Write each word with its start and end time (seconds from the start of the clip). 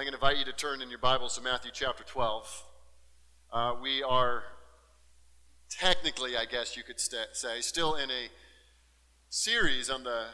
I'm 0.00 0.06
going 0.06 0.18
to 0.18 0.26
invite 0.26 0.38
you 0.38 0.50
to 0.50 0.56
turn 0.56 0.80
in 0.80 0.88
your 0.88 0.98
Bibles 0.98 1.34
to 1.36 1.42
Matthew 1.42 1.70
chapter 1.74 2.02
12. 2.02 2.64
Uh, 3.52 3.74
we 3.82 4.02
are 4.02 4.44
technically, 5.68 6.38
I 6.38 6.46
guess 6.46 6.74
you 6.74 6.82
could 6.82 6.98
st- 6.98 7.28
say, 7.34 7.60
still 7.60 7.96
in 7.96 8.10
a 8.10 8.30
series 9.28 9.90
on 9.90 10.04
the 10.04 10.28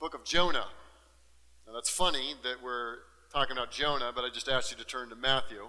book 0.00 0.14
of 0.14 0.24
Jonah. 0.24 0.66
Now, 1.68 1.72
that's 1.72 1.88
funny 1.88 2.34
that 2.42 2.56
we're 2.60 2.96
talking 3.32 3.56
about 3.56 3.70
Jonah, 3.70 4.10
but 4.12 4.24
I 4.24 4.28
just 4.28 4.48
asked 4.48 4.72
you 4.72 4.76
to 4.76 4.84
turn 4.84 5.10
to 5.10 5.14
Matthew. 5.14 5.68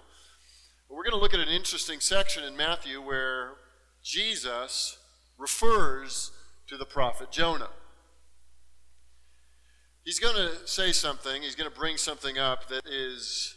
But 0.88 0.96
we're 0.96 1.04
going 1.04 1.14
to 1.14 1.20
look 1.20 1.32
at 1.32 1.38
an 1.38 1.54
interesting 1.54 2.00
section 2.00 2.42
in 2.42 2.56
Matthew 2.56 3.00
where 3.00 3.52
Jesus 4.02 4.98
refers 5.38 6.32
to 6.66 6.76
the 6.76 6.86
prophet 6.86 7.30
Jonah. 7.30 7.70
He's 10.04 10.20
going 10.20 10.36
to 10.36 10.66
say 10.66 10.92
something, 10.92 11.40
he's 11.40 11.54
going 11.54 11.70
to 11.70 11.76
bring 11.76 11.96
something 11.96 12.36
up 12.36 12.68
that 12.68 12.86
is 12.86 13.56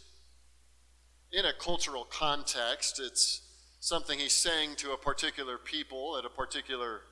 in 1.30 1.44
a 1.44 1.52
cultural 1.52 2.06
context. 2.10 2.98
It's 3.04 3.42
something 3.80 4.18
he's 4.18 4.32
saying 4.32 4.76
to 4.76 4.92
a 4.92 4.96
particular 4.96 5.58
people 5.58 6.16
at 6.18 6.24
a 6.24 6.30
particular 6.30 7.02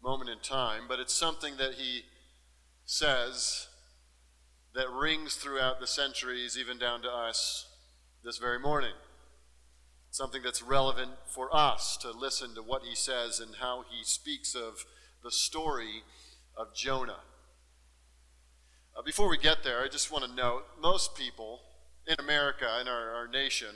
moment 0.00 0.30
in 0.30 0.38
time, 0.38 0.82
but 0.86 1.00
it's 1.00 1.12
something 1.12 1.56
that 1.56 1.74
he 1.74 2.02
says 2.84 3.66
that 4.74 4.88
rings 4.90 5.34
throughout 5.34 5.80
the 5.80 5.86
centuries, 5.88 6.56
even 6.56 6.78
down 6.78 7.02
to 7.02 7.10
us 7.10 7.66
this 8.22 8.38
very 8.38 8.60
morning. 8.60 8.94
Something 10.12 10.42
that's 10.44 10.62
relevant 10.62 11.10
for 11.26 11.54
us 11.54 11.96
to 11.96 12.12
listen 12.12 12.54
to 12.54 12.62
what 12.62 12.82
he 12.84 12.94
says 12.94 13.40
and 13.40 13.56
how 13.56 13.84
he 13.90 14.04
speaks 14.04 14.54
of 14.54 14.84
the 15.24 15.32
story 15.32 16.04
of 16.56 16.76
Jonah. 16.76 17.22
Uh, 18.98 19.02
before 19.02 19.28
we 19.28 19.38
get 19.38 19.62
there, 19.62 19.80
I 19.80 19.86
just 19.86 20.10
want 20.10 20.24
to 20.24 20.34
note 20.34 20.64
most 20.82 21.14
people 21.14 21.60
in 22.08 22.16
America, 22.18 22.66
in 22.80 22.88
our, 22.88 23.10
our 23.10 23.28
nation, 23.28 23.68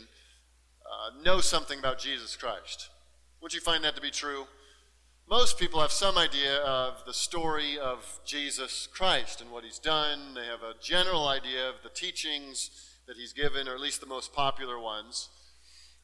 uh, 0.85 1.23
know 1.23 1.41
something 1.41 1.79
about 1.79 2.01
Jesus 2.01 2.35
Christ. 2.35 2.89
Would 3.41 3.55
you 3.55 3.61
find 3.61 3.85
that 3.85 3.95
to 3.95 4.03
be 4.03 4.11
true? 4.11 4.47
Most 5.31 5.61
people 5.61 5.81
have 5.81 5.93
some 5.93 6.19
idea 6.19 6.57
of 6.63 7.05
the 7.07 7.15
story 7.15 7.79
of 7.79 8.19
Jesus 8.25 8.89
Christ 8.93 9.41
and 9.41 9.53
what 9.53 9.63
he's 9.63 9.79
done. 9.79 10.35
They 10.35 10.47
have 10.47 10.63
a 10.63 10.75
general 10.83 11.29
idea 11.29 11.69
of 11.69 11.77
the 11.85 11.91
teachings 11.91 12.71
that 13.07 13.17
he's 13.17 13.33
given, 13.33 13.69
or 13.69 13.75
at 13.75 13.81
least 13.81 14.01
the 14.01 14.09
most 14.09 14.33
popular 14.33 14.81
ones. 14.81 15.29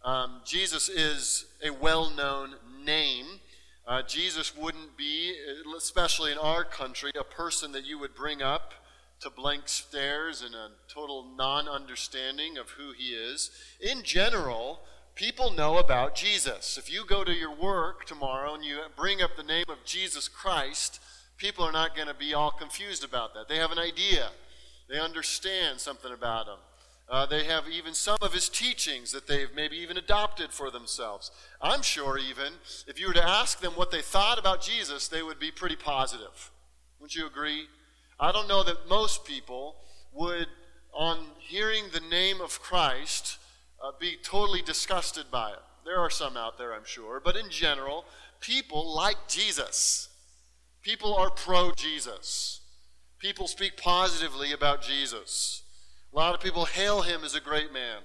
Um, 0.05 0.43
Jesus 0.45 0.89
is 0.89 1.47
a 1.65 1.71
well 1.71 2.09
known 2.09 2.55
name. 2.85 3.27
Uh, 3.85 4.03
Jesus 4.03 4.57
wouldn't 4.57 4.97
be, 4.97 5.35
especially 5.77 6.31
in 6.31 6.39
our 6.39 6.63
country, 6.63 7.11
a 7.19 7.25
person 7.25 7.73
that 7.73 7.85
you 7.85 7.99
would 7.99 8.15
bring 8.15 8.43
up 8.43 8.75
to 9.21 9.31
blank 9.31 9.65
stares 9.67 10.43
and 10.43 10.55
a 10.55 10.71
total 10.93 11.25
non 11.37 11.69
understanding 11.69 12.57
of 12.57 12.71
who 12.71 12.93
he 12.93 13.09
is. 13.09 13.51
In 13.81 14.03
general, 14.03 14.81
people 15.15 15.53
know 15.53 15.79
about 15.79 16.15
Jesus. 16.15 16.79
If 16.79 16.93
you 16.93 17.05
go 17.05 17.25
to 17.25 17.33
your 17.33 17.55
work 17.55 18.05
tomorrow 18.05 18.55
and 18.55 18.65
you 18.65 18.79
bring 18.97 19.21
up 19.21 19.37
the 19.37 19.43
name 19.43 19.65
of 19.69 19.85
Jesus 19.85 20.29
Christ, 20.29 21.01
people 21.37 21.65
are 21.65 21.73
not 21.73 21.97
going 21.97 22.09
to 22.09 22.15
be 22.15 22.35
all 22.35 22.51
confused 22.51 23.05
about 23.05 23.35
that. 23.35 23.49
They 23.49 23.57
have 23.57 23.73
an 23.73 23.79
idea, 23.79 24.31
they 24.89 24.99
understand 24.99 25.81
something 25.81 26.13
about 26.13 26.47
him. 26.47 26.59
Uh, 27.11 27.25
they 27.25 27.45
have 27.45 27.65
even 27.67 27.95
some 27.95 28.19
of 28.21 28.35
his 28.35 28.51
teachings 28.51 29.13
that 29.13 29.27
they've 29.27 29.49
maybe 29.55 29.77
even 29.79 29.97
adopted 29.97 30.53
for 30.53 30.71
themselves. 30.71 31.31
I'm 31.61 31.81
sure, 31.81 32.19
even, 32.19 32.53
if 32.87 33.01
you 33.01 33.07
were 33.07 33.15
to 33.15 33.27
ask 33.27 33.61
them 33.61 33.73
what 33.73 33.91
they 33.91 34.03
thought 34.03 34.39
about 34.39 34.61
Jesus, 34.61 35.09
they 35.09 35.23
would 35.23 35.39
be 35.39 35.51
pretty 35.51 35.77
positive. 35.77 36.51
Wouldn't 37.01 37.17
you 37.17 37.27
agree? 37.27 37.69
I 38.21 38.33
don't 38.33 38.49
know 38.49 38.65
that 38.65 38.89
most 38.89 39.25
people 39.25 39.77
would, 40.13 40.49
on 40.93 41.19
hearing 41.39 41.85
the 41.93 42.01
name 42.01 42.41
of 42.41 42.61
Christ, 42.61 43.39
uh, 43.83 43.93
be 43.99 44.17
totally 44.23 44.63
disgusted 44.63 45.27
by 45.31 45.51
it. 45.51 45.61
There 45.85 46.01
are 46.01 46.11
some 46.11 46.37
out 46.37 46.59
there, 46.59 46.75
I'm 46.75 46.85
sure, 46.85 47.21
but 47.25 47.37
in 47.37 47.49
general, 47.49 48.05
people 48.41 48.95
like 48.95 49.29
Jesus. 49.29 50.09
People 50.83 51.15
are 51.15 51.31
pro 51.31 51.71
Jesus. 51.73 52.61
People 53.19 53.47
speak 53.47 53.77
positively 53.77 54.53
about 54.53 54.83
Jesus. 54.83 55.63
A 56.13 56.17
lot 56.17 56.35
of 56.35 56.41
people 56.41 56.65
hail 56.65 57.03
him 57.03 57.23
as 57.25 57.35
a 57.35 57.41
great 57.41 57.73
man. 57.73 58.01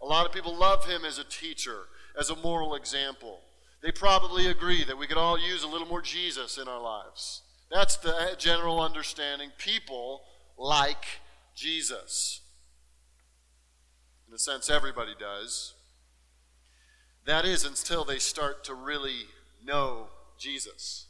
A 0.00 0.06
lot 0.06 0.26
of 0.26 0.32
people 0.32 0.56
love 0.56 0.86
him 0.86 1.04
as 1.04 1.18
a 1.18 1.24
teacher, 1.24 1.82
as 2.18 2.30
a 2.30 2.36
moral 2.36 2.74
example. 2.74 3.40
They 3.82 3.92
probably 3.92 4.46
agree 4.46 4.84
that 4.84 4.98
we 4.98 5.06
could 5.06 5.16
all 5.16 5.38
use 5.38 5.62
a 5.62 5.68
little 5.68 5.86
more 5.86 6.02
Jesus 6.02 6.58
in 6.58 6.68
our 6.68 6.80
lives. 6.80 7.42
That's 7.72 7.96
the 7.96 8.34
general 8.36 8.80
understanding. 8.80 9.50
People 9.56 10.24
like 10.58 11.06
Jesus. 11.54 12.40
In 14.28 14.34
a 14.34 14.38
sense, 14.38 14.68
everybody 14.68 15.12
does. 15.18 15.72
That 17.24 17.46
is 17.46 17.64
until 17.64 18.04
they 18.04 18.18
start 18.18 18.62
to 18.64 18.74
really 18.74 19.24
know 19.64 20.08
Jesus. 20.38 21.06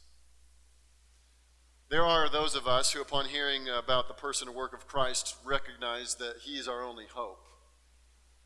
There 1.89 2.05
are 2.05 2.31
those 2.31 2.55
of 2.55 2.69
us 2.69 2.93
who, 2.93 3.03
upon 3.03 3.27
hearing 3.27 3.69
about 3.69 4.07
the 4.07 4.15
person 4.15 4.47
and 4.47 4.57
work 4.57 4.73
of 4.73 4.87
Christ, 4.87 5.37
recognize 5.45 6.15
that 6.17 6.37
He 6.45 6.53
is 6.59 6.69
our 6.69 6.85
only 6.85 7.07
hope. 7.13 7.45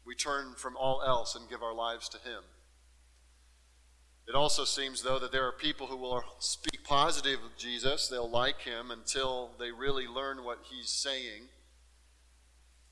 We 0.06 0.14
turn 0.14 0.54
from 0.56 0.74
all 0.76 1.02
else 1.02 1.34
and 1.34 1.50
give 1.50 1.62
our 1.62 1.74
lives 1.74 2.08
to 2.08 2.18
Him. 2.18 2.42
It 4.28 4.34
also 4.34 4.64
seems, 4.64 5.02
though, 5.02 5.20
that 5.20 5.30
there 5.30 5.46
are 5.46 5.52
people 5.52 5.86
who 5.86 5.96
will 5.96 6.22
speak 6.40 6.82
positive 6.82 7.38
of 7.44 7.56
Jesus. 7.56 8.08
They'll 8.08 8.28
like 8.28 8.62
him 8.62 8.90
until 8.90 9.52
they 9.58 9.70
really 9.70 10.08
learn 10.08 10.44
what 10.44 10.64
he's 10.68 10.90
saying. 10.90 11.44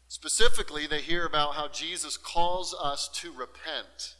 Specifically, 0.06 0.86
they 0.86 1.00
hear 1.00 1.26
about 1.26 1.54
how 1.54 1.66
Jesus 1.66 2.16
calls 2.16 2.72
us 2.80 3.08
to 3.14 3.32
repent. 3.32 4.14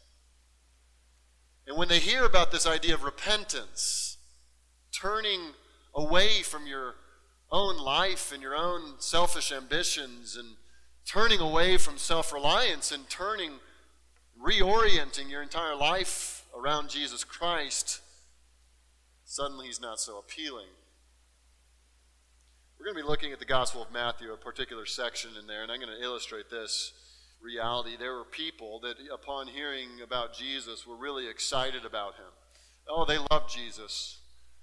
And 1.68 1.76
when 1.76 1.86
they 1.86 2.00
hear 2.00 2.24
about 2.24 2.50
this 2.50 2.66
idea 2.66 2.94
of 2.94 3.04
repentance, 3.04 4.16
turning 4.92 5.40
away 5.94 6.42
from 6.42 6.66
your 6.66 6.94
own 7.52 7.78
life 7.78 8.32
and 8.32 8.42
your 8.42 8.56
own 8.56 8.94
selfish 8.98 9.52
ambitions 9.52 10.36
and 10.36 10.56
turning 11.06 11.38
away 11.38 11.76
from 11.76 11.96
self 11.96 12.32
reliance 12.32 12.90
and 12.90 13.08
turning, 13.08 13.52
reorienting 14.42 15.30
your 15.30 15.42
entire 15.42 15.76
life 15.76 16.33
around 16.64 16.88
Jesus 16.88 17.24
Christ, 17.24 18.00
suddenly 19.24 19.66
he's 19.66 19.80
not 19.80 20.00
so 20.00 20.18
appealing. 20.18 20.68
We're 22.78 22.86
going 22.86 22.96
to 22.96 23.02
be 23.02 23.08
looking 23.08 23.32
at 23.32 23.38
the 23.38 23.44
Gospel 23.44 23.82
of 23.82 23.92
Matthew, 23.92 24.32
a 24.32 24.36
particular 24.36 24.86
section 24.86 25.32
in 25.38 25.46
there, 25.46 25.62
and 25.62 25.70
I'm 25.70 25.78
going 25.78 25.94
to 25.94 26.02
illustrate 26.02 26.50
this 26.50 26.92
reality. 27.42 27.96
There 27.98 28.14
were 28.14 28.24
people 28.24 28.80
that, 28.80 28.94
upon 29.12 29.48
hearing 29.48 30.00
about 30.02 30.34
Jesus, 30.34 30.86
were 30.86 30.96
really 30.96 31.28
excited 31.28 31.84
about 31.84 32.14
him. 32.14 32.32
Oh, 32.88 33.04
they 33.04 33.18
loved 33.30 33.54
Jesus. 33.54 34.20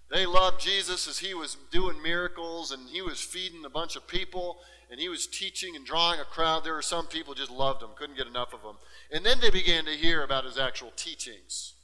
They 0.09 0.25
loved 0.25 0.59
Jesus 0.59 1.07
as 1.07 1.19
he 1.19 1.35
was 1.35 1.56
doing 1.72 2.01
miracles 2.01 2.72
and 2.72 2.89
he 2.89 3.01
was 3.01 3.22
feeding 3.22 3.63
a 3.63 3.69
bunch 3.69 3.95
of 3.95 4.07
people 4.07 4.57
and 4.89 5.00
he 5.00 5.07
was 5.07 5.25
teaching 5.25 5.75
and 5.75 5.85
drawing 5.85 6.19
a 6.19 6.25
crowd. 6.25 6.63
There 6.63 6.73
were 6.73 6.81
some 6.81 7.07
people 7.07 7.33
just 7.33 7.51
loved 7.51 7.81
him, 7.81 7.89
couldn't 7.95 8.18
get 8.18 8.28
enough 8.28 8.53
of 8.53 8.62
him. 8.62 8.75
And 9.12 9.25
then 9.25 9.39
they 9.39 9.51
began 9.51 9.85
to 9.85 9.91
hear 9.91 10.23
about 10.23 10.45
his 10.45 10.57
actual 10.57 10.91
teachings. 10.95 11.75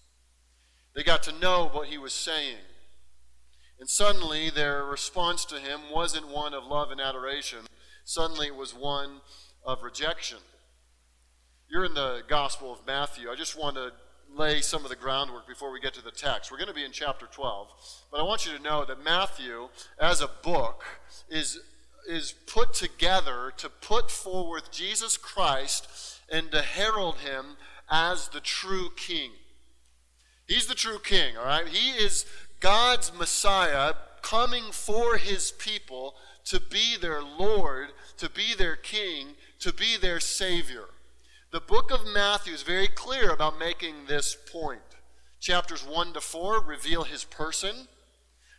They 0.97 1.03
got 1.03 1.21
to 1.23 1.39
know 1.39 1.69
what 1.71 1.89
he 1.89 1.99
was 1.99 2.11
saying. 2.11 2.57
And 3.79 3.87
suddenly 3.87 4.49
their 4.49 4.83
response 4.83 5.45
to 5.45 5.59
him 5.59 5.79
wasn't 5.93 6.27
one 6.27 6.55
of 6.55 6.65
love 6.65 6.89
and 6.89 6.99
adoration. 6.99 7.59
Suddenly 8.03 8.47
it 8.47 8.55
was 8.55 8.73
one 8.73 9.21
of 9.63 9.83
rejection. 9.83 10.39
You're 11.69 11.85
in 11.85 11.93
the 11.93 12.23
Gospel 12.27 12.73
of 12.73 12.79
Matthew. 12.87 13.29
I 13.29 13.35
just 13.35 13.55
want 13.55 13.75
to 13.75 13.91
lay 14.35 14.59
some 14.61 14.83
of 14.83 14.89
the 14.89 14.95
groundwork 14.95 15.47
before 15.47 15.71
we 15.71 15.79
get 15.79 15.93
to 15.93 16.03
the 16.03 16.09
text. 16.09 16.51
We're 16.51 16.57
going 16.57 16.67
to 16.69 16.73
be 16.73 16.83
in 16.83 16.91
chapter 16.91 17.27
12. 17.27 17.67
But 18.11 18.19
I 18.19 18.23
want 18.23 18.47
you 18.47 18.57
to 18.57 18.63
know 18.63 18.83
that 18.83 19.03
Matthew, 19.03 19.69
as 19.99 20.21
a 20.21 20.29
book, 20.41 20.83
is, 21.29 21.59
is 22.09 22.33
put 22.47 22.73
together 22.73 23.53
to 23.57 23.69
put 23.69 24.09
forward 24.09 24.63
Jesus 24.71 25.15
Christ 25.15 26.19
and 26.31 26.49
to 26.49 26.63
herald 26.63 27.17
him 27.17 27.57
as 27.87 28.29
the 28.29 28.39
true 28.39 28.89
king. 28.95 29.33
He's 30.47 30.67
the 30.67 30.75
true 30.75 30.99
king, 30.99 31.37
all 31.37 31.45
right? 31.45 31.67
He 31.67 31.91
is 31.91 32.25
God's 32.59 33.13
Messiah 33.13 33.93
coming 34.21 34.71
for 34.71 35.17
his 35.17 35.51
people 35.51 36.15
to 36.45 36.59
be 36.59 36.95
their 36.99 37.21
Lord, 37.21 37.89
to 38.17 38.29
be 38.29 38.55
their 38.57 38.77
king, 38.77 39.35
to 39.59 39.73
be 39.73 39.97
their 39.97 40.19
Savior. 40.19 40.85
The 41.51 41.59
book 41.59 41.91
of 41.91 42.07
Matthew 42.07 42.53
is 42.53 42.63
very 42.63 42.87
clear 42.87 43.31
about 43.31 43.59
making 43.59 44.05
this 44.07 44.35
point. 44.51 44.81
Chapters 45.39 45.85
1 45.85 46.13
to 46.13 46.21
4 46.21 46.61
reveal 46.61 47.03
his 47.03 47.23
person. 47.23 47.87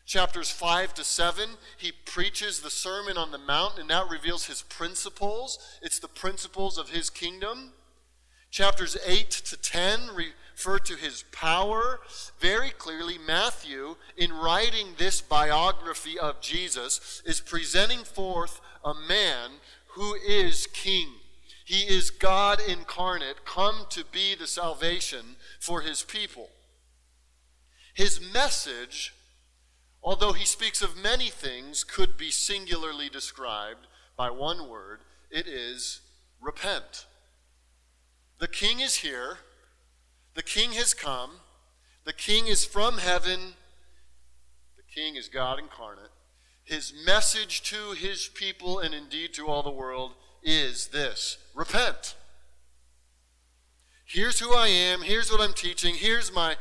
Chapters 0.07 0.51
5 0.51 0.95
to 0.95 1.05
7, 1.05 1.51
he 1.77 1.93
preaches 1.93 2.61
the 2.61 2.71
Sermon 2.71 3.19
on 3.19 3.31
the 3.31 3.39
Mount, 3.39 3.79
and 3.79 3.91
that 3.91 4.09
reveals 4.09 4.47
his 4.47 4.63
principles. 4.63 5.59
It's 5.83 5.99
the 5.99 6.09
principles 6.09 6.79
of 6.79 6.91
his 6.91 7.11
kingdom. 7.11 7.73
Chapters 8.51 8.97
8 9.07 9.31
to 9.31 9.57
10 9.59 10.11
refer 10.59 10.79
to 10.81 10.97
his 10.97 11.23
power. 11.31 12.01
Very 12.41 12.71
clearly, 12.71 13.17
Matthew, 13.17 13.95
in 14.17 14.33
writing 14.33 14.89
this 14.99 15.21
biography 15.21 16.19
of 16.19 16.41
Jesus, 16.41 17.23
is 17.25 17.41
presenting 17.41 18.01
forth 18.01 18.61
a 18.85 18.93
man 18.93 19.51
who 19.95 20.15
is 20.15 20.67
king. 20.67 21.11
He 21.65 21.83
is 21.83 22.11
God 22.11 22.59
incarnate 22.67 23.45
come 23.45 23.87
to 23.91 24.05
be 24.11 24.35
the 24.35 24.49
salvation 24.49 25.37
for 25.61 25.83
his 25.83 26.03
people. 26.03 26.49
His 27.95 28.21
message, 28.21 29.15
although 30.03 30.33
he 30.33 30.45
speaks 30.45 30.83
of 30.83 31.01
many 31.01 31.29
things, 31.29 31.85
could 31.85 32.17
be 32.17 32.33
singularly 32.33 33.09
described 33.09 33.87
by 34.17 34.31
one 34.31 34.69
word 34.69 35.01
it 35.31 35.47
is 35.47 36.01
repent. 36.41 37.07
The 38.41 38.49
king 38.49 38.81
is 38.81 38.97
here, 38.97 39.39
the 40.39 40.43
king 40.45 40.71
has 40.71 40.95
come, 40.95 41.31
the 42.05 42.13
king 42.13 42.47
is 42.47 42.65
from 42.65 42.99
heaven, 42.99 43.55
the 44.77 44.85
king 44.85 45.17
is 45.17 45.29
God 45.29 45.59
incarnate. 45.59 46.13
His 46.63 46.95
message 47.05 47.61
to 47.65 47.91
his 47.91 48.29
people 48.29 48.79
and 48.79 48.95
indeed 48.95 49.35
to 49.35 49.49
all 49.49 49.65
the 49.65 49.71
world 49.73 50.13
is 50.41 50.87
this 50.93 51.39
repent. 51.57 52.15
Here's 54.05 54.39
who 54.39 54.55
I 54.55 54.69
am, 54.69 55.03
here's 55.03 55.29
what 55.29 55.41
I'm 55.41 55.55
teaching, 55.55 55.97
here's 55.97 56.33
my 56.33 56.55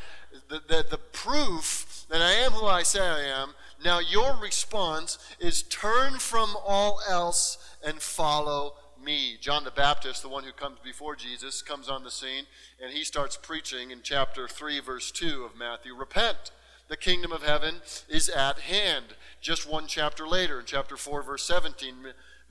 the, 0.49 0.59
the, 0.67 0.83
the 0.89 0.97
proof 0.97 2.07
that 2.09 2.19
I 2.19 2.31
am 2.31 2.53
who 2.53 2.65
I 2.65 2.81
say 2.81 3.01
I 3.01 3.25
am. 3.25 3.53
Now 3.85 3.99
your 3.99 4.37
response 4.37 5.19
is 5.39 5.61
turn 5.61 6.13
from 6.13 6.55
all 6.65 6.99
else 7.07 7.59
and 7.85 8.01
follow 8.01 8.73
me. 9.07 9.37
John 9.39 9.63
the 9.63 9.71
Baptist, 9.71 10.21
the 10.21 10.27
one 10.27 10.43
who 10.43 10.51
comes 10.51 10.79
before 10.83 11.15
Jesus, 11.15 11.61
comes 11.61 11.87
on 11.87 12.03
the 12.03 12.11
scene 12.11 12.43
and 12.83 12.91
he 12.91 13.05
starts 13.05 13.39
preaching 13.41 13.89
in 13.89 14.01
chapter 14.03 14.49
3, 14.49 14.81
verse 14.81 15.11
2 15.11 15.45
of 15.45 15.57
Matthew 15.57 15.95
Repent, 15.95 16.51
the 16.89 16.97
kingdom 16.97 17.31
of 17.31 17.41
heaven 17.41 17.75
is 18.09 18.27
at 18.27 18.59
hand. 18.59 19.15
Just 19.39 19.65
one 19.65 19.87
chapter 19.87 20.27
later, 20.27 20.59
in 20.59 20.65
chapter 20.65 20.97
4, 20.97 21.23
verse 21.23 21.43
17, 21.45 21.95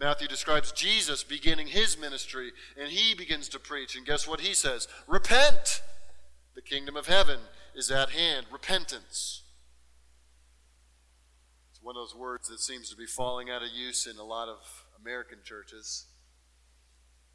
Matthew 0.00 0.28
describes 0.28 0.72
Jesus 0.72 1.22
beginning 1.22 1.66
his 1.66 1.98
ministry 1.98 2.52
and 2.80 2.88
he 2.88 3.14
begins 3.14 3.50
to 3.50 3.58
preach. 3.58 3.94
And 3.94 4.06
guess 4.06 4.26
what 4.26 4.40
he 4.40 4.54
says? 4.54 4.88
Repent! 5.06 5.82
The 6.54 6.62
kingdom 6.62 6.96
of 6.96 7.06
heaven 7.06 7.40
is 7.74 7.90
at 7.90 8.10
hand. 8.10 8.46
Repentance 8.50 9.42
It's 11.70 11.82
one 11.82 11.96
of 11.96 12.00
those 12.00 12.16
words 12.16 12.48
that 12.48 12.60
seems 12.60 12.88
to 12.88 12.96
be 12.96 13.04
falling 13.04 13.50
out 13.50 13.62
of 13.62 13.68
use 13.68 14.06
in 14.06 14.16
a 14.16 14.24
lot 14.24 14.48
of 14.48 14.86
American 14.98 15.40
churches. 15.44 16.06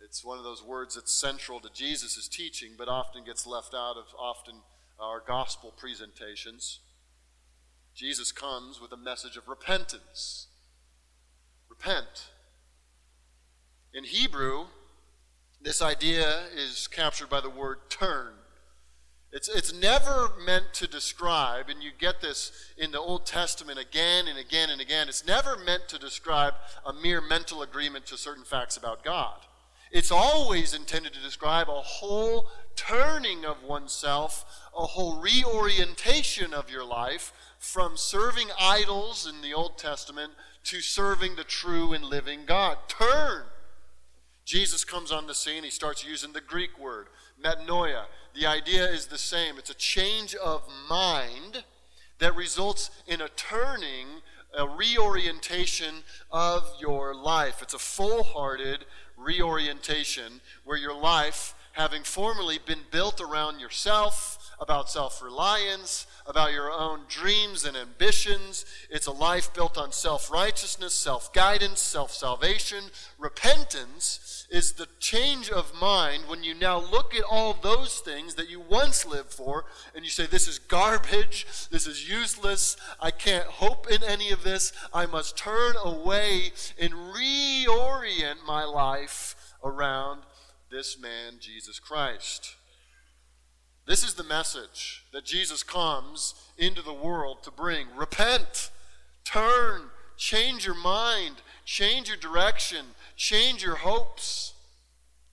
It's 0.03 0.25
one 0.25 0.37
of 0.37 0.43
those 0.43 0.63
words 0.63 0.95
that's 0.95 1.11
central 1.11 1.59
to 1.59 1.69
Jesus' 1.71 2.27
teaching, 2.27 2.71
but 2.77 2.87
often 2.87 3.23
gets 3.23 3.45
left 3.45 3.73
out 3.73 3.97
of 3.97 4.05
often 4.17 4.55
our 4.99 5.21
gospel 5.25 5.73
presentations. 5.75 6.79
Jesus 7.93 8.31
comes 8.31 8.79
with 8.81 8.91
a 8.91 8.97
message 8.97 9.37
of 9.37 9.47
repentance. 9.47 10.47
Repent. 11.69 12.29
In 13.93 14.03
Hebrew, 14.05 14.65
this 15.61 15.81
idea 15.81 16.43
is 16.55 16.87
captured 16.87 17.29
by 17.29 17.41
the 17.41 17.49
word 17.49 17.89
turn. 17.89 18.33
It's, 19.33 19.47
it's 19.47 19.73
never 19.73 20.29
meant 20.45 20.73
to 20.73 20.87
describe, 20.87 21.69
and 21.69 21.81
you 21.81 21.91
get 21.97 22.21
this 22.21 22.51
in 22.77 22.91
the 22.91 22.99
Old 22.99 23.25
Testament 23.25 23.79
again 23.79 24.27
and 24.27 24.37
again 24.37 24.69
and 24.69 24.81
again. 24.81 25.07
It's 25.07 25.25
never 25.25 25.55
meant 25.55 25.87
to 25.89 25.97
describe 25.97 26.55
a 26.85 26.91
mere 26.91 27.21
mental 27.21 27.61
agreement 27.61 28.05
to 28.07 28.17
certain 28.17 28.43
facts 28.43 28.75
about 28.75 29.05
God. 29.05 29.39
It's 29.91 30.11
always 30.11 30.73
intended 30.73 31.13
to 31.13 31.21
describe 31.21 31.69
a 31.69 31.81
whole 31.81 32.47
turning 32.75 33.45
of 33.45 33.63
oneself, 33.63 34.45
a 34.75 34.85
whole 34.85 35.21
reorientation 35.21 36.53
of 36.53 36.71
your 36.71 36.85
life 36.85 37.33
from 37.59 37.97
serving 37.97 38.47
idols 38.59 39.27
in 39.27 39.41
the 39.41 39.53
Old 39.53 39.77
Testament 39.77 40.31
to 40.63 40.81
serving 40.81 41.35
the 41.35 41.43
true 41.43 41.93
and 41.93 42.03
living 42.05 42.41
God. 42.45 42.77
Turn. 42.87 43.43
Jesus 44.45 44.83
comes 44.83 45.11
on 45.11 45.27
the 45.27 45.35
scene, 45.35 45.63
he 45.63 45.69
starts 45.69 46.05
using 46.05 46.33
the 46.33 46.41
Greek 46.41 46.79
word, 46.79 47.07
metanoia 47.41 48.05
the 48.33 48.45
idea 48.45 48.85
is 48.85 49.07
the 49.07 49.17
same. 49.17 49.57
It's 49.57 49.69
a 49.69 49.75
change 49.75 50.35
of 50.35 50.63
mind 50.89 51.63
that 52.19 52.35
results 52.35 52.91
in 53.07 53.21
a 53.21 53.29
turning, 53.29 54.07
a 54.57 54.67
reorientation 54.67 56.03
of 56.31 56.71
your 56.79 57.13
life. 57.13 57.61
It's 57.61 57.73
a 57.73 57.79
full 57.79 58.23
hearted 58.23 58.85
reorientation 59.21 60.41
where 60.63 60.77
your 60.77 60.95
life, 60.95 61.53
having 61.73 62.03
formerly 62.03 62.59
been 62.65 62.81
built 62.91 63.21
around 63.21 63.59
yourself, 63.59 64.37
about 64.59 64.89
self 64.89 65.21
reliance, 65.21 66.05
about 66.27 66.53
your 66.53 66.71
own 66.71 67.01
dreams 67.07 67.65
and 67.65 67.75
ambitions. 67.75 68.65
It's 68.89 69.07
a 69.07 69.11
life 69.11 69.53
built 69.53 69.77
on 69.77 69.91
self 69.91 70.31
righteousness, 70.31 70.93
self 70.93 71.33
guidance, 71.33 71.79
self 71.81 72.11
salvation. 72.11 72.85
Repentance 73.17 74.40
is 74.51 74.73
the 74.73 74.87
change 74.99 75.49
of 75.49 75.73
mind 75.79 76.23
when 76.27 76.43
you 76.43 76.53
now 76.53 76.77
look 76.77 77.15
at 77.15 77.23
all 77.23 77.53
those 77.53 77.99
things 77.99 78.35
that 78.35 78.49
you 78.49 78.59
once 78.59 79.05
lived 79.05 79.31
for 79.31 79.63
and 79.95 80.03
you 80.03 80.11
say, 80.11 80.25
This 80.25 80.47
is 80.47 80.59
garbage, 80.59 81.47
this 81.71 81.87
is 81.87 82.09
useless, 82.09 82.75
I 82.99 83.11
can't 83.11 83.45
hope 83.45 83.89
in 83.89 84.03
any 84.03 84.29
of 84.29 84.43
this. 84.43 84.73
I 84.93 85.05
must 85.05 85.37
turn 85.37 85.75
away 85.81 86.51
and 86.77 86.91
reorient 86.93 88.45
my 88.45 88.65
life 88.65 89.55
around 89.63 90.23
this 90.69 90.99
man, 90.99 91.35
Jesus 91.39 91.79
Christ. 91.79 92.55
This 93.87 94.03
is 94.03 94.15
the 94.15 94.23
message 94.23 95.05
that 95.13 95.25
Jesus 95.25 95.63
comes 95.63 96.35
into 96.57 96.81
the 96.81 96.93
world 96.93 97.43
to 97.43 97.51
bring. 97.51 97.87
Repent, 97.95 98.69
turn, 99.23 99.83
change 100.17 100.65
your 100.65 100.75
mind, 100.75 101.37
change 101.65 102.07
your 102.07 102.17
direction, 102.17 102.85
change 103.21 103.61
your 103.61 103.75
hopes, 103.75 104.53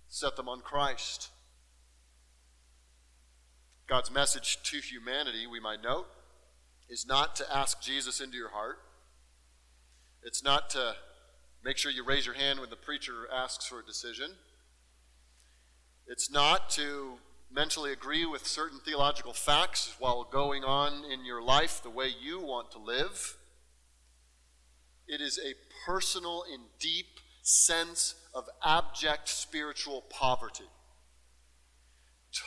set 0.09 0.37
them 0.37 0.47
on 0.47 0.61
Christ. 0.61 1.31
God's 3.89 4.11
message 4.11 4.59
to 4.65 4.77
humanity, 4.77 5.47
we 5.47 5.59
might 5.59 5.83
note, 5.83 6.07
is 6.91 7.07
not 7.07 7.35
to 7.37 7.47
ask 7.51 7.81
Jesus 7.81 8.21
into 8.21 8.37
your 8.37 8.51
heart. 8.51 8.77
It's 10.23 10.45
not 10.45 10.69
to 10.71 10.97
make 11.65 11.79
sure 11.79 11.91
you 11.91 12.05
raise 12.05 12.27
your 12.27 12.35
hand 12.35 12.61
when 12.61 12.69
the 12.69 12.77
preacher 12.77 13.27
asks 13.35 13.67
for 13.67 13.81
a 13.81 13.87
decision. 13.87 14.33
It's 16.07 16.31
not 16.31 16.69
to 16.71 17.15
mentally 17.51 17.91
agree 17.91 18.27
with 18.27 18.47
certain 18.47 18.81
theological 18.85 19.33
facts 19.33 19.95
while 19.99 20.25
going 20.25 20.63
on 20.63 21.11
in 21.11 21.25
your 21.25 21.41
life 21.41 21.83
the 21.83 21.89
way 21.89 22.09
you 22.09 22.39
want 22.39 22.71
to 22.73 22.79
live. 22.79 23.39
It 25.07 25.23
is 25.23 25.39
a 25.39 25.55
personal 25.87 26.45
and 26.53 26.65
deep 26.79 27.21
sense 27.49 28.15
of 28.35 28.49
abject 28.65 29.29
spiritual 29.29 30.05
poverty. 30.11 30.69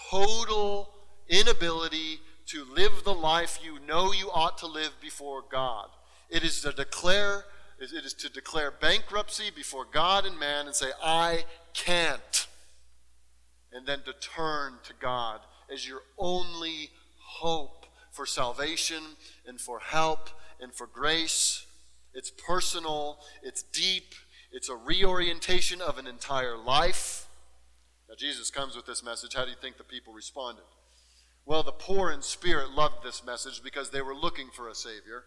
Total 0.10 0.90
inability 1.28 2.20
to 2.48 2.66
live 2.66 3.04
the 3.04 3.14
life 3.14 3.60
you 3.64 3.80
know 3.80 4.12
you 4.12 4.30
ought 4.32 4.58
to 4.60 4.68
live 4.68 4.92
before 5.02 5.44
God. 5.50 5.88
It 6.30 6.44
is 6.44 6.62
to 6.62 6.72
declare 6.72 7.46
it 7.80 8.06
is 8.06 8.14
to 8.14 8.30
declare 8.30 8.70
bankruptcy 8.70 9.50
before 9.56 9.86
God 9.92 10.28
and 10.28 10.38
man 10.40 10.68
and 10.68 10.76
say, 10.76 10.92
I 11.04 11.46
can't 11.74 12.48
and 13.74 13.88
then 13.88 14.02
to 14.06 14.14
turn 14.14 14.74
to 14.84 14.94
God 15.02 15.40
as 15.74 15.88
your 15.88 16.02
only 16.20 16.92
hope 17.18 17.88
for 18.12 18.28
salvation 18.28 19.02
and 19.48 19.60
for 19.60 19.80
help 19.80 20.30
and 20.60 20.72
for 20.72 20.86
grace. 20.86 21.66
It's 22.14 22.30
personal, 22.30 23.18
it's 23.42 23.64
deep, 23.64 24.14
it's 24.52 24.70
a 24.70 24.76
reorientation 24.76 25.82
of 25.82 25.98
an 25.98 26.08
entire 26.08 26.58
life. 26.58 27.28
Now, 28.10 28.16
Jesus 28.18 28.50
comes 28.50 28.76
with 28.76 28.86
this 28.86 29.04
message. 29.04 29.34
How 29.34 29.46
do 29.46 29.52
you 29.52 29.58
think 29.62 29.78
the 29.78 29.84
people 29.84 30.14
responded? 30.14 30.64
Well, 31.46 31.64
the 31.64 31.72
poor 31.72 32.12
in 32.12 32.22
spirit 32.22 32.72
loved 32.72 33.04
this 33.04 33.26
message 33.26 33.64
because 33.64 33.90
they 33.90 34.02
were 34.02 34.16
looking 34.16 34.50
for 34.54 34.68
a 34.70 34.76
Savior. 34.76 35.24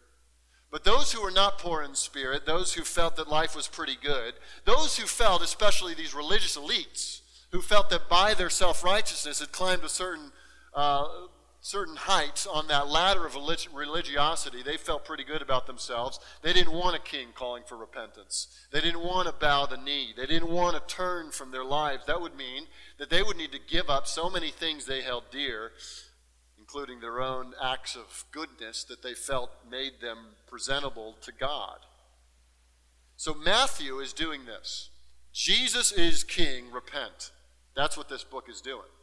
But 0.70 0.84
those 0.84 1.12
who 1.12 1.22
were 1.22 1.30
not 1.30 1.58
poor 1.58 1.82
in 1.82 1.94
spirit, 1.94 2.46
those 2.46 2.74
who 2.74 2.82
felt 2.82 3.16
that 3.16 3.28
life 3.28 3.54
was 3.54 3.68
pretty 3.68 3.96
good, 4.00 4.34
those 4.64 4.98
who 4.98 5.06
felt, 5.06 5.42
especially 5.42 5.94
these 5.94 6.14
religious 6.14 6.56
elites, 6.56 7.20
who 7.52 7.62
felt 7.62 7.90
that 7.90 8.08
by 8.08 8.34
their 8.34 8.50
self 8.50 8.82
righteousness 8.82 9.38
had 9.38 9.52
climbed 9.52 9.84
a 9.84 9.88
certain, 9.88 10.32
uh, 10.74 11.06
certain 11.64 11.96
heights 11.96 12.46
on 12.46 12.66
that 12.66 12.88
ladder 12.88 13.24
of 13.24 13.34
religiosity. 13.34 14.62
They 14.62 14.76
felt 14.76 15.06
pretty 15.06 15.24
good 15.24 15.40
about 15.40 15.66
themselves. 15.66 16.20
They 16.42 16.52
didn't 16.52 16.74
want 16.74 16.94
a 16.94 16.98
king 16.98 17.28
calling 17.34 17.62
for 17.66 17.78
repentance, 17.78 18.48
they 18.70 18.82
didn't 18.82 19.02
want 19.02 19.28
to 19.28 19.32
bow 19.32 19.64
the 19.64 19.78
knee, 19.78 20.12
they 20.14 20.26
didn't 20.26 20.50
want 20.50 20.76
to 20.76 20.94
turn 20.94 21.30
from 21.30 21.50
their 21.50 21.64
lives. 21.64 22.04
That 22.06 22.20
would 22.20 22.36
mean 22.36 22.66
that 22.98 23.08
they 23.08 23.22
would 23.22 23.38
need 23.38 23.52
to 23.52 23.58
give 23.58 23.88
up 23.88 24.06
so 24.06 24.28
many 24.28 24.50
things 24.50 24.84
they 24.84 25.00
held 25.00 25.24
dear. 25.30 25.72
Including 26.58 27.00
their 27.00 27.20
own 27.20 27.52
acts 27.62 27.94
of 27.94 28.24
goodness 28.32 28.84
that 28.84 29.02
they 29.02 29.12
felt 29.12 29.50
made 29.70 30.00
them 30.00 30.18
presentable 30.46 31.14
to 31.20 31.30
God. 31.30 31.80
So 33.16 33.34
Matthew 33.34 33.98
is 33.98 34.14
doing 34.14 34.46
this. 34.46 34.88
Jesus 35.32 35.92
is 35.92 36.24
king, 36.24 36.72
repent. 36.72 37.32
That's 37.76 37.98
what 37.98 38.08
this 38.08 38.24
book 38.24 38.48
is 38.48 38.62
doing. 38.62 38.93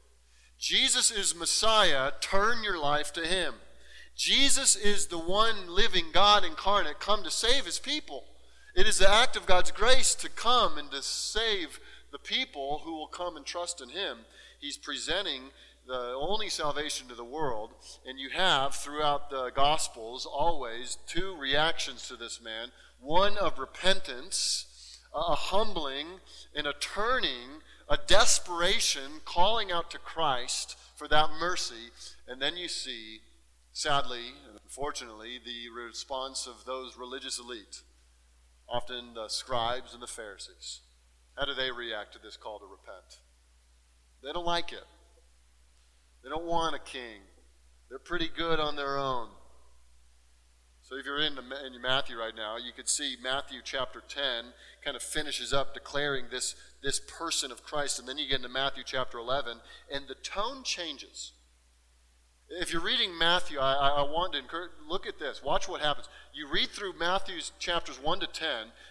Jesus 0.62 1.10
is 1.10 1.36
Messiah. 1.36 2.12
Turn 2.22 2.64
your 2.64 2.78
life 2.78 3.12
to 3.14 3.26
Him. 3.26 3.56
Jesus 4.16 4.76
is 4.76 5.08
the 5.08 5.18
one 5.18 5.68
living 5.68 6.06
God 6.14 6.46
incarnate, 6.46 7.00
come 7.00 7.24
to 7.24 7.32
save 7.32 7.66
His 7.66 7.80
people. 7.80 8.26
It 8.76 8.88
is 8.88 9.00
the 9.00 9.12
act 9.12 9.36
of 9.36 9.48
God's 9.48 9.72
grace 9.72 10.14
to 10.16 10.30
come 10.30 10.78
and 10.78 10.92
to 10.92 11.02
save 11.02 11.80
the 12.12 12.20
people 12.20 12.82
who 12.86 12.96
will 12.96 13.08
come 13.08 13.36
and 13.36 13.46
trust 13.46 13.82
in 13.82 13.90
him. 13.90 14.20
He's 14.60 14.78
presenting 14.78 15.50
the 15.88 16.16
only 16.16 16.50
salvation 16.50 17.08
to 17.08 17.16
the 17.16 17.24
world, 17.24 17.72
and 18.06 18.20
you 18.20 18.30
have 18.30 18.76
throughout 18.76 19.30
the 19.30 19.50
Gospels 19.50 20.26
always 20.26 21.00
two 21.08 21.36
reactions 21.36 22.08
to 22.08 22.16
this 22.16 22.40
man 22.42 22.70
one 23.00 23.36
of 23.36 23.58
repentance, 23.58 25.00
a 25.14 25.34
humbling, 25.34 26.20
and 26.56 26.68
a 26.68 26.74
turning, 26.80 27.62
a 27.92 27.98
desperation, 28.08 29.20
calling 29.26 29.70
out 29.70 29.92
to 29.92 30.00
Christ 30.00 30.78
for 30.96 31.10
that 31.10 31.30
mercy, 31.42 31.92
and 32.26 32.42
then 32.42 32.56
you 32.56 32.70
see, 32.70 33.20
sadly, 33.74 34.30
and 34.48 34.58
unfortunately, 34.64 35.42
the 35.44 35.70
response 35.70 36.48
of 36.48 36.64
those 36.66 36.98
religious 36.98 37.38
elite, 37.38 37.82
often 38.70 39.14
the 39.14 39.28
scribes 39.28 39.94
and 39.94 40.02
the 40.02 40.08
Pharisees. 40.08 40.80
How 41.38 41.44
do 41.44 41.54
they 41.54 41.70
react 41.70 42.14
to 42.14 42.20
this 42.20 42.38
call 42.38 42.60
to 42.60 42.66
repent? 42.66 43.20
They 44.24 44.32
don't 44.32 44.46
like 44.46 44.72
it. 44.72 44.86
They 46.24 46.30
don't 46.30 46.46
want 46.46 46.76
a 46.76 46.80
king. 46.80 47.20
They're 47.90 48.00
pretty 48.00 48.30
good 48.30 48.62
on 48.62 48.78
their 48.78 48.98
own. 48.98 49.28
So 50.92 50.98
if 50.98 51.06
you're 51.06 51.22
in, 51.22 51.36
the, 51.36 51.42
in 51.42 51.82
Matthew 51.82 52.20
right 52.20 52.36
now, 52.36 52.58
you 52.58 52.74
could 52.76 52.90
see 52.90 53.16
Matthew 53.24 53.62
chapter 53.64 54.04
10 54.06 54.24
kind 54.84 54.98
of 54.98 55.02
finishes 55.02 55.54
up 55.54 55.74
declaring 55.74 56.26
this, 56.30 56.54
this 56.84 57.00
person 57.00 57.50
of 57.50 57.64
Christ, 57.64 57.98
and 57.98 58.06
then 58.06 58.18
you 58.18 58.28
get 58.28 58.40
into 58.40 58.50
Matthew 58.50 58.84
chapter 58.86 59.18
11, 59.18 59.60
and 59.90 60.10
the 60.10 60.16
tone 60.16 60.64
changes. 60.66 61.32
If 62.50 62.74
you're 62.74 62.82
reading 62.82 63.18
Matthew, 63.18 63.58
I, 63.60 63.72
I 63.72 64.02
want 64.02 64.34
to 64.34 64.40
encourage, 64.40 64.72
look 64.86 65.08
at 65.08 65.18
this. 65.18 65.42
Watch 65.42 65.70
what 65.70 65.80
happens. 65.80 66.10
You 66.34 66.52
read 66.52 66.68
through 66.72 67.00
Matthew's 67.00 67.54
chapters 67.58 67.98
1 67.98 68.20
to 68.20 68.28
10, 68.28 68.48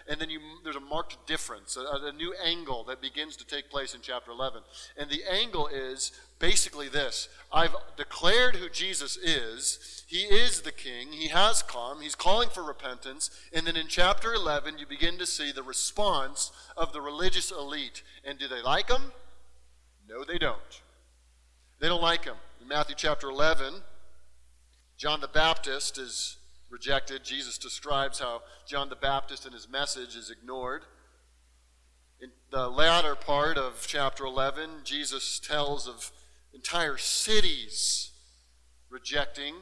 and 0.09 0.19
then 0.19 0.31
you, 0.31 0.41
there's 0.65 0.77
a 0.77 0.81
marked 0.81 1.27
difference, 1.27 1.77
a, 1.77 1.83
a 1.83 2.13
new 2.13 2.35
angle 2.43 2.83
that 2.85 3.03
begins 3.03 3.37
to 3.37 3.47
take 3.47 3.69
place 3.69 3.95
in 3.95 4.01
chapter 4.01 4.31
11. 4.31 4.63
And 4.97 5.11
the 5.11 5.25
angle 5.31 5.67
is 5.67 6.13
basically 6.41 6.89
this 6.89 7.29
I've 7.53 7.77
declared 7.97 8.57
who 8.57 8.69
Jesus 8.69 9.17
is. 9.17 10.05
He 10.09 10.23
is 10.23 10.63
the 10.63 10.73
king. 10.73 11.13
He 11.13 11.29
has 11.29 11.63
come. 11.63 12.01
He's 12.01 12.17
calling 12.17 12.49
for 12.49 12.65
repentance. 12.65 13.31
And 13.53 13.65
then 13.65 13.77
in 13.77 13.87
chapter 13.87 14.35
11, 14.35 14.79
you 14.79 14.87
begin 14.87 15.19
to 15.19 15.27
see 15.27 15.53
the 15.53 15.63
response 15.63 16.51
of 16.77 16.93
the 16.93 17.01
religious 17.01 17.53
elite. 17.53 18.03
And 18.25 18.37
do 18.37 18.49
they 18.49 18.61
like 18.61 18.91
him? 18.91 19.13
No, 20.09 20.25
they 20.25 20.39
don't. 20.39 20.83
They 21.79 21.87
don't 21.87 22.03
like 22.03 22.25
him. 22.25 22.37
In 22.61 22.67
Matthew 22.67 22.97
chapter 22.97 23.29
11, 23.29 23.75
John 24.97 25.21
the 25.21 25.29
Baptist 25.29 25.97
is 25.97 26.39
rejected. 26.69 27.25
Jesus 27.25 27.57
describes 27.57 28.19
how 28.19 28.43
John 28.67 28.89
the 28.89 28.97
Baptist 28.97 29.45
and 29.45 29.55
his 29.55 29.69
message 29.69 30.17
is 30.17 30.31
ignored. 30.31 30.83
In 32.21 32.31
the 32.51 32.69
latter 32.69 33.15
part 33.15 33.57
of 33.57 33.85
chapter 33.87 34.25
11, 34.25 34.81
Jesus 34.85 35.39
tells 35.39 35.89
of 35.89 36.11
entire 36.55 36.97
cities 36.97 38.11
rejecting 38.89 39.55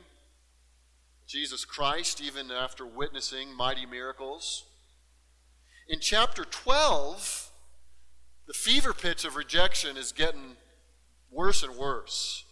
Jesus 1.27 1.65
Christ, 1.65 2.23
even 2.23 2.51
after 2.51 2.87
witnessing 2.87 3.55
mighty 3.55 3.85
miracles. 3.85 4.65
In 5.89 6.01
chapter 6.01 6.45
12, 6.45 7.51
the 8.47 8.55
fever 8.55 8.95
pitch 8.95 9.25
of 9.25 9.37
rejection 9.37 9.97
is 9.99 10.13
getting 10.13 10.57
worse 11.31 11.63
and 11.63 11.77
worse. 11.77 12.45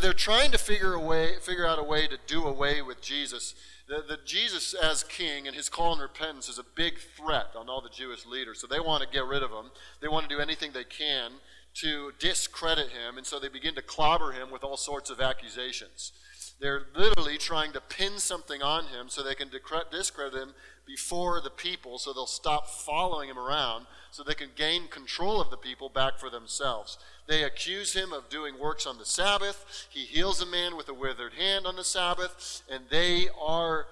They're 0.00 0.12
trying 0.12 0.52
to 0.52 0.58
figure, 0.58 0.94
a 0.94 1.00
way, 1.00 1.32
figure 1.40 1.66
out 1.66 1.80
a 1.80 1.82
way 1.82 2.06
to 2.06 2.16
do 2.28 2.44
away 2.44 2.82
with 2.82 3.00
Jesus. 3.00 3.56
The, 3.88 4.04
the 4.08 4.18
Jesus 4.24 4.74
as 4.74 5.02
king 5.02 5.48
and 5.48 5.56
his 5.56 5.68
call 5.68 5.92
and 5.92 6.00
repentance 6.00 6.48
is 6.48 6.60
a 6.60 6.64
big 6.76 7.00
threat 7.16 7.48
on 7.56 7.68
all 7.68 7.80
the 7.80 7.88
Jewish 7.88 8.24
leaders. 8.24 8.60
So 8.60 8.68
they 8.68 8.78
want 8.78 9.02
to 9.02 9.08
get 9.08 9.26
rid 9.26 9.42
of 9.42 9.50
him. 9.50 9.72
They 10.00 10.06
want 10.06 10.28
to 10.28 10.34
do 10.34 10.40
anything 10.40 10.70
they 10.70 10.84
can 10.84 11.32
to 11.74 12.12
discredit 12.18 12.90
him, 12.90 13.16
and 13.16 13.26
so 13.26 13.38
they 13.38 13.48
begin 13.48 13.74
to 13.74 13.82
clobber 13.82 14.32
him 14.32 14.50
with 14.50 14.62
all 14.62 14.76
sorts 14.76 15.10
of 15.10 15.20
accusations. 15.20 16.12
They're 16.60 16.86
literally 16.94 17.38
trying 17.38 17.72
to 17.72 17.80
pin 17.80 18.18
something 18.18 18.62
on 18.62 18.84
him 18.84 19.08
so 19.08 19.22
they 19.22 19.34
can 19.34 19.48
discredit 19.50 20.40
him 20.40 20.54
before 20.86 21.40
the 21.40 21.50
people, 21.50 21.98
so 21.98 22.12
they'll 22.12 22.26
stop 22.26 22.68
following 22.68 23.28
him 23.28 23.38
around, 23.38 23.86
so 24.10 24.22
they 24.22 24.34
can 24.34 24.50
gain 24.54 24.88
control 24.88 25.40
of 25.40 25.50
the 25.50 25.56
people 25.56 25.88
back 25.88 26.18
for 26.18 26.30
themselves. 26.30 26.98
They 27.26 27.42
accuse 27.42 27.94
him 27.94 28.12
of 28.12 28.28
doing 28.28 28.60
works 28.60 28.86
on 28.86 28.98
the 28.98 29.04
Sabbath. 29.06 29.88
He 29.90 30.04
heals 30.04 30.42
a 30.42 30.46
man 30.46 30.76
with 30.76 30.88
a 30.88 30.94
withered 30.94 31.34
hand 31.34 31.66
on 31.66 31.76
the 31.76 31.84
Sabbath, 31.84 32.62
and 32.70 32.84
they 32.90 33.28
are 33.40 33.86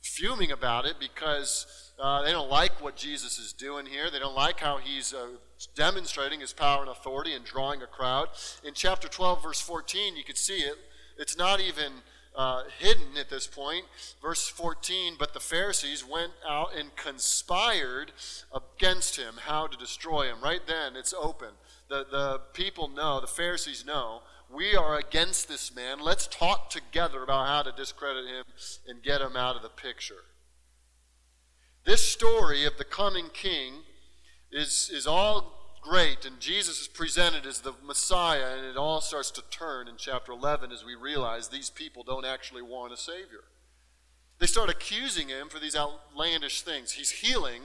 fuming 0.00 0.50
about 0.50 0.84
it 0.84 0.96
because 0.98 1.66
uh, 2.00 2.22
they 2.22 2.32
don't 2.32 2.50
like 2.50 2.82
what 2.82 2.96
Jesus 2.96 3.38
is 3.38 3.52
doing 3.52 3.86
here. 3.86 4.10
They 4.10 4.18
don't 4.18 4.34
like 4.34 4.60
how 4.60 4.78
he's 4.78 5.12
uh, 5.12 5.26
demonstrating 5.66 6.40
his 6.40 6.52
power 6.52 6.82
and 6.82 6.90
authority 6.90 7.32
and 7.32 7.44
drawing 7.44 7.82
a 7.82 7.86
crowd. 7.86 8.28
In 8.64 8.74
chapter 8.74 9.08
12, 9.08 9.42
verse 9.42 9.60
14, 9.60 10.16
you 10.16 10.24
could 10.24 10.38
see 10.38 10.58
it. 10.58 10.76
It's 11.18 11.36
not 11.36 11.60
even 11.60 11.92
uh, 12.36 12.62
hidden 12.78 13.16
at 13.18 13.28
this 13.28 13.46
point. 13.46 13.84
Verse 14.22 14.46
14, 14.48 15.14
but 15.18 15.34
the 15.34 15.40
Pharisees 15.40 16.04
went 16.06 16.32
out 16.48 16.68
and 16.78 16.94
conspired 16.94 18.12
against 18.54 19.16
him, 19.16 19.34
how 19.46 19.66
to 19.66 19.76
destroy 19.76 20.26
him. 20.26 20.40
Right 20.42 20.64
then, 20.66 20.94
it's 20.94 21.12
open. 21.12 21.50
The, 21.88 22.06
the 22.08 22.40
people 22.52 22.88
know, 22.88 23.20
the 23.20 23.26
Pharisees 23.26 23.84
know, 23.84 24.22
we 24.50 24.74
are 24.76 24.96
against 24.96 25.48
this 25.48 25.74
man. 25.74 25.98
Let's 26.00 26.26
talk 26.26 26.70
together 26.70 27.22
about 27.22 27.46
how 27.46 27.62
to 27.62 27.72
discredit 27.72 28.24
him 28.26 28.44
and 28.86 29.02
get 29.02 29.20
him 29.20 29.36
out 29.36 29.56
of 29.56 29.62
the 29.62 29.68
picture. 29.68 30.24
This 31.84 32.04
story 32.04 32.64
of 32.64 32.76
the 32.78 32.84
coming 32.84 33.28
king 33.32 33.82
is, 34.50 34.90
is 34.92 35.06
all 35.06 35.58
great, 35.82 36.24
and 36.24 36.40
Jesus 36.40 36.82
is 36.82 36.88
presented 36.88 37.46
as 37.46 37.60
the 37.60 37.74
Messiah, 37.84 38.56
and 38.56 38.66
it 38.66 38.76
all 38.76 39.00
starts 39.00 39.30
to 39.32 39.42
turn 39.50 39.88
in 39.88 39.94
chapter 39.96 40.32
11 40.32 40.72
as 40.72 40.84
we 40.84 40.94
realize 40.94 41.48
these 41.48 41.70
people 41.70 42.02
don't 42.02 42.26
actually 42.26 42.62
want 42.62 42.92
a 42.92 42.96
Savior. 42.96 43.44
They 44.38 44.46
start 44.46 44.70
accusing 44.70 45.28
him 45.28 45.48
for 45.48 45.58
these 45.58 45.76
outlandish 45.76 46.62
things. 46.62 46.92
He's 46.92 47.10
healing, 47.10 47.62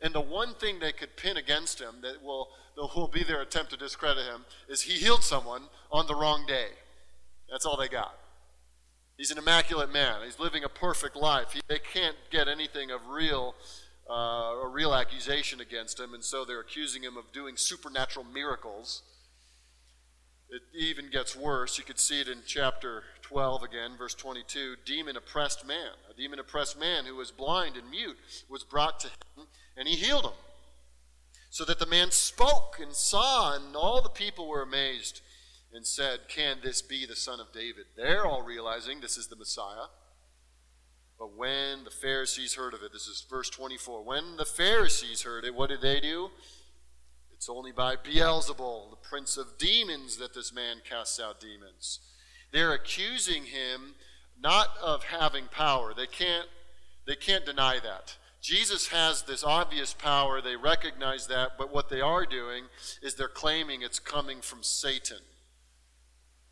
and 0.00 0.14
the 0.14 0.20
one 0.20 0.54
thing 0.54 0.78
they 0.78 0.92
could 0.92 1.16
pin 1.16 1.36
against 1.36 1.80
him 1.80 1.96
that 2.02 2.22
will, 2.22 2.48
that 2.76 2.88
will 2.94 3.08
be 3.08 3.22
their 3.22 3.42
attempt 3.42 3.70
to 3.72 3.76
discredit 3.76 4.24
him 4.24 4.44
is 4.68 4.82
he 4.82 4.94
healed 4.94 5.22
someone 5.22 5.62
on 5.90 6.06
the 6.06 6.14
wrong 6.14 6.44
day. 6.46 6.68
That's 7.50 7.66
all 7.66 7.76
they 7.76 7.88
got. 7.88 8.14
He's 9.16 9.30
an 9.30 9.38
immaculate 9.38 9.92
man. 9.92 10.22
He's 10.24 10.40
living 10.40 10.64
a 10.64 10.68
perfect 10.68 11.14
life. 11.14 11.52
He, 11.52 11.60
they 11.68 11.78
can't 11.78 12.16
get 12.30 12.48
anything 12.48 12.90
of 12.90 13.06
real, 13.08 13.54
uh, 14.08 14.64
a 14.64 14.68
real 14.68 14.94
accusation 14.94 15.60
against 15.60 15.98
him, 15.98 16.12
and 16.14 16.24
so 16.24 16.44
they're 16.44 16.60
accusing 16.60 17.02
him 17.02 17.16
of 17.16 17.32
doing 17.32 17.56
supernatural 17.56 18.24
miracles. 18.24 19.02
It 20.50 20.62
even 20.74 21.10
gets 21.10 21.34
worse. 21.34 21.78
You 21.78 21.84
could 21.84 21.98
see 21.98 22.20
it 22.20 22.28
in 22.28 22.40
chapter 22.46 23.02
12 23.22 23.62
again, 23.62 23.96
verse 23.96 24.14
22. 24.14 24.76
Demon 24.84 25.16
oppressed 25.16 25.66
man, 25.66 25.92
a 26.10 26.14
demon 26.14 26.38
oppressed 26.38 26.78
man 26.78 27.06
who 27.06 27.16
was 27.16 27.30
blind 27.30 27.76
and 27.76 27.90
mute, 27.90 28.18
was 28.48 28.62
brought 28.62 29.00
to 29.00 29.08
him, 29.08 29.46
and 29.76 29.88
he 29.88 29.96
healed 29.96 30.26
him. 30.26 30.32
So 31.50 31.64
that 31.64 31.78
the 31.78 31.86
man 31.86 32.10
spoke 32.10 32.78
and 32.80 32.92
saw, 32.92 33.54
and 33.54 33.74
all 33.74 34.02
the 34.02 34.08
people 34.08 34.48
were 34.48 34.62
amazed 34.62 35.22
and 35.72 35.86
said, 35.86 36.20
Can 36.28 36.58
this 36.62 36.82
be 36.82 37.06
the 37.06 37.16
son 37.16 37.40
of 37.40 37.52
David? 37.52 37.86
They're 37.96 38.26
all 38.26 38.42
realizing 38.42 39.00
this 39.00 39.16
is 39.16 39.28
the 39.28 39.36
Messiah. 39.36 39.86
But 41.24 41.38
when 41.38 41.84
the 41.84 41.90
Pharisees 41.90 42.52
heard 42.52 42.74
of 42.74 42.82
it, 42.82 42.92
this 42.92 43.06
is 43.06 43.24
verse 43.30 43.48
24. 43.48 44.04
When 44.04 44.36
the 44.36 44.44
Pharisees 44.44 45.22
heard 45.22 45.46
it, 45.46 45.54
what 45.54 45.70
did 45.70 45.80
they 45.80 45.98
do? 45.98 46.28
It's 47.32 47.48
only 47.48 47.72
by 47.72 47.96
Beelzebul, 47.96 48.90
the 48.90 49.08
prince 49.08 49.38
of 49.38 49.56
demons, 49.56 50.18
that 50.18 50.34
this 50.34 50.52
man 50.52 50.82
casts 50.86 51.18
out 51.18 51.40
demons. 51.40 52.00
They're 52.52 52.74
accusing 52.74 53.44
him 53.44 53.94
not 54.38 54.76
of 54.82 55.04
having 55.04 55.46
power. 55.46 55.94
They 55.94 56.06
can't, 56.06 56.46
they 57.06 57.16
can't 57.16 57.46
deny 57.46 57.78
that. 57.82 58.18
Jesus 58.42 58.88
has 58.88 59.22
this 59.22 59.42
obvious 59.42 59.94
power. 59.94 60.42
They 60.42 60.56
recognize 60.56 61.26
that, 61.28 61.52
but 61.56 61.72
what 61.72 61.88
they 61.88 62.02
are 62.02 62.26
doing 62.26 62.64
is 63.00 63.14
they're 63.14 63.28
claiming 63.28 63.80
it's 63.80 63.98
coming 63.98 64.42
from 64.42 64.62
Satan. 64.62 65.22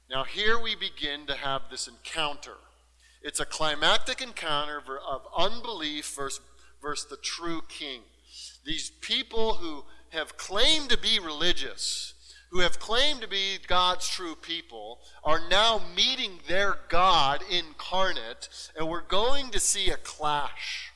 Now, 0.08 0.24
here 0.24 0.58
we 0.58 0.74
begin 0.74 1.26
to 1.26 1.34
have 1.34 1.64
this 1.70 1.86
encounter. 1.88 2.56
It's 3.22 3.40
a 3.40 3.46
climactic 3.46 4.20
encounter 4.20 4.80
of 4.98 5.22
unbelief 5.36 6.14
versus, 6.16 6.40
versus 6.80 7.08
the 7.08 7.16
true 7.16 7.62
king. 7.68 8.02
These 8.64 8.90
people 9.00 9.54
who 9.54 9.84
have 10.10 10.36
claimed 10.36 10.90
to 10.90 10.98
be 10.98 11.18
religious, 11.18 12.14
who 12.50 12.60
have 12.60 12.78
claimed 12.78 13.22
to 13.22 13.28
be 13.28 13.58
God's 13.66 14.08
true 14.08 14.34
people, 14.34 14.98
are 15.24 15.40
now 15.48 15.80
meeting 15.96 16.40
their 16.48 16.76
God 16.88 17.42
incarnate, 17.48 18.48
and 18.76 18.88
we're 18.88 19.00
going 19.00 19.50
to 19.50 19.60
see 19.60 19.90
a 19.90 19.96
clash. 19.96 20.90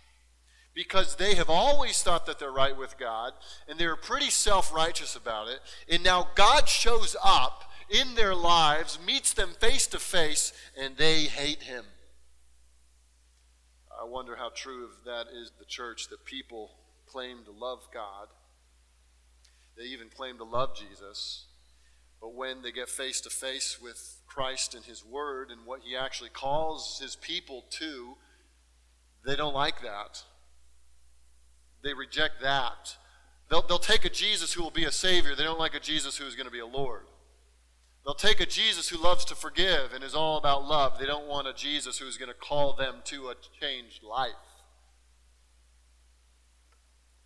Because 0.75 1.17
they 1.17 1.35
have 1.37 1.49
always 1.49 2.03
thought 2.03 2.27
that 2.27 2.39
they're 2.39 2.53
right 2.53 2.77
with 2.77 2.99
God, 2.99 3.33
and 3.67 3.79
they're 3.79 3.97
pretty 3.97 4.31
self 4.31 4.75
righteous 4.75 5.17
about 5.17 5.49
it, 5.49 5.61
and 5.89 6.03
now 6.03 6.29
God 6.35 6.69
shows 6.69 7.17
up 7.25 7.65
in 7.89 8.17
their 8.17 8.35
lives, 8.35 8.99
meets 9.05 9.33
them 9.33 9.51
face 9.59 9.87
to 9.87 9.99
face, 9.99 10.53
and 10.79 10.97
they 10.97 11.23
hate 11.25 11.63
him. 11.63 11.85
I 14.01 14.05
wonder 14.05 14.37
how 14.37 14.51
true 14.55 14.85
of 14.85 15.05
that 15.05 15.27
is 15.33 15.53
the 15.59 15.65
church 15.65 16.09
that 16.09 16.25
people 16.25 16.73
claim 17.07 17.45
to 17.45 17.51
love 17.51 17.89
God. 17.93 18.29
They 19.77 19.85
even 19.85 20.09
claim 20.09 20.39
to 20.39 20.45
love 20.45 20.77
Jesus. 20.77 21.47
But 22.21 22.35
when 22.35 22.63
they 22.63 22.73
get 22.73 22.89
face 22.89 23.21
to 23.23 23.31
face 23.31 23.79
with 23.81 24.21
Christ 24.27 24.75
and 24.75 24.85
His 24.85 25.05
Word 25.05 25.51
and 25.51 25.67
what 25.67 25.81
He 25.83 25.97
actually 25.97 26.31
calls 26.31 26.99
His 27.03 27.17
people 27.17 27.65
to, 27.71 28.17
they 29.25 29.37
don't 29.37 29.55
like 29.55 29.83
that. 29.83 30.23
They 31.83 31.95
reject 31.95 32.41
that. 32.43 32.97
They'll, 33.49 33.63
they'll 33.63 33.79
take 33.79 34.05
a 34.05 34.11
Jesus 34.11 34.53
who 34.53 34.63
will 34.63 34.71
be 34.71 34.85
a 34.85 34.93
Savior. 34.93 35.35
They 35.35 35.45
don't 35.45 35.59
like 35.59 35.75
a 35.75 35.81
Jesus 35.81 36.17
who 36.17 36.27
is 36.27 36.35
going 36.35 36.47
to 36.47 36.53
be 36.53 36.61
a 36.61 36.67
Lord. 36.67 37.03
They'll 38.07 38.15
take 38.15 38.39
a 38.39 38.47
Jesus 38.47 38.89
who 38.89 39.03
loves 39.03 39.25
to 39.25 39.35
forgive 39.35 39.93
and 39.93 40.05
is 40.05 40.15
all 40.15 40.39
about 40.39 40.65
love. 40.65 40.97
They 40.97 41.07
don't 41.07 41.27
want 41.27 41.49
a 41.49 41.53
Jesus 41.53 41.99
who's 41.99 42.17
going 42.17 42.29
to 42.29 42.35
call 42.35 42.73
them 42.73 42.99
to 43.07 43.31
a 43.31 43.35
changed 43.61 44.05
life. 44.05 44.31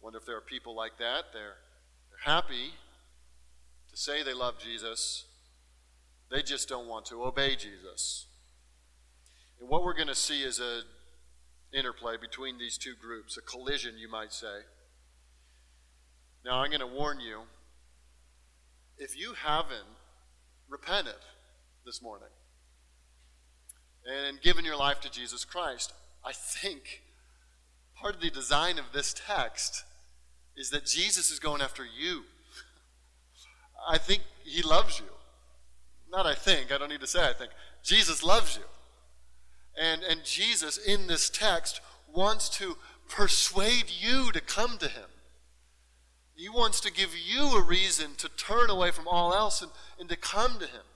Wonder 0.00 0.18
if 0.18 0.24
there 0.24 0.38
are 0.38 0.40
people 0.40 0.74
like 0.74 0.96
that. 0.96 1.24
They're, 1.34 1.56
they're 2.08 2.32
happy 2.32 2.72
to 3.90 3.96
say 3.96 4.22
they 4.22 4.32
love 4.32 4.54
Jesus, 4.58 5.26
they 6.30 6.42
just 6.42 6.66
don't 6.66 6.86
want 6.86 7.04
to 7.06 7.24
obey 7.24 7.56
Jesus. 7.56 8.26
And 9.60 9.68
what 9.68 9.84
we're 9.84 9.94
going 9.94 10.08
to 10.08 10.14
see 10.14 10.42
is 10.42 10.60
a 10.60 10.82
interplay 11.76 12.16
between 12.16 12.56
these 12.56 12.78
two 12.78 12.94
groups, 12.98 13.36
a 13.36 13.42
collision, 13.42 13.98
you 13.98 14.08
might 14.08 14.32
say. 14.32 14.60
Now, 16.42 16.62
I'm 16.62 16.70
going 16.70 16.80
to 16.80 16.86
warn 16.86 17.20
you 17.20 17.42
if 18.96 19.18
you 19.18 19.34
haven't 19.34 19.99
repented 20.70 21.14
this 21.84 22.00
morning 22.00 22.28
and 24.06 24.40
given 24.40 24.64
your 24.64 24.76
life 24.76 25.00
to 25.00 25.10
Jesus 25.10 25.44
Christ, 25.44 25.92
I 26.24 26.32
think 26.32 27.02
part 27.94 28.14
of 28.14 28.20
the 28.20 28.30
design 28.30 28.78
of 28.78 28.86
this 28.92 29.14
text 29.14 29.84
is 30.56 30.70
that 30.70 30.86
Jesus 30.86 31.30
is 31.30 31.38
going 31.38 31.60
after 31.60 31.84
you. 31.84 32.22
I 33.88 33.98
think 33.98 34.22
he 34.44 34.62
loves 34.62 34.98
you. 34.98 35.06
Not 36.10 36.26
I 36.26 36.34
think, 36.34 36.72
I 36.72 36.78
don't 36.78 36.88
need 36.88 37.00
to 37.00 37.06
say 37.06 37.28
I 37.28 37.32
think. 37.32 37.52
Jesus 37.82 38.22
loves 38.22 38.56
you. 38.56 38.64
And, 39.80 40.02
and 40.02 40.24
Jesus, 40.24 40.76
in 40.76 41.06
this 41.06 41.30
text, 41.30 41.80
wants 42.12 42.48
to 42.58 42.76
persuade 43.08 43.86
you 43.88 44.32
to 44.32 44.40
come 44.40 44.76
to 44.78 44.88
him. 44.88 45.04
He 46.40 46.48
wants 46.48 46.80
to 46.80 46.92
give 46.92 47.10
you 47.14 47.50
a 47.50 47.62
reason 47.62 48.14
to 48.16 48.30
turn 48.30 48.70
away 48.70 48.92
from 48.92 49.06
all 49.06 49.34
else 49.34 49.60
and, 49.60 49.70
and 49.98 50.08
to 50.08 50.16
come 50.16 50.54
to 50.54 50.64
him. 50.64 50.86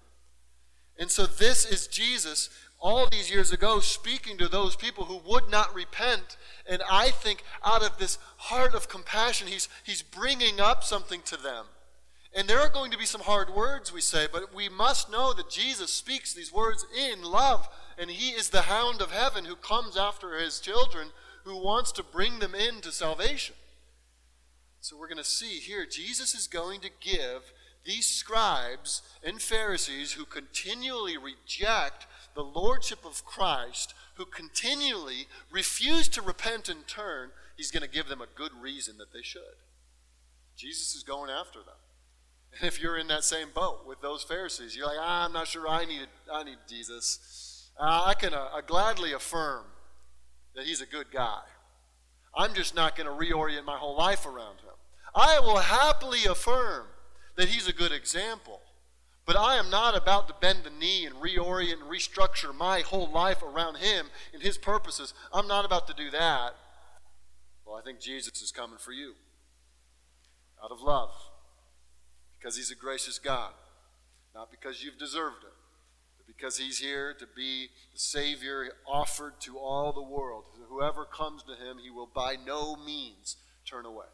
And 0.99 1.11
so, 1.11 1.27
this 1.27 1.67
is 1.67 1.87
Jesus 1.87 2.49
all 2.81 3.07
these 3.11 3.31
years 3.31 3.53
ago 3.53 3.81
speaking 3.81 4.39
to 4.39 4.49
those 4.49 4.75
people 4.75 5.05
who 5.05 5.21
would 5.31 5.51
not 5.51 5.75
repent. 5.75 6.39
And 6.67 6.81
I 6.91 7.11
think 7.11 7.43
out 7.63 7.83
of 7.83 7.99
this 7.99 8.17
heart 8.39 8.75
of 8.75 8.89
compassion, 8.89 9.47
he's, 9.47 9.69
he's 9.85 10.01
bringing 10.01 10.61
up 10.61 10.83
something 10.83 11.21
to 11.27 11.37
them. 11.37 11.67
And 12.35 12.49
there 12.49 12.61
are 12.61 12.71
going 12.71 12.91
to 12.93 12.99
be 12.99 13.05
some 13.05 13.21
hard 13.21 13.51
words, 13.51 13.93
we 13.93 14.01
say, 14.01 14.27
but 14.33 14.55
we 14.55 14.71
must 14.71 15.13
know 15.13 15.35
that 15.35 15.51
Jesus 15.51 15.93
speaks 15.93 16.33
these 16.33 16.55
words 16.55 16.87
in 16.99 17.23
love, 17.23 17.69
and 17.99 18.09
He 18.09 18.31
is 18.31 18.49
the 18.49 18.63
hound 18.63 19.03
of 19.03 19.11
heaven 19.11 19.45
who 19.45 19.57
comes 19.57 19.95
after 19.95 20.39
His 20.39 20.59
children, 20.59 21.09
who 21.45 21.63
wants 21.63 21.93
to 21.93 22.03
bring 22.03 22.39
them 22.39 22.55
into 22.55 22.91
salvation. 22.91 23.57
So 24.85 24.99
we're 24.99 25.09
going 25.09 25.17
to 25.17 25.25
see 25.25 25.61
here, 25.61 25.87
Jesus 25.87 26.35
is 26.35 26.47
going 26.47 26.83
to 26.83 26.91
give 27.01 27.55
these 27.87 28.05
scribes 28.05 29.01
and 29.23 29.41
Pharisees 29.41 30.13
who 30.13 30.27
continually 30.27 31.17
reject 31.17 32.07
the 32.35 32.45
lordship 32.45 32.99
of 33.03 33.25
Christ, 33.25 33.95
who 34.17 34.27
continually 34.27 35.27
refuse 35.51 36.07
to 36.09 36.21
repent 36.21 36.69
and 36.69 36.87
turn, 36.87 37.31
He's 37.57 37.71
going 37.71 37.83
to 37.83 37.89
give 37.89 38.09
them 38.09 38.21
a 38.21 38.27
good 38.27 38.53
reason 38.61 38.99
that 38.99 39.11
they 39.15 39.23
should. 39.23 39.57
Jesus 40.55 40.95
is 40.95 41.03
going 41.03 41.31
after 41.31 41.61
them. 41.61 41.81
And 42.53 42.69
if 42.69 42.79
you're 42.79 42.99
in 42.99 43.07
that 43.07 43.25
same 43.25 43.49
boat 43.55 43.87
with 43.87 44.03
those 44.03 44.23
Pharisees, 44.23 44.77
you're 44.77 44.87
like, 44.87 44.99
ah, 45.01 45.25
I'm 45.25 45.33
not 45.33 45.49
sure 45.49 45.67
I 45.67 45.87
need, 45.87 46.09
I 46.31 46.45
need 46.45 46.59
Jesus. 46.69 47.71
Uh, 47.81 48.03
I 48.05 48.13
can 48.13 48.35
uh, 48.35 48.61
gladly 48.67 49.15
affirm 49.15 49.65
that 50.55 50.67
he's 50.67 50.83
a 50.83 50.87
good 50.87 51.11
guy. 51.11 51.41
I'm 52.37 52.55
just 52.55 52.75
not 52.75 52.97
going 52.97 53.07
to 53.07 53.13
reorient 53.13 53.65
my 53.65 53.77
whole 53.77 53.97
life 53.97 54.27
around 54.27 54.57
him. 54.61 54.74
I 55.15 55.41
will 55.41 55.59
happily 55.59 56.25
affirm 56.25 56.87
that 57.37 57.49
he's 57.49 57.69
a 57.69 57.73
good 57.73 57.93
example. 57.93 58.61
But 59.27 59.37
I 59.37 59.57
am 59.57 59.71
not 59.71 59.97
about 59.97 60.29
to 60.29 60.35
bend 60.39 60.65
the 60.65 60.71
knee 60.71 61.07
and 61.07 61.15
reorient 61.17 61.81
and 61.81 61.91
restructure 61.91 62.55
my 62.55 62.81
whole 62.81 63.11
life 63.11 63.43
around 63.43 63.77
him 63.77 64.09
and 64.35 64.43
his 64.43 64.59
purposes. 64.59 65.15
I'm 65.33 65.49
not 65.49 65.65
about 65.65 65.87
to 65.87 65.95
do 65.95 66.11
that. 66.11 66.55
Well, 67.65 67.77
I 67.77 67.83
think 67.83 68.01
Jesus 68.01 68.43
is 68.43 68.53
coming 68.53 68.79
for 68.79 68.93
you 68.93 69.15
out 70.63 70.71
of 70.71 70.83
love 70.83 71.11
because 72.39 72.57
He's 72.57 72.71
a 72.71 72.77
gracious 72.77 73.19
God, 73.19 73.53
not 74.35 74.51
because 74.51 74.83
you've 74.83 74.99
deserved 74.99 75.45
it, 75.45 75.55
but 76.19 76.27
because 76.27 76.59
He's 76.59 76.79
here 76.79 77.15
to 77.19 77.27
be 77.35 77.69
the 77.93 77.99
Savior 77.99 78.69
offered 78.87 79.41
to 79.41 79.59
all 79.59 79.93
the 79.93 80.03
world. 80.03 80.45
Whoever 80.69 81.07
comes 81.07 81.43
to 81.45 81.53
Him, 81.53 81.79
He 81.83 81.91
will 81.91 82.11
by 82.15 82.37
no 82.37 82.77
means 82.77 83.37
turn 83.65 83.87
away. 83.87 84.07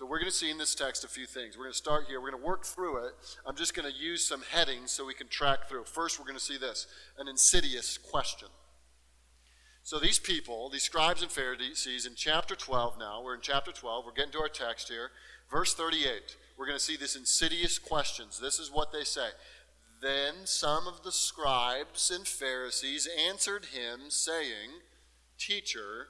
So 0.00 0.06
we're 0.06 0.18
going 0.18 0.30
to 0.30 0.34
see 0.34 0.50
in 0.50 0.56
this 0.56 0.74
text 0.74 1.04
a 1.04 1.08
few 1.08 1.26
things. 1.26 1.58
We're 1.58 1.64
going 1.64 1.74
to 1.74 1.76
start 1.76 2.06
here. 2.08 2.22
We're 2.22 2.30
going 2.30 2.42
to 2.42 2.48
work 2.48 2.64
through 2.64 3.04
it. 3.04 3.12
I'm 3.44 3.54
just 3.54 3.74
going 3.74 3.86
to 3.86 3.94
use 3.94 4.24
some 4.24 4.40
headings 4.50 4.92
so 4.92 5.04
we 5.04 5.12
can 5.12 5.28
track 5.28 5.68
through. 5.68 5.84
First, 5.84 6.18
we're 6.18 6.24
going 6.24 6.38
to 6.38 6.42
see 6.42 6.56
this 6.56 6.86
an 7.18 7.28
insidious 7.28 7.98
question. 7.98 8.48
So 9.82 9.98
these 9.98 10.18
people, 10.18 10.70
these 10.70 10.84
scribes 10.84 11.20
and 11.20 11.30
Pharisees, 11.30 12.06
in 12.06 12.14
chapter 12.16 12.54
12 12.54 12.98
now, 12.98 13.20
we're 13.22 13.34
in 13.34 13.42
chapter 13.42 13.72
12, 13.72 14.06
we're 14.06 14.14
getting 14.14 14.32
to 14.32 14.40
our 14.40 14.48
text 14.48 14.88
here, 14.88 15.10
verse 15.50 15.74
38 15.74 16.34
we're 16.56 16.66
going 16.66 16.78
to 16.78 16.84
see 16.84 16.96
this 16.96 17.14
insidious 17.14 17.78
questions. 17.78 18.38
This 18.40 18.58
is 18.58 18.70
what 18.70 18.92
they 18.92 19.04
say. 19.04 19.28
Then 20.00 20.46
some 20.46 20.86
of 20.86 21.02
the 21.02 21.12
scribes 21.12 22.10
and 22.10 22.26
Pharisees 22.26 23.06
answered 23.28 23.66
him, 23.66 24.08
saying, 24.08 24.70
Teacher, 25.38 26.08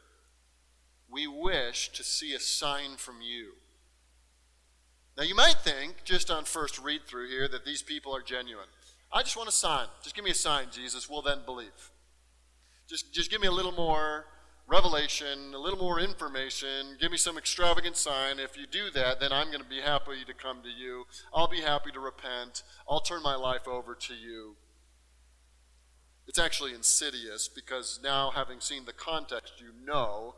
we 1.11 1.27
wish 1.27 1.91
to 1.91 2.05
see 2.05 2.35
a 2.35 2.41
sign 2.41 2.97
from 2.97 3.17
you. 3.21 3.55
Now, 5.21 5.27
you 5.27 5.35
might 5.35 5.59
think, 5.59 5.97
just 6.03 6.31
on 6.31 6.45
first 6.45 6.79
read 6.79 7.03
through 7.07 7.29
here, 7.29 7.47
that 7.47 7.67
these 7.67 7.83
people 7.83 8.17
are 8.17 8.23
genuine. 8.23 8.69
I 9.13 9.23
just 9.23 9.37
want 9.37 9.51
a 9.51 9.53
sign. 9.53 9.87
Just 10.03 10.17
give 10.17 10.25
me 10.25 10.31
a 10.31 10.35
sign, 10.35 10.69
Jesus. 10.73 11.11
We'll 11.11 11.21
then 11.21 11.41
believe. 11.45 11.91
Just, 12.89 13.13
just 13.13 13.31
give 13.31 13.43
me 13.43 13.47
a 13.47 13.53
little 13.53 13.73
more 13.73 14.25
revelation, 14.67 15.53
a 15.55 15.59
little 15.59 15.79
more 15.79 16.01
information, 16.01 16.97
give 16.99 17.11
me 17.11 17.19
some 17.19 17.37
extravagant 17.37 17.99
sign. 17.99 18.39
If 18.39 18.57
you 18.57 18.67
do 18.67 18.89
that, 18.93 19.21
then 19.21 19.31
I'm 19.31 19.49
going 19.49 19.63
to 19.63 19.69
be 19.69 19.83
happy 19.83 20.25
to 20.27 20.33
come 20.33 20.63
to 20.63 20.71
you. 20.71 21.05
I'll 21.35 21.49
be 21.49 21.61
happy 21.61 21.91
to 21.91 22.01
repent. 22.01 22.63
I'll 22.89 23.01
turn 23.01 23.23
my 23.23 23.35
life 23.35 23.69
over 23.69 23.95
to 23.95 24.15
you. 24.15 24.57
It's 26.29 26.39
actually 26.39 26.73
insidious 26.73 27.47
because 27.47 28.01
now, 28.03 28.31
having 28.31 28.61
seen 28.61 28.87
the 28.87 28.95
context, 28.95 29.61
you 29.61 29.73
know 29.85 30.37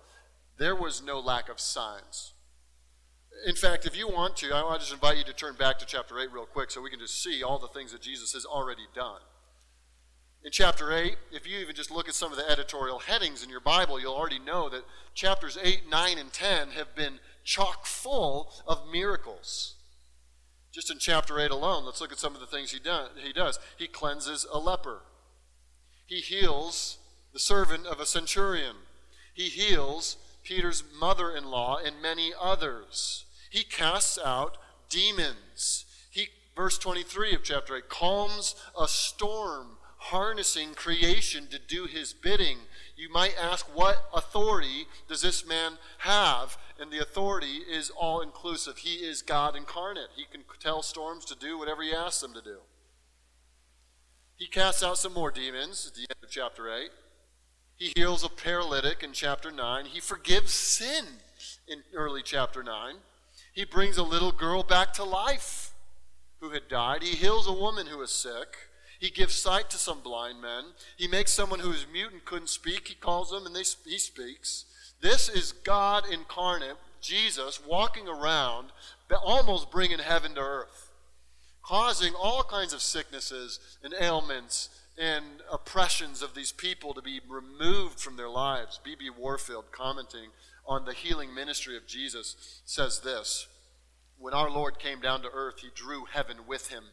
there 0.58 0.74
was 0.74 1.00
no 1.00 1.20
lack 1.20 1.48
of 1.48 1.60
signs. 1.60 2.31
In 3.46 3.56
fact, 3.56 3.86
if 3.86 3.96
you 3.96 4.08
want 4.08 4.36
to, 4.36 4.54
I 4.54 4.76
just 4.78 4.92
invite 4.92 5.18
you 5.18 5.24
to 5.24 5.32
turn 5.32 5.56
back 5.56 5.78
to 5.80 5.86
chapter 5.86 6.18
8 6.18 6.32
real 6.32 6.46
quick 6.46 6.70
so 6.70 6.80
we 6.80 6.90
can 6.90 7.00
just 7.00 7.22
see 7.22 7.42
all 7.42 7.58
the 7.58 7.68
things 7.68 7.92
that 7.92 8.00
Jesus 8.00 8.32
has 8.34 8.44
already 8.44 8.86
done. 8.94 9.20
In 10.44 10.50
chapter 10.50 10.92
8, 10.92 11.16
if 11.30 11.46
you 11.46 11.58
even 11.58 11.74
just 11.74 11.90
look 11.90 12.08
at 12.08 12.14
some 12.14 12.32
of 12.32 12.38
the 12.38 12.48
editorial 12.50 12.98
headings 12.98 13.44
in 13.44 13.50
your 13.50 13.60
Bible, 13.60 14.00
you'll 14.00 14.14
already 14.14 14.40
know 14.40 14.68
that 14.68 14.84
chapters 15.14 15.56
8, 15.60 15.88
9, 15.88 16.18
and 16.18 16.32
10 16.32 16.70
have 16.70 16.94
been 16.96 17.20
chock 17.44 17.86
full 17.86 18.52
of 18.66 18.90
miracles. 18.90 19.76
Just 20.72 20.90
in 20.90 20.98
chapter 20.98 21.38
8 21.38 21.50
alone, 21.50 21.84
let's 21.84 22.00
look 22.00 22.12
at 22.12 22.18
some 22.18 22.34
of 22.34 22.40
the 22.40 22.46
things 22.46 22.72
he, 22.72 22.80
done, 22.80 23.10
he 23.22 23.32
does. 23.32 23.58
He 23.76 23.86
cleanses 23.86 24.46
a 24.52 24.58
leper, 24.58 25.02
he 26.06 26.20
heals 26.20 26.98
the 27.32 27.38
servant 27.38 27.86
of 27.86 28.00
a 28.00 28.06
centurion, 28.06 28.76
he 29.34 29.48
heals 29.48 30.16
Peter's 30.42 30.82
mother 30.98 31.30
in 31.30 31.44
law 31.44 31.78
and 31.78 32.02
many 32.02 32.32
others. 32.38 33.24
He 33.50 33.64
casts 33.64 34.18
out 34.22 34.58
demons. 34.88 35.84
He, 36.10 36.28
verse 36.56 36.78
23 36.78 37.34
of 37.34 37.42
chapter 37.42 37.76
8, 37.76 37.88
calms 37.88 38.54
a 38.78 38.88
storm 38.88 39.78
harnessing 39.96 40.74
creation 40.74 41.46
to 41.48 41.58
do 41.58 41.86
his 41.86 42.12
bidding. 42.12 42.58
You 42.96 43.10
might 43.10 43.34
ask, 43.40 43.66
what 43.74 44.08
authority 44.12 44.86
does 45.08 45.22
this 45.22 45.46
man 45.46 45.78
have? 45.98 46.58
And 46.80 46.90
the 46.90 46.98
authority 46.98 47.58
is 47.70 47.90
all 47.90 48.20
inclusive. 48.20 48.78
He 48.78 48.96
is 48.96 49.22
God 49.22 49.54
incarnate. 49.54 50.08
He 50.16 50.24
can 50.24 50.42
tell 50.58 50.82
storms 50.82 51.24
to 51.26 51.36
do 51.36 51.56
whatever 51.56 51.82
he 51.82 51.92
asks 51.92 52.20
them 52.20 52.34
to 52.34 52.42
do. 52.42 52.58
He 54.36 54.48
casts 54.48 54.82
out 54.82 54.98
some 54.98 55.12
more 55.12 55.30
demons 55.30 55.86
at 55.86 55.94
the 55.94 56.00
end 56.00 56.24
of 56.24 56.30
chapter 56.30 56.72
8. 56.72 56.90
He 57.82 57.92
heals 57.96 58.22
a 58.22 58.28
paralytic 58.28 59.02
in 59.02 59.12
chapter 59.12 59.50
9. 59.50 59.86
He 59.86 59.98
forgives 59.98 60.52
sin 60.52 61.04
in 61.66 61.82
early 61.92 62.22
chapter 62.22 62.62
9. 62.62 62.94
He 63.52 63.64
brings 63.64 63.98
a 63.98 64.04
little 64.04 64.30
girl 64.30 64.62
back 64.62 64.92
to 64.92 65.02
life 65.02 65.72
who 66.38 66.50
had 66.50 66.68
died. 66.68 67.02
He 67.02 67.16
heals 67.16 67.48
a 67.48 67.52
woman 67.52 67.88
who 67.88 68.00
is 68.00 68.12
sick. 68.12 68.56
He 69.00 69.10
gives 69.10 69.34
sight 69.34 69.68
to 69.70 69.78
some 69.78 69.98
blind 70.00 70.40
men. 70.40 70.66
He 70.96 71.08
makes 71.08 71.32
someone 71.32 71.58
who 71.58 71.72
is 71.72 71.88
mute 71.92 72.12
and 72.12 72.24
couldn't 72.24 72.50
speak, 72.50 72.86
he 72.86 72.94
calls 72.94 73.30
them 73.30 73.46
and 73.46 73.56
they, 73.56 73.64
he 73.84 73.98
speaks. 73.98 74.66
This 75.00 75.28
is 75.28 75.50
God 75.50 76.04
incarnate, 76.08 76.76
Jesus, 77.00 77.58
walking 77.66 78.06
around, 78.06 78.68
almost 79.24 79.72
bringing 79.72 79.98
heaven 79.98 80.36
to 80.36 80.40
earth, 80.40 80.92
causing 81.64 82.14
all 82.14 82.44
kinds 82.44 82.72
of 82.72 82.80
sicknesses 82.80 83.58
and 83.82 83.92
ailments 84.00 84.68
and 84.98 85.24
oppressions 85.50 86.22
of 86.22 86.34
these 86.34 86.52
people 86.52 86.94
to 86.94 87.02
be 87.02 87.20
removed 87.28 87.98
from 87.98 88.16
their 88.16 88.28
lives. 88.28 88.78
B.B. 88.82 89.10
Warfield, 89.10 89.66
commenting 89.72 90.30
on 90.66 90.84
the 90.84 90.92
healing 90.92 91.34
ministry 91.34 91.76
of 91.76 91.86
Jesus, 91.86 92.60
says 92.64 93.00
this 93.00 93.48
When 94.18 94.34
our 94.34 94.50
Lord 94.50 94.78
came 94.78 95.00
down 95.00 95.22
to 95.22 95.30
earth, 95.32 95.60
he 95.60 95.68
drew 95.74 96.04
heaven 96.04 96.38
with 96.46 96.68
him. 96.68 96.84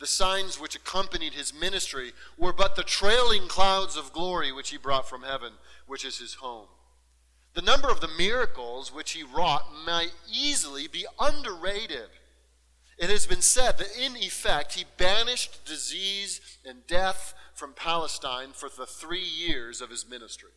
The 0.00 0.06
signs 0.06 0.58
which 0.58 0.74
accompanied 0.74 1.32
his 1.34 1.54
ministry 1.54 2.12
were 2.36 2.52
but 2.52 2.74
the 2.74 2.82
trailing 2.82 3.46
clouds 3.46 3.96
of 3.96 4.12
glory 4.12 4.50
which 4.50 4.70
he 4.70 4.76
brought 4.76 5.08
from 5.08 5.22
heaven, 5.22 5.52
which 5.86 6.04
is 6.04 6.18
his 6.18 6.34
home. 6.34 6.66
The 7.54 7.62
number 7.62 7.88
of 7.88 8.00
the 8.00 8.08
miracles 8.08 8.92
which 8.92 9.12
he 9.12 9.22
wrought 9.22 9.66
might 9.86 10.12
easily 10.28 10.88
be 10.88 11.06
underrated. 11.20 12.08
It 13.02 13.10
has 13.10 13.26
been 13.26 13.42
said 13.42 13.78
that 13.78 13.98
in 14.00 14.16
effect 14.16 14.74
he 14.74 14.84
banished 14.96 15.64
disease 15.64 16.40
and 16.64 16.86
death 16.86 17.34
from 17.52 17.72
Palestine 17.72 18.50
for 18.52 18.68
the 18.68 18.86
three 18.86 19.24
years 19.24 19.80
of 19.80 19.90
his 19.90 20.08
ministry. 20.08 20.52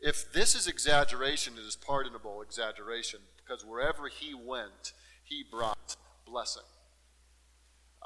If 0.00 0.32
this 0.32 0.56
is 0.56 0.66
exaggeration, 0.66 1.54
it 1.56 1.60
is 1.60 1.76
pardonable 1.76 2.42
exaggeration 2.42 3.20
because 3.36 3.64
wherever 3.64 4.08
he 4.08 4.34
went, 4.34 4.92
he 5.22 5.44
brought 5.48 5.94
blessing 6.26 6.64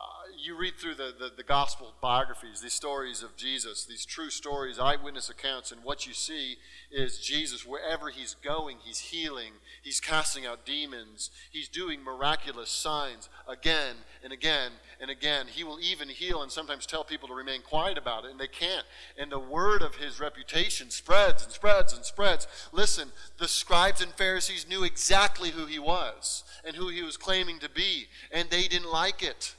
Uh, 0.01 0.05
you 0.43 0.57
read 0.57 0.75
through 0.79 0.95
the, 0.95 1.13
the, 1.19 1.31
the, 1.37 1.43
gospel 1.43 1.93
biographies, 2.01 2.63
these 2.63 2.73
stories 2.73 3.23
of 3.23 3.37
Jesus, 3.37 3.85
these 3.85 4.07
true 4.07 4.31
stories, 4.31 4.79
eyewitness 4.79 5.29
accounts, 5.29 5.71
and 5.73 5.85
what 5.85 6.07
you 6.07 6.15
see 6.15 6.57
is 6.91 7.19
Jesus, 7.19 7.67
wherever 7.67 8.09
he's 8.09 8.35
going, 8.43 8.79
he's 8.83 8.99
healing, 8.99 9.53
he's 9.83 10.01
casting 10.01 10.47
out 10.47 10.65
demons, 10.65 11.31
he's 11.51 11.69
doing 11.69 12.03
miraculous 12.03 12.71
signs 12.71 13.29
again 13.47 13.97
and 14.25 14.33
again 14.33 14.73
and 15.03 15.11
again. 15.11 15.47
He 15.49 15.65
will 15.65 15.79
even 15.81 16.09
heal 16.09 16.43
and 16.43 16.51
sometimes 16.51 16.87
tell 16.87 17.05
people 17.05 17.29
to 17.29 17.35
remain 17.35 17.61
quiet 17.61 17.99
about 17.99 18.25
it, 18.25 18.31
and 18.31 18.41
they 18.41 18.49
can't. 18.49 18.87
And 19.19 19.31
the 19.31 19.39
word 19.39 19.83
of 19.83 19.97
his 19.97 20.19
reputation 20.19 20.89
spreads 20.89 21.45
and 21.45 21.53
spreads 21.53 21.93
and 21.93 22.07
spreads. 22.07 22.47
Listen, 22.73 23.13
the 23.37 23.49
scribes 23.49 24.01
and 24.01 24.13
Pharisees 24.13 24.67
knew 24.67 24.83
exactly 24.83 25.51
who 25.51 25.67
he 25.67 25.79
was 25.79 26.43
and 26.65 26.77
who 26.77 26.89
he 26.89 27.03
was 27.03 27.19
claiming 27.19 27.59
to 27.59 27.69
be, 27.69 28.07
and 28.33 28.49
they 28.49 28.67
didn't 28.67 28.91
like 28.91 29.23
it. 29.23 29.57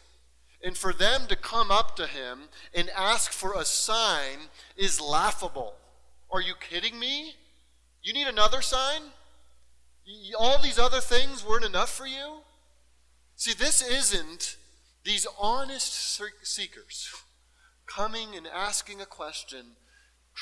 And 0.64 0.78
for 0.78 0.94
them 0.94 1.26
to 1.28 1.36
come 1.36 1.72
up 1.72 1.96
to 1.96 2.06
him 2.06 2.50
and 2.74 2.90
ask 2.96 3.32
for 3.32 3.54
a 3.60 3.66
sign 3.66 4.50
is 4.78 5.02
laughable. 5.02 5.74
Are 6.30 6.42
you 6.42 6.54
kidding 6.60 7.00
me? 7.00 7.36
You 8.04 8.14
need 8.14 8.28
another 8.28 8.62
sign? 8.62 9.02
All 10.38 10.62
these 10.62 10.80
other 10.80 11.00
things 11.00 11.46
weren't 11.46 11.66
enough 11.66 11.92
for 11.92 12.06
you? 12.06 12.42
See, 13.36 13.54
this 13.54 13.82
isn't 13.82 14.58
these 15.04 15.26
honest 15.40 15.94
seekers 16.44 17.10
coming 17.88 18.36
and 18.36 18.48
asking 18.48 19.02
a 19.02 19.06
question 19.06 19.76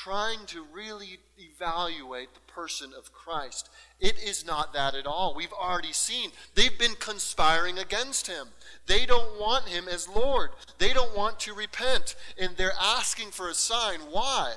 trying 0.04 0.46
to 0.46 0.64
really 0.72 1.18
evaluate 1.38 2.32
the 2.32 2.52
person 2.52 2.90
of 2.96 3.12
Christ. 3.12 3.68
It 3.98 4.16
is 4.18 4.46
not 4.46 4.72
that 4.72 4.94
at 4.94 5.06
all. 5.06 5.34
We've 5.34 5.52
already 5.52 5.92
seen. 5.92 6.30
They've 6.54 6.78
been 6.78 6.94
conspiring 6.94 7.78
against 7.78 8.26
him. 8.26 8.48
They 8.86 9.04
don't 9.04 9.38
want 9.38 9.68
him 9.68 9.88
as 9.88 10.08
Lord. 10.08 10.50
They 10.78 10.92
don't 10.92 11.16
want 11.16 11.38
to 11.40 11.54
repent. 11.54 12.14
And 12.38 12.56
they're 12.56 12.72
asking 12.80 13.32
for 13.32 13.48
a 13.50 13.54
sign. 13.54 14.00
Why? 14.10 14.54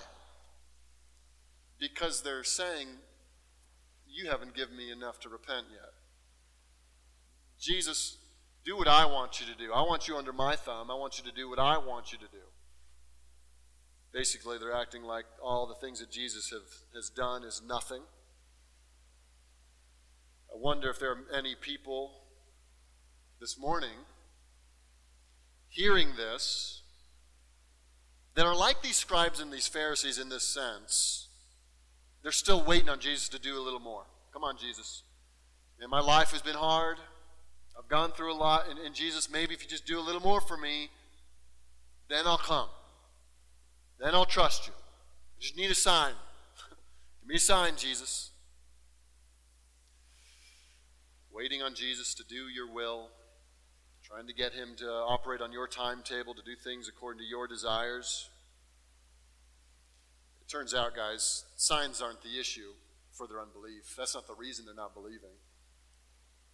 Because 1.79 2.21
they're 2.21 2.45
saying, 2.45 2.87
You 4.07 4.29
haven't 4.29 4.55
given 4.55 4.77
me 4.77 4.91
enough 4.91 5.19
to 5.21 5.29
repent 5.29 5.65
yet. 5.71 5.91
Jesus, 7.59 8.17
do 8.63 8.77
what 8.77 8.87
I 8.87 9.05
want 9.05 9.41
you 9.41 9.45
to 9.47 9.57
do. 9.57 9.73
I 9.73 9.81
want 9.81 10.07
you 10.07 10.15
under 10.15 10.31
my 10.31 10.55
thumb. 10.55 10.89
I 10.89 10.95
want 10.95 11.17
you 11.17 11.29
to 11.29 11.35
do 11.35 11.49
what 11.49 11.59
I 11.59 11.77
want 11.77 12.13
you 12.13 12.17
to 12.19 12.27
do. 12.31 12.52
Basically, 14.13 14.59
they're 14.59 14.73
acting 14.73 15.03
like 15.03 15.25
all 15.43 15.65
the 15.65 15.73
things 15.73 15.99
that 15.99 16.11
Jesus 16.11 16.51
have, 16.51 16.69
has 16.93 17.09
done 17.09 17.43
is 17.43 17.61
nothing. 17.67 18.03
I 20.53 20.57
wonder 20.57 20.89
if 20.89 20.99
there 20.99 21.11
are 21.11 21.25
any 21.35 21.55
people 21.55 22.11
this 23.41 23.57
morning 23.57 24.05
hearing 25.67 26.09
this 26.15 26.83
that 28.35 28.45
are 28.45 28.55
like 28.55 28.83
these 28.83 28.95
scribes 28.95 29.39
and 29.39 29.51
these 29.51 29.67
Pharisees 29.67 30.19
in 30.19 30.29
this 30.29 30.47
sense. 30.47 31.27
They're 32.21 32.31
still 32.31 32.63
waiting 32.63 32.89
on 32.89 32.99
Jesus 32.99 33.27
to 33.29 33.39
do 33.39 33.59
a 33.59 33.61
little 33.61 33.79
more. 33.79 34.03
Come 34.31 34.43
on, 34.43 34.57
Jesus. 34.57 35.03
And 35.81 35.89
my 35.89 35.99
life 35.99 36.31
has 36.31 36.41
been 36.41 36.55
hard. 36.55 36.97
I've 37.77 37.89
gone 37.89 38.11
through 38.11 38.31
a 38.31 38.37
lot. 38.37 38.69
And, 38.69 38.77
and 38.77 38.93
Jesus, 38.93 39.29
maybe 39.29 39.55
if 39.55 39.63
you 39.63 39.69
just 39.69 39.85
do 39.85 39.99
a 39.99 40.01
little 40.01 40.21
more 40.21 40.39
for 40.39 40.55
me, 40.55 40.89
then 42.09 42.25
I'll 42.27 42.37
come. 42.37 42.69
Then 43.99 44.13
I'll 44.13 44.25
trust 44.25 44.67
you. 44.67 44.73
I 44.73 45.41
just 45.41 45.57
need 45.57 45.71
a 45.71 45.75
sign. 45.75 46.13
Give 47.21 47.29
me 47.29 47.35
a 47.35 47.39
sign, 47.39 47.73
Jesus. 47.77 48.31
Waiting 51.31 51.61
on 51.61 51.73
Jesus 51.73 52.13
to 52.15 52.23
do 52.23 52.47
your 52.47 52.71
will, 52.71 53.09
trying 54.03 54.27
to 54.27 54.33
get 54.33 54.53
him 54.53 54.75
to 54.77 54.87
operate 54.87 55.41
on 55.41 55.51
your 55.51 55.67
timetable, 55.67 56.33
to 56.35 56.43
do 56.43 56.55
things 56.55 56.87
according 56.87 57.19
to 57.19 57.25
your 57.25 57.47
desires. 57.47 58.29
It 60.41 60.51
turns 60.51 60.73
out, 60.73 60.95
guys, 60.95 61.45
signs 61.55 62.01
aren't 62.01 62.21
the 62.21 62.39
issue 62.39 62.73
for 63.11 63.27
their 63.27 63.41
unbelief. 63.41 63.95
That's 63.97 64.13
not 64.13 64.27
the 64.27 64.35
reason 64.35 64.65
they're 64.65 64.75
not 64.75 64.93
believing. 64.93 65.37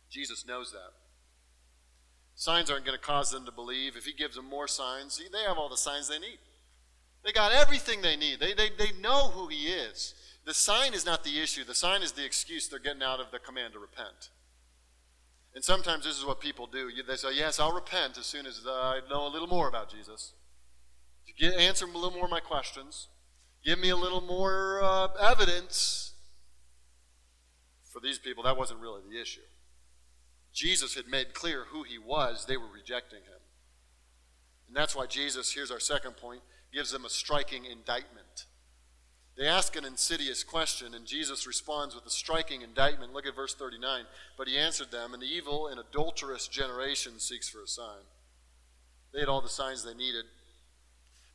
Jesus 0.09 0.45
knows 0.45 0.71
that. 0.71 0.93
Signs 2.35 2.71
aren't 2.71 2.85
going 2.85 2.97
to 2.97 3.03
cause 3.03 3.31
them 3.31 3.45
to 3.45 3.51
believe. 3.51 3.97
If 3.97 4.05
he 4.05 4.13
gives 4.13 4.35
them 4.35 4.45
more 4.45 4.67
signs, 4.67 5.19
they 5.31 5.43
have 5.43 5.57
all 5.57 5.67
the 5.67 5.75
signs 5.75 6.07
they 6.07 6.19
need. 6.19 6.39
They 7.23 7.31
got 7.31 7.51
everything 7.51 8.01
they 8.01 8.15
need. 8.15 8.39
They, 8.39 8.53
they, 8.53 8.69
they 8.69 8.91
know 9.01 9.29
who 9.29 9.47
he 9.47 9.67
is. 9.67 10.13
The 10.45 10.53
sign 10.53 10.93
is 10.93 11.05
not 11.05 11.23
the 11.23 11.39
issue. 11.39 11.63
The 11.63 11.75
sign 11.75 12.01
is 12.01 12.13
the 12.13 12.25
excuse 12.25 12.67
they're 12.67 12.79
getting 12.79 13.03
out 13.03 13.19
of 13.19 13.31
the 13.31 13.39
command 13.39 13.73
to 13.73 13.79
repent. 13.79 14.29
And 15.53 15.63
sometimes 15.63 16.05
this 16.05 16.17
is 16.17 16.25
what 16.25 16.39
people 16.39 16.67
do. 16.67 16.89
They 17.07 17.15
say, 17.15 17.33
Yes, 17.33 17.59
I'll 17.59 17.73
repent 17.73 18.17
as 18.17 18.25
soon 18.25 18.45
as 18.45 18.61
I 18.65 19.01
know 19.09 19.27
a 19.27 19.29
little 19.29 19.47
more 19.47 19.67
about 19.67 19.91
Jesus. 19.91 20.33
Get, 21.37 21.55
answer 21.55 21.85
a 21.85 21.87
little 21.87 22.11
more 22.11 22.25
of 22.25 22.31
my 22.31 22.39
questions. 22.39 23.07
Give 23.63 23.79
me 23.79 23.89
a 23.89 23.95
little 23.95 24.21
more 24.21 24.81
uh, 24.81 25.07
evidence. 25.19 26.13
For 27.83 27.99
these 27.99 28.19
people, 28.19 28.43
that 28.43 28.57
wasn't 28.57 28.79
really 28.79 29.01
the 29.09 29.19
issue. 29.19 29.41
Jesus 30.53 30.95
had 30.95 31.07
made 31.07 31.33
clear 31.33 31.65
who 31.71 31.83
he 31.83 31.97
was, 31.97 32.45
they 32.45 32.57
were 32.57 32.67
rejecting 32.73 33.19
him. 33.19 33.41
And 34.67 34.75
that's 34.75 34.95
why 34.95 35.05
Jesus, 35.05 35.53
here's 35.53 35.71
our 35.71 35.79
second 35.79 36.17
point, 36.17 36.41
gives 36.73 36.91
them 36.91 37.05
a 37.05 37.09
striking 37.09 37.65
indictment. 37.65 38.45
They 39.37 39.47
ask 39.47 39.77
an 39.77 39.85
insidious 39.85 40.43
question, 40.43 40.93
and 40.93 41.05
Jesus 41.05 41.47
responds 41.47 41.95
with 41.95 42.05
a 42.05 42.09
striking 42.09 42.61
indictment. 42.61 43.13
Look 43.13 43.25
at 43.25 43.35
verse 43.35 43.55
39. 43.55 44.03
But 44.37 44.49
he 44.49 44.57
answered 44.57 44.91
them, 44.91 45.13
An 45.13 45.23
evil 45.23 45.67
and 45.67 45.79
adulterous 45.79 46.49
generation 46.49 47.19
seeks 47.19 47.47
for 47.47 47.63
a 47.63 47.67
sign. 47.67 48.03
They 49.13 49.21
had 49.21 49.29
all 49.29 49.41
the 49.41 49.47
signs 49.47 49.83
they 49.83 49.93
needed. 49.93 50.25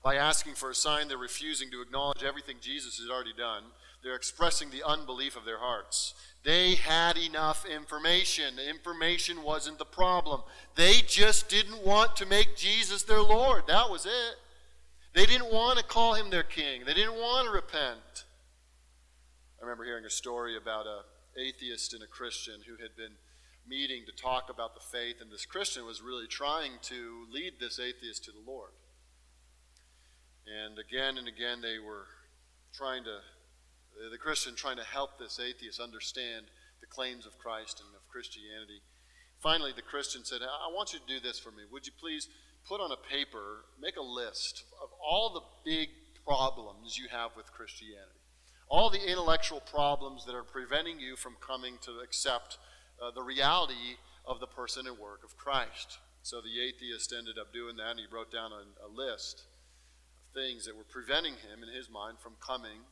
By 0.03 0.17
asking 0.17 0.55
for 0.55 0.69
a 0.69 0.75
sign, 0.75 1.09
they're 1.09 1.17
refusing 1.17 1.71
to 1.71 1.81
acknowledge 1.81 2.23
everything 2.23 2.57
Jesus 2.61 3.01
had 3.01 3.11
already 3.11 3.33
done. 3.33 3.63
They're 4.03 4.15
expressing 4.15 4.69
the 4.69 4.87
unbelief 4.87 5.35
of 5.35 5.47
their 5.47 5.61
hearts. 5.61 6.13
They 6.45 6.75
had 6.75 7.17
enough 7.17 7.65
information. 7.65 8.57
The 8.57 8.69
Information 8.69 9.43
wasn't 9.43 9.79
the 9.79 9.87
problem. 9.87 10.43
They 10.75 10.97
just 11.07 11.49
didn't 11.49 11.83
want 11.83 12.17
to 12.17 12.27
make 12.27 12.55
Jesus 12.55 13.03
their 13.03 13.23
Lord. 13.23 13.67
That 13.67 13.89
was 13.89 14.05
it. 14.05 14.37
They 15.15 15.27
didn't 15.27 15.53
want 15.53 15.79
to 15.79 15.85
call 15.85 16.15
him 16.15 16.31
their 16.31 16.43
king. 16.43 16.83
They 16.85 16.95
didn't 16.95 17.15
want 17.15 17.47
to 17.47 17.55
repent. 17.55 18.25
I 19.61 19.65
remember 19.65 19.85
hearing 19.85 20.05
a 20.05 20.11
story 20.11 20.57
about 20.57 20.87
a 20.87 21.03
atheist 21.41 21.95
and 21.95 22.03
a 22.03 22.07
Christian 22.07 22.63
who 22.67 22.83
had 22.83 22.97
been 22.97 23.15
meeting 23.67 24.05
to 24.07 24.13
talk 24.13 24.51
about 24.51 24.75
the 24.75 24.81
faith, 24.81 25.17
and 25.21 25.31
this 25.31 25.47
Christian 25.47 25.87
was 25.87 26.03
really 26.03 26.27
trying 26.27 26.73
to 26.83 27.27
lead 27.33 27.55
this 27.59 27.79
atheist 27.79 28.25
to 28.25 28.33
the 28.33 28.45
Lord. 28.45 28.71
And 30.47 30.79
again 30.79 31.17
and 31.17 31.27
again, 31.27 31.63
they 31.63 31.79
were 31.79 32.07
trying 32.75 33.05
to, 33.05 33.19
the 34.11 34.19
Christian 34.19 34.55
trying 34.55 34.77
to 34.77 34.85
help 34.85 35.19
this 35.19 35.41
atheist 35.41 35.81
understand 35.81 36.47
the 36.81 36.87
claims 36.87 37.25
of 37.25 37.39
Christ 37.39 37.81
and 37.81 37.95
of 37.95 38.07
Christianity. 38.09 38.83
Finally, 39.41 39.73
the 39.75 39.83
Christian 39.83 40.25
said, 40.25 40.43
I 40.43 40.69
want 40.73 40.93
you 40.93 40.99
to 40.99 41.07
do 41.07 41.21
this 41.21 41.39
for 41.39 41.51
me. 41.51 41.63
Would 41.71 41.87
you 41.87 41.93
please 41.99 42.29
put 42.69 42.81
on 42.81 42.91
a 42.93 42.97
paper, 42.97 43.65
make 43.81 43.97
a 43.97 44.03
list 44.03 44.65
of 44.83 44.89
all 45.01 45.33
the 45.33 45.71
big 45.71 45.89
problems 46.27 46.97
you 46.97 47.09
have 47.11 47.31
with 47.37 47.53
Christianity, 47.53 48.21
all 48.69 48.91
the 48.91 49.11
intellectual 49.11 49.61
problems 49.61 50.25
that 50.25 50.35
are 50.35 50.43
preventing 50.45 50.99
you 50.99 51.17
from 51.17 51.37
coming 51.41 51.77
to 51.83 52.01
accept 52.03 52.59
uh, 53.03 53.11
the 53.15 53.23
reality 53.23 53.99
of 54.25 54.41
the 54.41 54.47
person 54.47 54.87
and 54.87 54.99
work 54.99 55.23
of 55.25 55.37
Christ. 55.37 55.99
So 56.23 56.41
the 56.41 56.61
atheist 56.63 57.13
ended 57.17 57.37
up 57.39 57.53
doing 57.53 57.77
that, 57.77 57.91
and 57.91 58.01
he 58.01 58.07
wrote 58.11 58.33
down 58.33 58.51
a, 58.53 58.65
a 58.87 58.89
list 58.89 59.45
of 60.25 60.33
things 60.33 60.65
that 60.65 60.77
were 60.77 60.89
preventing 60.89 61.35
him, 61.35 61.63
in 61.63 61.75
his 61.75 61.91
mind, 61.91 62.19
from 62.19 62.33
coming 62.41 62.89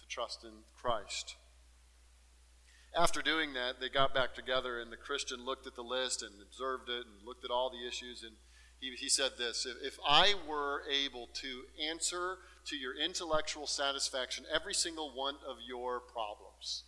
to 0.00 0.06
trust 0.08 0.42
in 0.42 0.66
Christ. 0.74 1.36
after 2.98 3.22
doing 3.22 3.52
that, 3.54 3.78
they 3.78 3.88
got 3.88 4.14
back 4.14 4.34
together, 4.34 4.80
and 4.80 4.90
the 4.90 4.96
Christian 4.96 5.44
looked 5.44 5.66
at 5.66 5.76
the 5.76 5.82
list 5.82 6.22
and 6.22 6.32
observed 6.42 6.88
it 6.88 7.06
and 7.06 7.24
looked 7.24 7.44
at 7.44 7.50
all 7.50 7.70
the 7.70 7.86
issues. 7.86 8.24
And 8.24 8.34
he, 8.80 8.94
he 8.96 9.08
said 9.08 9.32
this 9.38 9.66
if, 9.66 9.94
if 9.94 9.98
I 10.06 10.34
were 10.48 10.82
able 10.90 11.28
to 11.34 11.62
answer 11.90 12.38
to 12.66 12.76
your 12.76 12.94
intellectual 12.98 13.66
satisfaction 13.66 14.44
every 14.52 14.74
single 14.74 15.14
one 15.14 15.36
of 15.48 15.56
your 15.66 16.00
problems, 16.00 16.84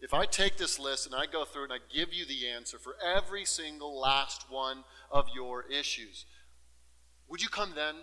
if 0.00 0.12
I 0.12 0.26
take 0.26 0.56
this 0.56 0.78
list 0.78 1.06
and 1.06 1.14
I 1.14 1.26
go 1.26 1.44
through 1.44 1.64
and 1.64 1.72
I 1.72 1.78
give 1.92 2.12
you 2.12 2.26
the 2.26 2.48
answer 2.48 2.78
for 2.78 2.94
every 3.02 3.44
single 3.44 3.98
last 3.98 4.50
one 4.50 4.84
of 5.10 5.26
your 5.34 5.64
issues, 5.70 6.26
would 7.28 7.42
you 7.42 7.48
come 7.48 7.72
then? 7.74 7.94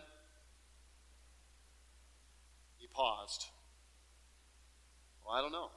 He 2.78 2.88
paused. 2.88 3.46
Well, 5.24 5.36
I 5.36 5.42
don't 5.42 5.52
know. 5.52 5.70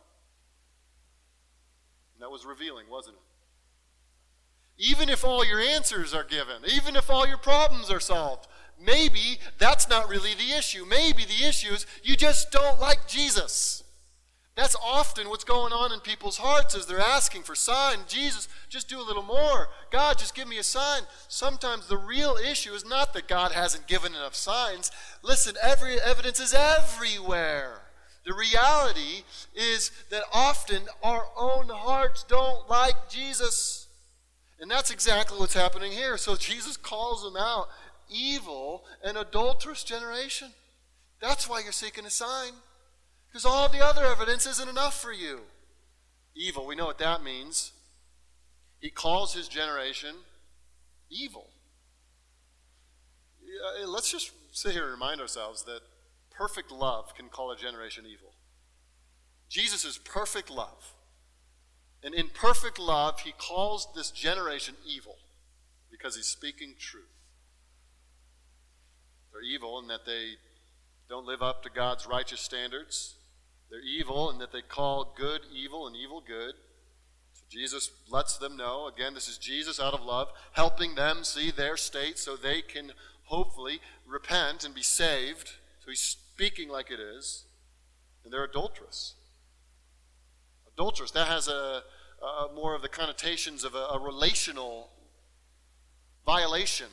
And 2.15 2.23
that 2.23 2.31
was 2.31 2.47
revealing, 2.47 2.87
wasn't 2.89 3.17
it? 3.17 3.24
Even 4.79 5.09
if 5.09 5.25
all 5.25 5.45
your 5.45 5.61
answers 5.61 6.13
are 6.13 6.25
given, 6.25 6.63
even 6.69 6.97
if 6.97 7.09
all 7.09 7.27
your 7.27 7.39
problems 7.39 7.91
are 7.91 8.01
solved, 8.01 8.49
maybe 8.81 9.39
that's 9.59 9.89
not 9.89 10.09
really 10.09 10.35
the 10.35 10.57
issue. 10.57 10.85
Maybe 10.85 11.25
the 11.25 11.47
issue 11.47 11.73
is 11.73 11.87
you 12.03 12.17
just 12.17 12.51
don't 12.51 12.81
like 12.81 13.07
Jesus. 13.07 13.85
That's 14.57 14.77
often 14.85 15.29
what's 15.29 15.43
going 15.43 15.73
on 15.73 15.93
in 15.93 15.99
people's 15.99 16.37
hearts 16.37 16.77
as 16.77 16.87
they're 16.87 17.01
asking 17.01 17.43
for 17.43 17.57
sign. 17.57 17.99
Jesus, 18.07 18.49
just 18.69 18.89
do 18.89 19.01
a 19.01 19.03
little 19.03 19.23
more. 19.23 19.69
God, 19.91 20.17
just 20.17 20.35
give 20.35 20.47
me 20.47 20.59
a 20.59 20.63
sign. 20.63 21.03
Sometimes 21.27 21.89
the 21.89 21.97
real 21.97 22.37
issue 22.37 22.73
is 22.73 22.85
not 22.85 23.15
that 23.15 23.27
God 23.27 23.51
hasn't 23.51 23.89
given 23.89 24.15
enough 24.15 24.37
signs. 24.37 24.93
Listen, 25.23 25.57
every 25.61 26.01
evidence 26.01 26.39
is 26.39 26.55
everywhere. 26.55 27.81
The 28.25 28.33
reality 28.33 29.25
is 29.55 29.91
that 30.11 30.23
often 30.33 30.83
our 31.03 31.27
own 31.37 31.69
hearts 31.69 32.25
don't 32.25 32.69
like 32.71 33.11
Jesus. 33.11 33.84
And 34.61 34.71
that's 34.71 34.91
exactly 34.91 35.39
what's 35.39 35.55
happening 35.55 35.93
here. 35.93 36.17
So 36.17 36.37
Jesus 36.37 36.77
calls 36.77 37.23
them 37.23 37.37
out 37.37 37.69
evil 38.09 38.85
and 39.03 39.17
adulterous 39.17 39.85
generation. 39.85 40.53
That's 41.21 41.49
why 41.49 41.61
you're 41.61 41.73
seeking 41.73 42.07
a 42.07 42.11
sign. 42.11 42.53
Because 43.29 43.45
all 43.45 43.69
the 43.69 43.85
other 43.85 44.05
evidence 44.05 44.47
isn't 44.47 44.69
enough 44.69 45.01
for 45.01 45.13
you. 45.13 45.41
Evil, 46.37 46.67
we 46.67 46.77
know 46.77 46.87
what 46.87 46.99
that 46.99 47.23
means. 47.23 47.73
He 48.81 48.91
calls 48.91 49.35
his 49.35 49.49
generation 49.49 50.17
evil. 51.11 51.49
Eh, 53.43 53.87
let's 53.87 54.11
just 54.11 54.33
sit 54.53 54.73
here 54.73 54.85
and 54.85 54.93
remind 54.93 55.21
ourselves 55.21 55.65
that 55.65 55.81
perfect 56.31 56.71
love 56.71 57.15
can 57.15 57.29
call 57.29 57.51
a 57.51 57.57
generation 57.57 58.05
evil. 58.07 58.35
Jesus 59.49 59.85
is 59.85 59.99
perfect 59.99 60.51
love. 60.51 60.94
And 62.05 62.15
in 62.15 62.29
perfect 62.29 62.79
love, 62.79 63.21
he 63.21 63.33
calls 63.33 63.89
this 63.95 64.11
generation 64.11 64.75
evil 64.87 65.17
because 65.91 66.17
he's 66.17 66.27
speaking 66.27 66.75
truth. 66.79 67.05
They're 69.33 69.43
evil 69.43 69.79
in 69.81 69.89
that 69.89 70.05
they 70.05 70.35
don't 71.09 71.27
live 71.27 71.43
up 71.43 71.63
to 71.63 71.71
God's 71.71 72.07
righteous 72.07 72.41
standards. 72.41 73.15
They're 73.71 73.81
evil 73.81 74.31
in 74.31 74.39
that 74.39 74.53
they 74.53 74.61
call 74.61 75.15
good 75.17 75.41
evil 75.53 75.87
and 75.87 75.97
evil 75.97 76.23
good. 76.25 76.55
So 77.33 77.45
Jesus 77.49 77.91
lets 78.11 78.37
them 78.37 78.57
know 78.57 78.87
again, 78.87 79.15
this 79.15 79.27
is 79.27 79.39
Jesus 79.39 79.81
out 79.81 79.95
of 79.95 80.03
love, 80.03 80.29
helping 80.53 80.95
them 80.95 81.25
see 81.25 81.51
their 81.51 81.79
state 81.79 82.19
so 82.19 82.37
they 82.37 82.61
can 82.61 82.93
hopefully 83.25 83.81
repent 84.07 84.63
and 84.63 84.75
be 84.75 84.83
saved. 84.83 85.53
So 85.81 85.91
he's 85.91 86.01
speaking 86.01 86.69
like 86.69 86.91
it 86.91 87.01
is, 87.01 87.45
and 88.23 88.33
they're 88.33 88.45
adulterous. 88.45 89.15
Adulterous, 90.75 91.11
that 91.13 91.29
has 91.29 91.49
a, 91.49 91.83
a 92.25 92.53
more 92.55 92.75
of 92.75 92.83
the 92.83 92.89
connotations 92.89 93.65
of 93.65 93.75
a, 93.75 93.87
a 93.93 93.99
relational 93.99 94.91
violation. 96.25 96.87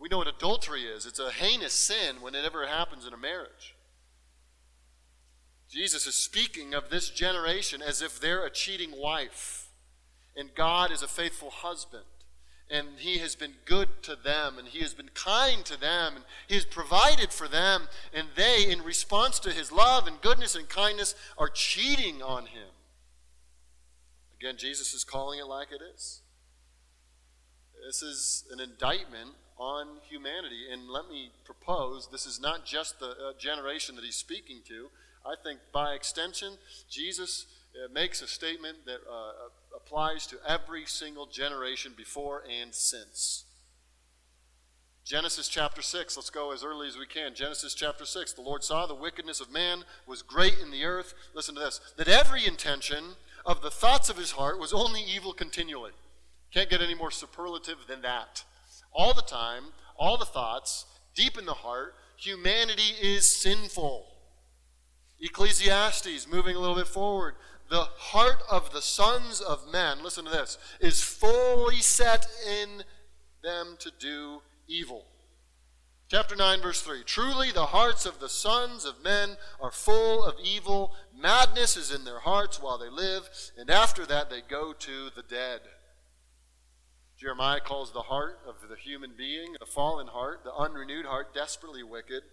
We 0.00 0.08
know 0.08 0.18
what 0.18 0.28
adultery 0.28 0.82
is. 0.82 1.06
It's 1.06 1.18
a 1.18 1.30
heinous 1.30 1.72
sin 1.72 2.16
when 2.20 2.34
it 2.34 2.44
ever 2.44 2.66
happens 2.66 3.06
in 3.06 3.12
a 3.12 3.16
marriage. 3.16 3.74
Jesus 5.70 6.06
is 6.06 6.14
speaking 6.14 6.74
of 6.74 6.90
this 6.90 7.08
generation 7.08 7.80
as 7.80 8.02
if 8.02 8.20
they're 8.20 8.44
a 8.44 8.50
cheating 8.50 8.90
wife, 8.94 9.68
and 10.36 10.54
God 10.54 10.90
is 10.90 11.02
a 11.02 11.08
faithful 11.08 11.50
husband 11.50 12.04
and 12.72 12.88
he 12.96 13.18
has 13.18 13.36
been 13.36 13.52
good 13.66 13.88
to 14.02 14.16
them 14.16 14.56
and 14.58 14.66
he 14.66 14.80
has 14.80 14.94
been 14.94 15.10
kind 15.14 15.64
to 15.66 15.78
them 15.78 16.16
and 16.16 16.24
he 16.48 16.54
has 16.54 16.64
provided 16.64 17.30
for 17.30 17.46
them 17.46 17.82
and 18.14 18.28
they 18.34 18.64
in 18.68 18.82
response 18.82 19.38
to 19.38 19.50
his 19.50 19.70
love 19.70 20.06
and 20.06 20.20
goodness 20.22 20.54
and 20.54 20.68
kindness 20.68 21.14
are 21.36 21.50
cheating 21.50 22.22
on 22.22 22.46
him 22.46 22.68
again 24.42 24.56
jesus 24.56 24.92
is 24.94 25.04
calling 25.04 25.38
it 25.38 25.46
like 25.46 25.68
it 25.70 25.80
is 25.94 26.22
this 27.86 28.02
is 28.02 28.44
an 28.50 28.60
indictment 28.60 29.30
on 29.58 29.98
humanity 30.08 30.66
and 30.72 30.88
let 30.88 31.08
me 31.08 31.30
propose 31.44 32.08
this 32.10 32.26
is 32.26 32.40
not 32.40 32.64
just 32.64 32.98
the 32.98 33.10
uh, 33.10 33.32
generation 33.38 33.94
that 33.94 34.04
he's 34.04 34.16
speaking 34.16 34.60
to 34.66 34.88
i 35.24 35.34
think 35.44 35.60
by 35.72 35.92
extension 35.92 36.54
jesus 36.90 37.46
uh, 37.74 37.90
makes 37.92 38.20
a 38.20 38.26
statement 38.26 38.84
that 38.84 39.00
uh, 39.10 39.32
applies 39.74 40.26
to 40.26 40.36
every 40.46 40.84
single 40.84 41.26
generation 41.26 41.94
before 41.96 42.42
and 42.60 42.74
since. 42.74 43.44
Genesis 45.04 45.48
chapter 45.48 45.80
6, 45.80 46.16
let's 46.16 46.30
go 46.30 46.52
as 46.52 46.62
early 46.62 46.86
as 46.86 46.96
we 46.96 47.06
can. 47.06 47.34
Genesis 47.34 47.74
chapter 47.74 48.04
6, 48.04 48.34
the 48.34 48.42
Lord 48.42 48.62
saw 48.62 48.86
the 48.86 48.94
wickedness 48.94 49.40
of 49.40 49.50
man 49.50 49.84
was 50.06 50.22
great 50.22 50.58
in 50.62 50.70
the 50.70 50.84
earth. 50.84 51.14
Listen 51.34 51.54
to 51.54 51.60
this 51.62 51.80
that 51.96 52.08
every 52.08 52.46
intention 52.46 53.16
of 53.44 53.62
the 53.62 53.70
thoughts 53.70 54.08
of 54.08 54.16
his 54.16 54.32
heart 54.32 54.58
was 54.58 54.72
only 54.72 55.02
evil 55.02 55.32
continually. 55.32 55.92
Can't 56.52 56.70
get 56.70 56.82
any 56.82 56.94
more 56.94 57.10
superlative 57.10 57.86
than 57.88 58.02
that. 58.02 58.44
All 58.92 59.14
the 59.14 59.22
time, 59.22 59.64
all 59.96 60.18
the 60.18 60.24
thoughts, 60.24 60.86
deep 61.14 61.38
in 61.38 61.46
the 61.46 61.54
heart, 61.54 61.94
humanity 62.16 62.94
is 63.00 63.26
sinful. 63.26 64.06
Ecclesiastes, 65.20 66.26
moving 66.30 66.56
a 66.56 66.58
little 66.58 66.76
bit 66.76 66.88
forward, 66.88 67.34
the 67.70 67.88
heart 67.96 68.42
of 68.50 68.72
the 68.72 68.82
sons 68.82 69.40
of 69.40 69.72
men, 69.72 70.02
listen 70.02 70.24
to 70.26 70.30
this, 70.30 70.58
is 70.80 71.02
fully 71.02 71.76
set 71.76 72.26
in 72.46 72.84
them 73.42 73.76
to 73.78 73.90
do 73.98 74.42
evil. 74.68 75.06
Chapter 76.12 76.36
9, 76.36 76.60
verse 76.60 76.82
3 76.82 77.04
Truly 77.04 77.52
the 77.52 77.64
hearts 77.64 78.04
of 78.04 78.20
the 78.20 78.28
sons 78.28 78.84
of 78.84 79.02
men 79.02 79.38
are 79.62 79.70
full 79.70 80.22
of 80.22 80.34
evil. 80.44 80.92
Madness 81.18 81.74
is 81.74 81.90
in 81.90 82.04
their 82.04 82.18
hearts 82.18 82.60
while 82.60 82.76
they 82.76 82.90
live, 82.90 83.30
and 83.56 83.70
after 83.70 84.04
that 84.04 84.28
they 84.28 84.42
go 84.42 84.74
to 84.74 85.08
the 85.16 85.22
dead. 85.22 85.62
Jeremiah 87.18 87.60
calls 87.60 87.94
the 87.94 88.02
heart 88.02 88.40
of 88.46 88.56
the 88.68 88.76
human 88.76 89.12
being, 89.16 89.54
the 89.58 89.64
fallen 89.64 90.08
heart, 90.08 90.44
the 90.44 90.52
unrenewed 90.52 91.06
heart, 91.06 91.32
desperately 91.32 91.82
wicked. 91.82 92.24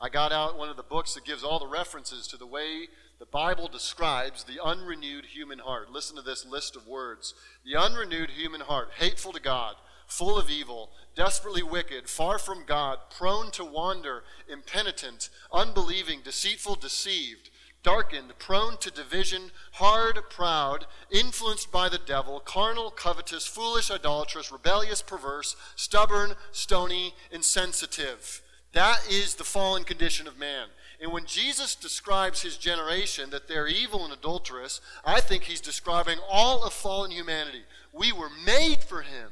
I 0.00 0.08
got 0.08 0.32
out 0.32 0.58
one 0.58 0.68
of 0.68 0.76
the 0.76 0.82
books 0.82 1.14
that 1.14 1.24
gives 1.24 1.44
all 1.44 1.60
the 1.60 1.68
references 1.68 2.26
to 2.26 2.36
the 2.36 2.48
way 2.48 2.88
the 3.20 3.26
Bible 3.26 3.68
describes 3.68 4.42
the 4.42 4.60
unrenewed 4.60 5.26
human 5.26 5.60
heart. 5.60 5.92
Listen 5.92 6.16
to 6.16 6.22
this 6.22 6.44
list 6.44 6.74
of 6.74 6.88
words 6.88 7.34
the 7.64 7.80
unrenewed 7.80 8.30
human 8.30 8.62
heart, 8.62 8.88
hateful 8.96 9.32
to 9.32 9.40
God, 9.40 9.76
full 10.12 10.38
of 10.38 10.50
evil, 10.50 10.90
desperately 11.16 11.62
wicked, 11.62 12.08
far 12.08 12.38
from 12.38 12.64
God, 12.66 12.98
prone 13.16 13.50
to 13.52 13.64
wander, 13.64 14.24
impenitent, 14.46 15.30
unbelieving, 15.52 16.20
deceitful, 16.22 16.74
deceived, 16.76 17.48
darkened, 17.82 18.38
prone 18.38 18.76
to 18.76 18.90
division, 18.90 19.50
hard, 19.72 20.18
proud, 20.28 20.86
influenced 21.10 21.72
by 21.72 21.88
the 21.88 21.98
devil, 21.98 22.40
carnal, 22.40 22.90
covetous, 22.90 23.46
foolish, 23.46 23.90
idolatrous, 23.90 24.52
rebellious, 24.52 25.02
perverse, 25.02 25.56
stubborn, 25.76 26.34
stony, 26.52 27.14
insensitive. 27.30 28.42
That 28.72 29.06
is 29.10 29.34
the 29.34 29.44
fallen 29.44 29.84
condition 29.84 30.26
of 30.28 30.38
man. 30.38 30.68
And 31.00 31.10
when 31.10 31.26
Jesus 31.26 31.74
describes 31.74 32.42
his 32.42 32.56
generation 32.56 33.30
that 33.30 33.48
they're 33.48 33.66
evil 33.66 34.04
and 34.04 34.12
adulterous, 34.12 34.80
I 35.04 35.20
think 35.20 35.44
he's 35.44 35.60
describing 35.60 36.18
all 36.30 36.62
of 36.64 36.72
fallen 36.72 37.10
humanity. 37.10 37.62
We 37.92 38.12
were 38.12 38.30
made 38.44 38.80
for 38.80 39.02
him. 39.02 39.30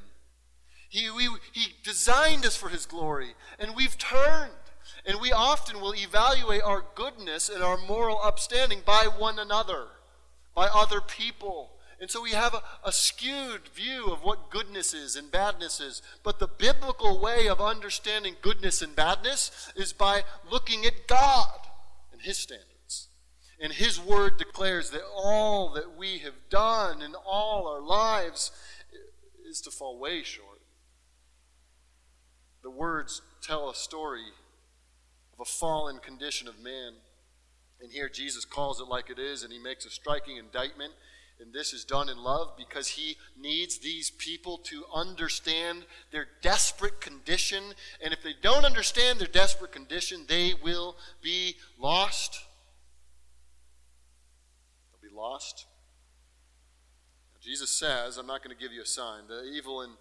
He, 0.90 1.09
we, 1.09 1.29
he 1.53 1.74
designed 1.85 2.44
us 2.44 2.57
for 2.57 2.68
his 2.68 2.85
glory, 2.85 3.35
and 3.61 3.76
we've 3.76 3.96
turned. 3.96 4.50
And 5.07 5.20
we 5.20 5.33
often 5.33 5.81
will 5.81 5.94
evaluate 5.94 6.62
our 6.62 6.85
goodness 6.94 7.48
and 7.48 7.62
our 7.62 7.79
moral 7.79 8.18
upstanding 8.22 8.81
by 8.85 9.09
one 9.16 9.38
another, 9.38 9.87
by 10.55 10.66
other 10.66 11.00
people. 11.00 11.70
And 12.00 12.11
so 12.11 12.20
we 12.20 12.33
have 12.33 12.55
a, 12.55 12.62
a, 12.85 12.90
skewed 12.92 13.68
view 13.68 14.07
of 14.07 14.24
what 14.24 14.50
goodness 14.50 14.92
is 14.92 15.14
and 15.14 15.31
badness 15.31 15.81
is. 15.81 16.03
But 16.24 16.38
the 16.38 16.48
biblical 16.48 17.20
way 17.20 17.46
of 17.46 17.61
understanding 17.61 18.35
goodness 18.42 18.83
and 18.83 18.96
badness 18.96 19.70
is 19.76 19.92
by 19.92 20.24
looking 20.50 20.85
at 20.85 21.07
God 21.07 21.61
and 22.12 22.20
His 22.20 22.37
standards. 22.37 23.09
And 23.61 23.72
His 23.72 24.00
Word 24.00 24.38
declares 24.38 24.90
that 24.90 25.05
all 25.14 25.72
that 25.74 25.96
we 25.96 26.18
have 26.18 26.48
done 26.48 27.00
in 27.00 27.14
all 27.14 27.68
our 27.68 27.81
lives 27.81 28.50
is 29.48 29.61
to 29.62 29.70
fall 29.70 29.98
way 29.98 30.22
short. 30.24 30.49
The 32.62 32.70
words 32.70 33.23
tell 33.42 33.70
a 33.70 33.75
story 33.75 34.27
of 35.33 35.40
a 35.40 35.44
fallen 35.44 35.99
condition 35.99 36.49
of 36.49 36.59
man. 36.59 36.94
And 37.81 37.90
here 37.90 38.09
Jesus 38.09 38.44
calls 38.44 38.81
it 38.81 38.88
like 38.88 39.09
it 39.09 39.18
is, 39.18 39.42
and 39.42 39.53
he 39.53 39.59
makes 39.59 39.87
a 39.87 39.90
striking 39.90 40.37
indictment. 40.37 40.92
And 41.40 41.55
this 41.55 41.73
is 41.73 41.85
done 41.85 42.11
in 42.11 42.23
love 42.23 42.53
because 42.59 42.88
he 42.88 43.16
needs 43.40 43.79
these 43.79 44.11
people 44.11 44.59
to 44.64 44.85
understand 44.94 45.87
their 46.11 46.27
desperate 46.42 47.01
condition. 47.01 47.64
And 48.05 48.12
if 48.12 48.23
they 48.23 48.35
don't 48.42 48.66
understand 48.66 49.18
their 49.18 49.27
desperate 49.27 49.73
condition, 49.73 50.27
they 50.29 50.53
will 50.62 50.96
be 51.23 51.57
lost. 51.79 52.38
They'll 54.92 55.11
be 55.11 55.16
lost. 55.16 55.64
Jesus 57.40 57.70
says, 57.70 58.18
I'm 58.18 58.27
not 58.27 58.44
going 58.44 58.55
to 58.55 58.62
give 58.62 58.73
you 58.73 58.83
a 58.83 58.87
sign. 58.87 59.23
The 59.27 59.44
evil 59.44 59.81
and 59.81 59.94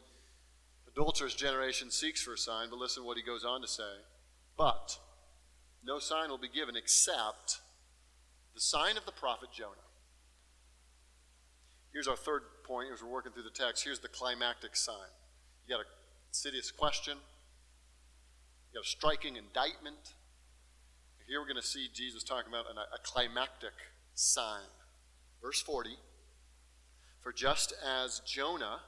adulterous 1.00 1.34
generation 1.34 1.90
seeks 1.90 2.22
for 2.22 2.34
a 2.34 2.38
sign, 2.38 2.70
but 2.70 2.78
listen 2.78 3.04
to 3.04 3.08
what 3.08 3.16
he 3.16 3.24
goes 3.24 3.46
on 3.46 3.62
to 3.62 3.68
say. 3.68 4.04
But 4.58 5.00
no 5.82 5.98
sign 5.98 6.30
will 6.30 6.38
be 6.38 6.50
given 6.50 6.76
except 6.76 7.62
the 8.54 8.60
sign 8.60 8.98
of 8.98 9.06
the 9.06 9.14
prophet 9.14 9.48
Jonah. 9.54 9.88
Here's 11.94 12.10
our 12.10 12.18
third 12.18 12.42
point 12.66 12.90
as 12.94 13.02
we're 13.02 13.10
working 13.10 13.32
through 13.32 13.44
the 13.44 13.50
text. 13.50 13.86
Here's 13.86 14.00
the 14.00 14.10
climactic 14.10 14.76
sign. 14.76 15.10
You 15.66 15.76
got 15.78 15.86
a 15.86 15.88
insidious 16.28 16.70
question, 16.70 17.18
you 18.74 18.80
got 18.80 18.86
a 18.86 18.90
striking 18.90 19.38
indictment. 19.38 20.16
Here 21.30 21.40
we're 21.40 21.48
going 21.48 21.62
to 21.62 21.68
see 21.68 21.88
Jesus 21.94 22.24
talking 22.24 22.50
about 22.50 22.66
a 22.66 23.00
climactic 23.04 23.74
sign. 24.16 24.68
Verse 25.42 25.62
40 25.62 25.92
For 27.22 27.32
just 27.32 27.74
as 27.86 28.20
Jonah 28.26 28.80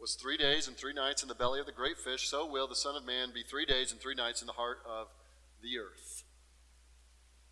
was 0.00 0.14
three 0.14 0.36
days 0.36 0.68
and 0.68 0.76
three 0.76 0.92
nights 0.92 1.22
in 1.22 1.28
the 1.28 1.34
belly 1.34 1.58
of 1.58 1.66
the 1.66 1.72
great 1.72 1.98
fish, 1.98 2.28
so 2.28 2.46
will 2.46 2.68
the 2.68 2.76
Son 2.76 2.94
of 2.94 3.04
Man 3.04 3.30
be 3.34 3.42
three 3.42 3.66
days 3.66 3.90
and 3.90 4.00
three 4.00 4.14
nights 4.14 4.40
in 4.40 4.46
the 4.46 4.52
heart 4.52 4.78
of 4.88 5.08
the 5.62 5.78
earth. 5.78 6.22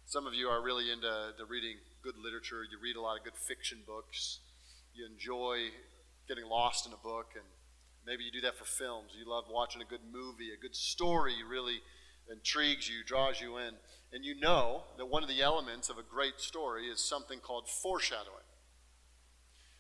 Some 0.05 0.27
of 0.27 0.35
you 0.35 0.47
are 0.47 0.63
really 0.63 0.93
into 0.93 1.11
reading 1.49 1.77
good 2.03 2.15
literature. 2.17 2.63
You 2.63 2.79
read 2.81 2.95
a 2.95 3.01
lot 3.01 3.19
of 3.19 3.25
good 3.25 3.37
fiction 3.37 3.79
books. 3.85 4.39
You 4.95 5.05
enjoy 5.05 5.75
getting 6.29 6.47
lost 6.47 6.87
in 6.87 6.93
a 6.93 6.97
book, 6.97 7.33
and 7.35 7.45
maybe 8.07 8.23
you 8.23 8.31
do 8.31 8.41
that 8.43 8.57
for 8.57 8.65
films. 8.65 9.11
You 9.19 9.29
love 9.29 9.45
watching 9.51 9.83
a 9.83 9.85
good 9.85 10.07
movie, 10.13 10.55
a 10.55 10.61
good 10.61 10.77
story 10.77 11.35
really 11.49 11.81
intrigues 12.31 12.89
you, 12.89 13.03
draws 13.05 13.41
you 13.41 13.59
in. 13.59 13.75
And 14.13 14.25
you 14.25 14.39
know 14.39 14.85
that 14.99 15.07
one 15.07 15.25
of 15.25 15.29
the 15.29 15.43
elements 15.43 15.91
of 15.91 15.99
a 15.99 16.03
great 16.03 16.39
story 16.39 16.87
is 16.87 17.03
something 17.03 17.41
called 17.41 17.69
foreshadowing. 17.69 18.46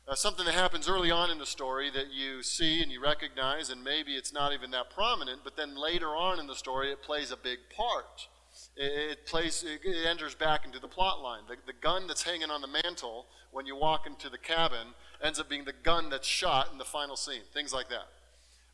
Uh, 0.08 0.14
something 0.14 0.44
that 0.44 0.54
happens 0.54 0.88
early 0.88 1.10
on 1.10 1.30
in 1.30 1.38
the 1.38 1.46
story 1.46 1.90
that 1.90 2.12
you 2.12 2.42
see 2.42 2.80
and 2.80 2.92
you 2.92 3.02
recognize, 3.02 3.70
and 3.70 3.82
maybe 3.82 4.12
it's 4.12 4.32
not 4.32 4.52
even 4.52 4.70
that 4.70 4.88
prominent, 4.90 5.40
but 5.42 5.56
then 5.56 5.76
later 5.76 6.08
on 6.08 6.38
in 6.38 6.46
the 6.46 6.54
story 6.54 6.92
it 6.92 7.02
plays 7.02 7.32
a 7.32 7.36
big 7.36 7.58
part 7.76 8.28
it, 8.76 9.26
plays, 9.26 9.64
it 9.64 10.06
enters 10.06 10.34
back 10.34 10.64
into 10.64 10.78
the 10.78 10.88
plot 10.88 11.22
line. 11.22 11.42
The, 11.48 11.56
the 11.66 11.78
gun 11.78 12.06
that's 12.06 12.22
hanging 12.22 12.50
on 12.50 12.60
the 12.60 12.68
mantle 12.68 13.26
when 13.50 13.66
you 13.66 13.76
walk 13.76 14.06
into 14.06 14.28
the 14.28 14.38
cabin 14.38 14.88
ends 15.22 15.40
up 15.40 15.48
being 15.48 15.64
the 15.64 15.72
gun 15.72 16.10
that's 16.10 16.26
shot 16.26 16.70
in 16.72 16.78
the 16.78 16.84
final 16.84 17.16
scene, 17.16 17.42
things 17.52 17.72
like 17.72 17.88
that. 17.88 18.08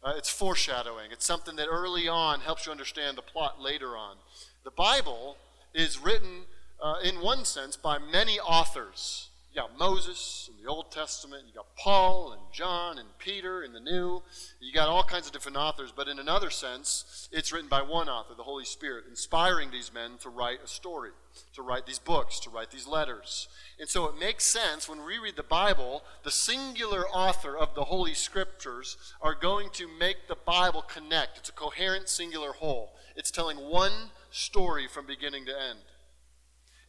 Uh, 0.02 0.14
it's 0.16 0.28
foreshadowing. 0.28 1.12
It's 1.12 1.24
something 1.24 1.56
that 1.56 1.68
early 1.68 2.08
on 2.08 2.40
helps 2.40 2.66
you 2.66 2.72
understand 2.72 3.16
the 3.16 3.22
plot 3.22 3.60
later 3.60 3.96
on. 3.96 4.16
The 4.64 4.72
Bible 4.72 5.36
is 5.72 5.98
written, 5.98 6.46
uh, 6.82 6.96
in 7.04 7.20
one 7.20 7.44
sense, 7.44 7.76
by 7.76 7.98
many 7.98 8.40
authors. 8.40 9.28
You 9.52 9.60
got 9.60 9.78
Moses 9.78 10.48
in 10.50 10.64
the 10.64 10.70
Old 10.70 10.90
Testament, 10.90 11.42
you 11.46 11.52
got 11.52 11.76
Paul 11.76 12.32
and 12.32 12.40
John 12.54 12.96
and 12.96 13.08
Peter 13.18 13.62
in 13.62 13.74
the 13.74 13.80
New. 13.80 14.22
You 14.60 14.72
got 14.72 14.88
all 14.88 15.02
kinds 15.02 15.26
of 15.26 15.34
different 15.34 15.58
authors, 15.58 15.92
but 15.94 16.08
in 16.08 16.18
another 16.18 16.48
sense, 16.48 17.28
it's 17.30 17.52
written 17.52 17.68
by 17.68 17.82
one 17.82 18.08
author, 18.08 18.32
the 18.34 18.44
Holy 18.44 18.64
Spirit, 18.64 19.04
inspiring 19.10 19.70
these 19.70 19.92
men 19.92 20.12
to 20.20 20.30
write 20.30 20.60
a 20.64 20.66
story, 20.66 21.10
to 21.54 21.60
write 21.60 21.84
these 21.84 21.98
books, 21.98 22.40
to 22.40 22.48
write 22.50 22.70
these 22.70 22.86
letters. 22.86 23.46
And 23.78 23.90
so 23.90 24.06
it 24.06 24.18
makes 24.18 24.46
sense 24.46 24.88
when 24.88 25.04
we 25.04 25.18
read 25.18 25.36
the 25.36 25.42
Bible, 25.42 26.02
the 26.24 26.30
singular 26.30 27.06
author 27.10 27.54
of 27.54 27.74
the 27.74 27.84
Holy 27.84 28.14
Scriptures 28.14 28.96
are 29.20 29.34
going 29.34 29.68
to 29.74 29.86
make 29.86 30.28
the 30.28 30.38
Bible 30.46 30.80
connect. 30.80 31.36
It's 31.36 31.50
a 31.50 31.52
coherent 31.52 32.08
singular 32.08 32.52
whole. 32.52 32.94
It's 33.16 33.30
telling 33.30 33.58
one 33.58 34.12
story 34.30 34.88
from 34.88 35.04
beginning 35.06 35.44
to 35.44 35.52
end. 35.52 35.80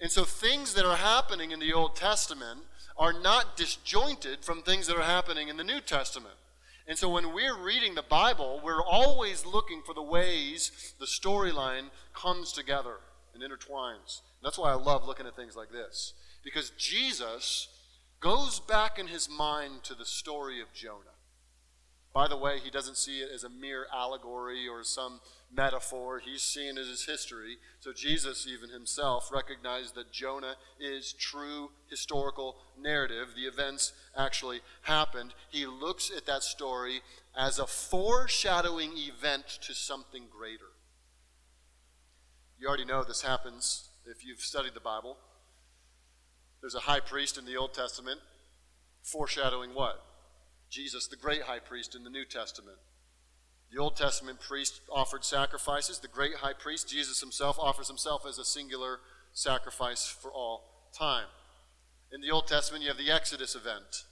And 0.03 0.11
so 0.11 0.25
things 0.25 0.73
that 0.73 0.85
are 0.85 0.97
happening 0.97 1.51
in 1.51 1.61
the 1.61 1.71
Old 1.71 1.95
Testament 1.95 2.59
are 2.97 3.13
not 3.13 3.55
disjointed 3.55 4.43
from 4.43 4.61
things 4.61 4.87
that 4.87 4.97
are 4.97 5.03
happening 5.03 5.47
in 5.47 5.55
the 5.55 5.63
New 5.63 5.79
Testament. 5.79 6.35
And 6.85 6.97
so 6.97 7.07
when 7.07 7.33
we're 7.33 7.57
reading 7.57 7.95
the 7.95 8.03
Bible, 8.03 8.59
we're 8.61 8.83
always 8.83 9.45
looking 9.45 9.81
for 9.81 9.93
the 9.93 10.03
ways 10.03 10.93
the 10.99 11.05
storyline 11.05 11.85
comes 12.13 12.51
together 12.51 12.97
and 13.33 13.41
intertwines. 13.41 14.19
And 14.19 14.43
that's 14.43 14.57
why 14.57 14.71
I 14.71 14.75
love 14.75 15.07
looking 15.07 15.25
at 15.25 15.37
things 15.37 15.55
like 15.55 15.71
this. 15.71 16.11
Because 16.43 16.71
Jesus 16.71 17.69
goes 18.19 18.59
back 18.59 18.99
in 18.99 19.07
his 19.07 19.29
mind 19.29 19.83
to 19.83 19.95
the 19.95 20.05
story 20.05 20.59
of 20.59 20.73
Jonah. 20.73 21.15
By 22.13 22.27
the 22.27 22.37
way, 22.37 22.59
he 22.59 22.69
doesn't 22.69 22.97
see 22.97 23.19
it 23.19 23.29
as 23.33 23.45
a 23.45 23.49
mere 23.49 23.87
allegory 23.95 24.67
or 24.67 24.83
some 24.83 25.21
metaphor. 25.55 26.19
He's 26.19 26.41
seeing 26.41 26.77
it 26.77 26.87
as 26.91 27.03
history. 27.03 27.57
So 27.79 27.93
Jesus, 27.93 28.47
even 28.47 28.69
himself, 28.69 29.29
recognized 29.31 29.95
that 29.95 30.11
Jonah 30.11 30.55
is 30.79 31.13
true 31.13 31.69
historical 31.89 32.55
narrative. 32.79 33.29
The 33.35 33.47
events 33.47 33.93
actually 34.17 34.61
happened. 34.83 35.33
He 35.49 35.65
looks 35.65 36.11
at 36.15 36.25
that 36.25 36.43
story 36.43 37.01
as 37.37 37.59
a 37.59 37.67
foreshadowing 37.67 38.91
event 38.95 39.47
to 39.61 39.73
something 39.73 40.25
greater. 40.29 40.71
You 42.59 42.67
already 42.67 42.85
know 42.85 43.03
this 43.03 43.23
happens 43.23 43.89
if 44.05 44.25
you've 44.25 44.39
studied 44.39 44.73
the 44.73 44.79
Bible. 44.79 45.17
There's 46.61 46.75
a 46.75 46.81
high 46.81 47.01
priest 47.01 47.37
in 47.37 47.45
the 47.45 47.57
Old 47.57 47.73
Testament 47.73 48.19
foreshadowing 49.03 49.71
what? 49.73 50.01
Jesus, 50.69 51.07
the 51.07 51.17
great 51.17 51.43
high 51.43 51.59
priest 51.59 51.93
in 51.93 52.03
the 52.03 52.09
New 52.09 52.25
Testament. 52.25 52.77
The 53.73 53.81
Old 53.81 53.95
Testament 53.95 54.39
priest 54.39 54.81
offered 54.91 55.25
sacrifices. 55.25 55.97
The 55.97 56.07
great 56.07 56.35
high 56.35 56.53
priest, 56.53 56.87
Jesus 56.87 57.19
himself, 57.19 57.57
offers 57.57 57.87
himself 57.87 58.23
as 58.23 58.37
a 58.37 58.45
singular 58.45 58.99
sacrifice 59.33 60.05
for 60.05 60.29
all 60.31 60.63
time. 60.95 61.25
In 62.11 62.21
the 62.21 62.29
Old 62.29 62.45
Testament, 62.45 62.83
you 62.83 62.89
have 62.89 62.99
the 62.99 63.09
Exodus 63.09 63.55
event. 63.55 64.05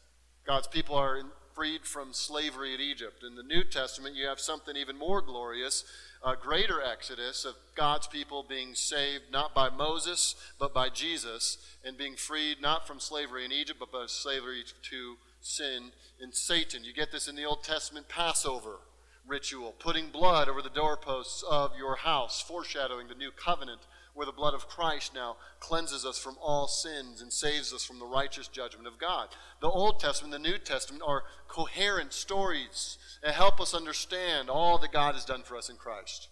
God's 0.47 0.65
people 0.65 0.95
are 0.95 1.21
freed 1.53 1.85
from 1.85 2.11
slavery 2.11 2.73
in 2.73 2.81
Egypt. 2.81 3.23
In 3.23 3.35
the 3.35 3.43
New 3.43 3.63
Testament, 3.63 4.15
you 4.15 4.25
have 4.25 4.39
something 4.39 4.75
even 4.75 4.97
more 4.97 5.21
glorious 5.21 5.83
a 6.23 6.35
greater 6.35 6.79
exodus 6.81 7.45
of 7.45 7.55
God's 7.75 8.05
people 8.05 8.45
being 8.47 8.75
saved 8.75 9.23
not 9.31 9.55
by 9.55 9.69
Moses, 9.69 10.35
but 10.59 10.71
by 10.71 10.89
Jesus, 10.89 11.57
and 11.83 11.97
being 11.97 12.15
freed 12.15 12.61
not 12.61 12.85
from 12.85 12.99
slavery 12.99 13.43
in 13.43 13.51
Egypt, 13.51 13.79
but 13.79 13.91
by 13.91 14.05
slavery 14.05 14.63
to 14.89 15.15
sin 15.39 15.91
and 16.19 16.35
Satan. 16.35 16.83
You 16.83 16.93
get 16.93 17.11
this 17.11 17.27
in 17.27 17.35
the 17.35 17.45
Old 17.45 17.63
Testament 17.63 18.07
Passover 18.07 18.81
ritual, 19.27 19.73
putting 19.77 20.09
blood 20.09 20.49
over 20.49 20.61
the 20.61 20.69
doorposts 20.69 21.43
of 21.49 21.77
your 21.77 21.97
house, 21.97 22.41
foreshadowing 22.41 23.07
the 23.07 23.15
new 23.15 23.31
covenant 23.31 23.81
where 24.13 24.25
the 24.25 24.31
blood 24.31 24.53
of 24.53 24.67
Christ 24.67 25.13
now 25.13 25.37
cleanses 25.59 26.05
us 26.05 26.17
from 26.17 26.35
all 26.41 26.67
sins 26.67 27.21
and 27.21 27.31
saves 27.31 27.73
us 27.73 27.83
from 27.83 27.99
the 27.99 28.05
righteous 28.05 28.47
judgment 28.47 28.87
of 28.87 28.97
God. 28.97 29.29
The 29.61 29.69
Old 29.69 29.99
Testament 29.99 30.33
and 30.33 30.43
the 30.43 30.49
New 30.49 30.57
Testament 30.57 31.03
are 31.05 31.23
coherent 31.47 32.13
stories 32.13 32.97
that 33.23 33.33
help 33.33 33.61
us 33.61 33.73
understand 33.73 34.49
all 34.49 34.77
that 34.79 34.91
God 34.91 35.15
has 35.15 35.25
done 35.25 35.43
for 35.43 35.55
us 35.55 35.69
in 35.69 35.77
Christ. 35.77 36.27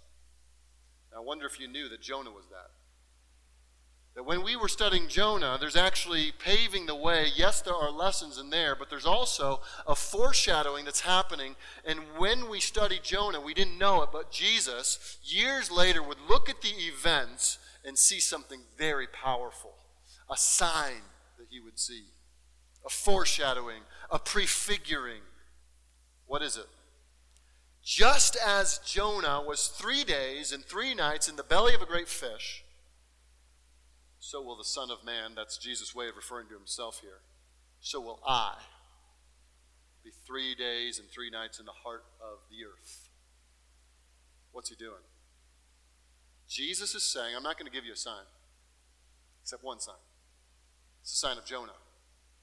I 1.16 1.22
wonder 1.22 1.46
if 1.46 1.60
you 1.60 1.68
knew 1.68 1.90
that 1.90 2.02
Jonah 2.02 2.32
was 2.32 2.46
that. 2.50 2.72
That 4.16 4.26
when 4.26 4.44
we 4.44 4.56
were 4.56 4.68
studying 4.68 5.08
Jonah, 5.08 5.58
there's 5.60 5.76
actually 5.76 6.32
paving 6.32 6.88
the 6.88 6.96
way. 6.96 7.28
Yes, 7.34 7.62
there 7.62 7.76
are 7.76 7.92
lessons 7.92 8.38
in 8.38 8.50
there, 8.50 8.76
but 8.76 8.90
there's 8.90 9.06
also 9.06 9.62
a 9.88 9.96
foreshadowing 9.96 10.86
that's 10.86 11.02
happening. 11.02 11.56
And 11.86 12.00
when 12.18 12.50
we 12.50 12.60
studied 12.60 13.04
Jonah, 13.04 13.40
we 13.40 13.54
didn't 13.54 13.78
know 13.78 14.02
it, 14.02 14.10
but 14.12 14.32
Jesus, 14.32 15.18
years 15.24 15.72
later, 15.72 16.04
would 16.04 16.18
look 16.28 16.50
at 16.50 16.62
the 16.62 16.70
events 16.70 17.60
and 17.86 17.98
see 17.98 18.20
something 18.20 18.62
very 18.78 19.08
powerful 19.08 19.74
a 20.30 20.38
sign 20.38 21.02
that 21.38 21.48
he 21.50 21.60
would 21.60 21.80
see, 21.80 22.06
a 22.86 22.90
foreshadowing, 22.90 23.82
a 24.12 24.20
prefiguring. 24.20 25.22
What 26.28 26.44
is 26.44 26.56
it? 26.56 26.68
Just 27.84 28.36
as 28.36 28.80
Jonah 28.86 29.42
was 29.42 29.68
three 29.68 30.04
days 30.04 30.52
and 30.52 30.64
three 30.64 30.94
nights 30.94 31.28
in 31.28 31.36
the 31.36 31.44
belly 31.44 31.74
of 31.74 31.82
a 31.82 31.88
great 31.88 32.08
fish, 32.08 32.64
so 34.30 34.44
will 34.44 34.56
the 34.56 34.64
Son 34.64 34.92
of 34.92 35.04
Man, 35.04 35.34
that's 35.36 35.58
Jesus' 35.58 35.96
way 35.96 36.08
of 36.08 36.16
referring 36.16 36.48
to 36.50 36.54
himself 36.54 37.00
here, 37.02 37.26
so 37.80 38.00
will 38.00 38.20
I 38.24 38.54
be 40.04 40.12
three 40.28 40.54
days 40.54 41.00
and 41.00 41.10
three 41.10 41.32
nights 41.32 41.58
in 41.58 41.66
the 41.66 41.72
heart 41.84 42.04
of 42.22 42.38
the 42.48 42.64
earth. 42.64 43.10
What's 44.52 44.70
he 44.70 44.76
doing? 44.76 45.02
Jesus 46.48 46.94
is 46.94 47.02
saying, 47.02 47.36
I'm 47.36 47.42
not 47.42 47.58
going 47.58 47.66
to 47.66 47.72
give 47.72 47.86
you 47.86 47.94
a 47.94 47.98
sign, 47.98 48.30
except 49.42 49.64
one 49.64 49.80
sign. 49.80 49.96
It's 51.02 51.12
the 51.12 51.28
sign 51.28 51.40
of 51.40 51.46
Jonah. 51.46 51.74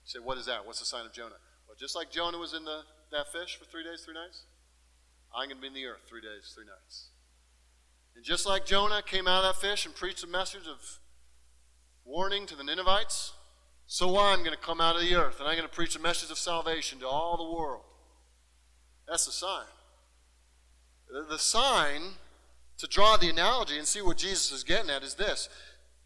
You 0.03 0.09
say, 0.11 0.19
what 0.19 0.39
is 0.39 0.47
that? 0.47 0.67
What's 0.67 0.81
the 0.81 0.87
sign 0.87 1.07
of 1.07 1.13
Jonah? 1.13 1.39
Well, 1.69 1.77
just 1.79 1.95
like 1.95 2.11
Jonah 2.11 2.39
was 2.39 2.53
in 2.53 2.65
the, 2.65 2.81
that 3.13 3.31
fish 3.31 3.57
for 3.57 3.65
three 3.65 3.85
days, 3.85 4.03
three 4.05 4.15
nights, 4.15 4.43
I'm 5.33 5.47
going 5.47 5.59
to 5.59 5.63
be 5.63 5.69
in 5.69 5.75
the 5.75 5.87
earth 5.87 6.03
three 6.09 6.21
days, 6.21 6.51
three 6.53 6.67
nights. 6.67 7.11
And 8.17 8.25
just 8.25 8.45
like 8.45 8.67
Jonah 8.67 9.03
came 9.07 9.29
out 9.29 9.45
of 9.45 9.55
that 9.55 9.61
fish 9.61 9.87
and 9.87 9.95
preached 9.95 10.25
a 10.25 10.27
message 10.27 10.67
of 10.67 10.99
warning 12.07 12.47
to 12.47 12.55
the 12.55 12.63
Ninevites, 12.63 13.33
so 13.89 14.17
I'm 14.19 14.39
going 14.39 14.53
to 14.53 14.57
come 14.57 14.81
out 14.81 14.95
of 14.95 15.03
the 15.03 15.15
earth 15.17 15.41
and 15.41 15.49
I'm 15.49 15.57
going 15.57 15.69
to 15.69 15.75
preach 15.75 15.97
a 15.97 16.01
message 16.01 16.31
of 16.31 16.39
salvation 16.39 17.01
to 17.01 17.09
all 17.09 17.37
the 17.37 17.57
world. 17.57 17.83
That's 19.09 19.27
the 19.27 19.33
sign. 19.33 19.67
The 21.29 21.39
sign, 21.39 22.03
to 22.79 22.87
draw 22.87 23.17
the 23.17 23.29
analogy 23.29 23.77
and 23.77 23.87
see 23.87 24.03
what 24.03 24.19
Jesus 24.19 24.53
is 24.53 24.65
getting 24.65 24.91
at, 24.91 25.03
is 25.03 25.15
this 25.15 25.49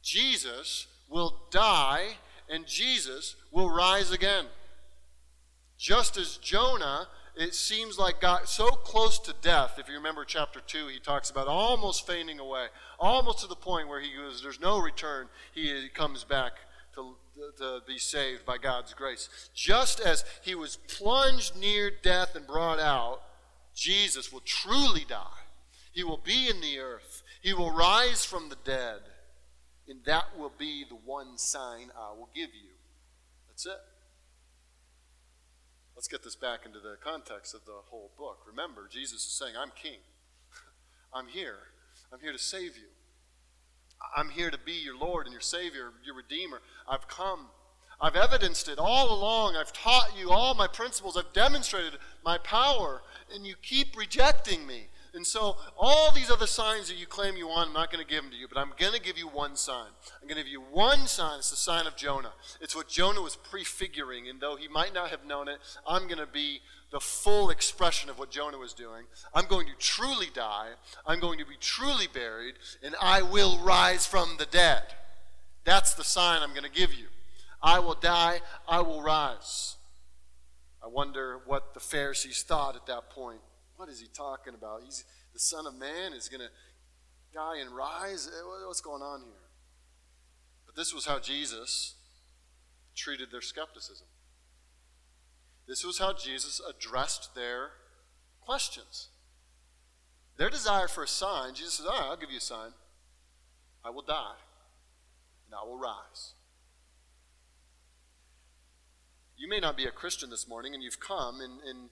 Jesus 0.02 0.86
will 1.08 1.36
die 1.50 2.16
and 2.48 2.66
Jesus 2.66 3.36
will 3.50 3.70
rise 3.70 4.10
again. 4.10 4.46
Just 5.78 6.16
as 6.16 6.38
Jonah, 6.38 7.08
it 7.36 7.54
seems 7.54 7.98
like 7.98 8.20
got 8.20 8.48
so 8.48 8.70
close 8.70 9.18
to 9.20 9.34
death. 9.40 9.78
If 9.78 9.88
you 9.88 9.94
remember 9.94 10.24
chapter 10.24 10.60
2, 10.60 10.88
he 10.88 10.98
talks 10.98 11.30
about 11.30 11.46
almost 11.46 12.06
fainting 12.06 12.38
away, 12.38 12.66
almost 12.98 13.40
to 13.40 13.46
the 13.46 13.56
point 13.56 13.88
where 13.88 14.00
he 14.00 14.10
goes, 14.14 14.42
There's 14.42 14.60
no 14.60 14.80
return. 14.80 15.28
He 15.52 15.88
comes 15.94 16.24
back 16.24 16.52
to, 16.94 17.14
to 17.58 17.80
be 17.86 17.98
saved 17.98 18.44
by 18.44 18.58
God's 18.58 18.94
grace. 18.94 19.28
Just 19.54 20.00
as 20.00 20.24
he 20.42 20.54
was 20.54 20.76
plunged 20.76 21.56
near 21.56 21.90
death 21.90 22.34
and 22.34 22.46
brought 22.46 22.80
out, 22.80 23.22
Jesus 23.74 24.32
will 24.32 24.42
truly 24.44 25.04
die. 25.08 25.26
He 25.92 26.04
will 26.04 26.20
be 26.22 26.48
in 26.48 26.60
the 26.60 26.78
earth. 26.78 27.22
He 27.40 27.52
will 27.52 27.70
rise 27.70 28.24
from 28.24 28.48
the 28.48 28.56
dead. 28.64 29.00
And 29.88 30.04
that 30.04 30.38
will 30.38 30.52
be 30.56 30.84
the 30.88 30.94
one 30.94 31.36
sign 31.36 31.90
I 31.96 32.10
will 32.12 32.28
give 32.34 32.50
you. 32.54 32.70
That's 33.48 33.66
it. 33.66 33.80
Let's 36.00 36.08
get 36.08 36.24
this 36.24 36.34
back 36.34 36.64
into 36.64 36.78
the 36.78 36.96
context 37.04 37.54
of 37.54 37.66
the 37.66 37.76
whole 37.90 38.10
book. 38.16 38.38
Remember, 38.48 38.88
Jesus 38.90 39.22
is 39.26 39.32
saying, 39.32 39.52
I'm 39.54 39.70
king. 39.76 39.98
I'm 41.12 41.26
here. 41.26 41.58
I'm 42.10 42.20
here 42.20 42.32
to 42.32 42.38
save 42.38 42.74
you. 42.78 42.88
I'm 44.16 44.30
here 44.30 44.50
to 44.50 44.56
be 44.56 44.72
your 44.72 44.96
Lord 44.96 45.26
and 45.26 45.32
your 45.34 45.42
Savior, 45.42 45.90
your 46.02 46.14
Redeemer. 46.14 46.62
I've 46.88 47.06
come. 47.06 47.48
I've 48.00 48.16
evidenced 48.16 48.66
it 48.70 48.78
all 48.78 49.12
along. 49.12 49.56
I've 49.56 49.74
taught 49.74 50.12
you 50.18 50.30
all 50.30 50.54
my 50.54 50.66
principles. 50.66 51.18
I've 51.18 51.34
demonstrated 51.34 51.98
my 52.24 52.38
power, 52.38 53.02
and 53.34 53.46
you 53.46 53.54
keep 53.60 53.94
rejecting 53.94 54.66
me. 54.66 54.86
And 55.14 55.26
so, 55.26 55.56
all 55.76 56.12
these 56.12 56.30
other 56.30 56.46
signs 56.46 56.88
that 56.88 56.96
you 56.96 57.06
claim 57.06 57.36
you 57.36 57.48
want, 57.48 57.68
I'm 57.68 57.74
not 57.74 57.90
going 57.90 58.04
to 58.04 58.08
give 58.08 58.22
them 58.22 58.30
to 58.30 58.36
you, 58.36 58.46
but 58.48 58.58
I'm 58.58 58.72
going 58.78 58.92
to 58.92 59.00
give 59.00 59.18
you 59.18 59.26
one 59.26 59.56
sign. 59.56 59.88
I'm 60.20 60.28
going 60.28 60.38
to 60.38 60.44
give 60.44 60.52
you 60.52 60.62
one 60.62 61.06
sign. 61.06 61.38
It's 61.38 61.50
the 61.50 61.56
sign 61.56 61.86
of 61.86 61.96
Jonah. 61.96 62.32
It's 62.60 62.76
what 62.76 62.88
Jonah 62.88 63.20
was 63.20 63.34
prefiguring, 63.34 64.28
and 64.28 64.40
though 64.40 64.56
he 64.56 64.68
might 64.68 64.94
not 64.94 65.10
have 65.10 65.24
known 65.24 65.48
it, 65.48 65.58
I'm 65.86 66.06
going 66.06 66.18
to 66.18 66.26
be 66.26 66.60
the 66.92 67.00
full 67.00 67.50
expression 67.50 68.10
of 68.10 68.18
what 68.18 68.30
Jonah 68.30 68.58
was 68.58 68.72
doing. 68.72 69.04
I'm 69.34 69.46
going 69.46 69.66
to 69.66 69.72
truly 69.78 70.28
die. 70.32 70.70
I'm 71.06 71.20
going 71.20 71.38
to 71.38 71.46
be 71.46 71.56
truly 71.60 72.06
buried, 72.12 72.54
and 72.82 72.94
I 73.00 73.22
will 73.22 73.58
rise 73.58 74.06
from 74.06 74.36
the 74.38 74.46
dead. 74.46 74.82
That's 75.64 75.94
the 75.94 76.04
sign 76.04 76.42
I'm 76.42 76.50
going 76.50 76.64
to 76.64 76.70
give 76.70 76.94
you. 76.94 77.06
I 77.62 77.78
will 77.78 77.94
die, 77.94 78.40
I 78.68 78.80
will 78.80 79.02
rise. 79.02 79.76
I 80.82 80.88
wonder 80.88 81.40
what 81.44 81.74
the 81.74 81.80
Pharisees 81.80 82.42
thought 82.42 82.74
at 82.74 82.86
that 82.86 83.10
point. 83.10 83.40
What 83.80 83.88
is 83.88 83.98
he 83.98 84.08
talking 84.08 84.52
about? 84.52 84.82
He's 84.84 85.06
the 85.32 85.38
Son 85.38 85.66
of 85.66 85.74
Man 85.74 86.12
is 86.12 86.28
going 86.28 86.42
to 86.42 86.50
die 87.32 87.62
and 87.62 87.74
rise. 87.74 88.28
Eh, 88.28 88.66
what's 88.66 88.82
going 88.82 89.00
on 89.00 89.22
here? 89.22 89.48
But 90.66 90.76
this 90.76 90.92
was 90.92 91.06
how 91.06 91.18
Jesus 91.18 91.94
treated 92.94 93.28
their 93.32 93.40
skepticism. 93.40 94.06
This 95.66 95.82
was 95.82 95.98
how 95.98 96.12
Jesus 96.12 96.60
addressed 96.60 97.34
their 97.34 97.70
questions. 98.42 99.08
Their 100.36 100.50
desire 100.50 100.86
for 100.86 101.04
a 101.04 101.08
sign, 101.08 101.54
Jesus 101.54 101.72
says, 101.78 101.86
All 101.86 101.92
right, 101.92 102.08
I'll 102.10 102.18
give 102.18 102.30
you 102.30 102.36
a 102.36 102.42
sign. 102.42 102.72
I 103.82 103.88
will 103.88 104.02
die, 104.02 104.36
and 105.46 105.54
I 105.54 105.66
will 105.66 105.78
rise. 105.78 106.34
You 109.38 109.48
may 109.48 109.58
not 109.58 109.78
be 109.78 109.86
a 109.86 109.90
Christian 109.90 110.28
this 110.28 110.46
morning, 110.46 110.74
and 110.74 110.82
you've 110.82 111.00
come, 111.00 111.40
and, 111.40 111.62
and 111.66 111.88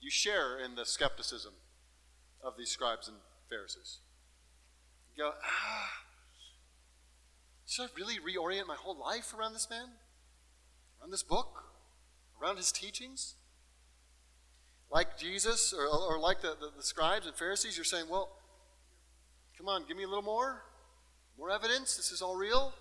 you 0.00 0.10
share 0.10 0.58
in 0.58 0.74
the 0.74 0.84
skepticism 0.84 1.54
of 2.42 2.54
these 2.56 2.70
scribes 2.70 3.08
and 3.08 3.16
Pharisees. 3.48 4.00
You 5.16 5.24
go, 5.24 5.32
ah, 5.42 5.90
should 7.66 7.82
I 7.82 7.88
really 7.96 8.16
reorient 8.16 8.66
my 8.66 8.76
whole 8.76 8.98
life 8.98 9.34
around 9.36 9.52
this 9.52 9.68
man? 9.68 9.88
Around 11.00 11.10
this 11.10 11.22
book? 11.22 11.64
Around 12.40 12.58
his 12.58 12.70
teachings? 12.70 13.34
Like 14.90 15.18
Jesus 15.18 15.74
or, 15.76 15.86
or 15.86 16.18
like 16.18 16.42
the, 16.42 16.56
the, 16.60 16.70
the 16.76 16.82
scribes 16.82 17.26
and 17.26 17.34
Pharisees, 17.34 17.76
you're 17.76 17.84
saying, 17.84 18.06
well, 18.08 18.30
come 19.58 19.68
on, 19.68 19.84
give 19.88 19.96
me 19.96 20.04
a 20.04 20.08
little 20.08 20.22
more. 20.22 20.62
More 21.38 21.50
evidence. 21.50 21.96
This 21.96 22.12
is 22.12 22.22
all 22.22 22.36
real. 22.36 22.72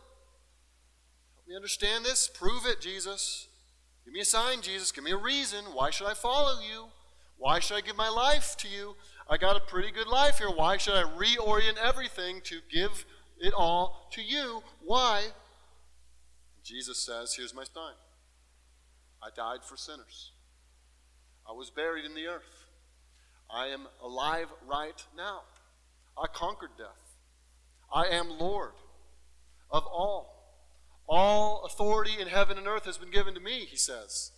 Help 1.36 1.48
me 1.48 1.56
understand 1.56 2.06
this. 2.06 2.30
Prove 2.30 2.66
it, 2.66 2.80
Jesus. 2.80 3.48
Give 4.06 4.14
me 4.14 4.22
a 4.22 4.26
sign, 4.26 4.62
Jesus. 4.62 4.92
Give 4.92 5.04
me 5.04 5.12
a 5.12 5.18
reason. 5.18 5.66
Why 5.74 5.90
should 5.90 6.08
I 6.08 6.14
follow 6.14 6.62
you? 6.62 6.86
Why 7.38 7.60
should 7.60 7.78
I 7.78 7.82
give 7.82 7.98
my 7.98 8.10
life 8.10 8.56
to 8.60 8.68
you? 8.68 8.96
I 9.30 9.38
got 9.38 9.58
a 9.58 9.60
pretty 9.60 9.92
good 9.92 10.08
life 10.08 10.38
here. 10.38 10.50
Why 10.50 10.78
should 10.78 10.94
I 10.94 11.04
reorient 11.04 11.78
everything 11.78 12.42
to 12.46 12.60
give 12.72 13.06
it 13.40 13.54
all 13.54 14.08
to 14.14 14.22
you? 14.22 14.64
Why? 14.84 15.28
Jesus 16.64 17.06
says, 17.06 17.36
Here's 17.36 17.54
my 17.54 17.64
sign 17.64 17.94
I 19.22 19.30
died 19.36 19.64
for 19.64 19.78
sinners, 19.78 20.32
I 21.48 21.54
was 21.54 21.70
buried 21.70 22.06
in 22.06 22.16
the 22.16 22.28
earth. 22.28 22.66
I 23.54 23.68
am 23.68 23.88
alive 24.04 24.48
right 24.68 25.06
now. 25.16 25.42
I 26.18 26.26
conquered 26.28 26.72
death. 26.78 27.16
I 27.94 28.06
am 28.06 28.40
Lord 28.40 28.72
of 29.70 29.86
all. 29.86 30.32
All 31.08 31.64
authority 31.66 32.20
in 32.20 32.28
heaven 32.28 32.58
and 32.58 32.68
earth 32.68 32.86
has 32.86 32.98
been 32.98 33.12
given 33.12 33.36
to 33.36 33.40
me, 33.40 33.66
he 33.66 33.78
says. 33.78 34.32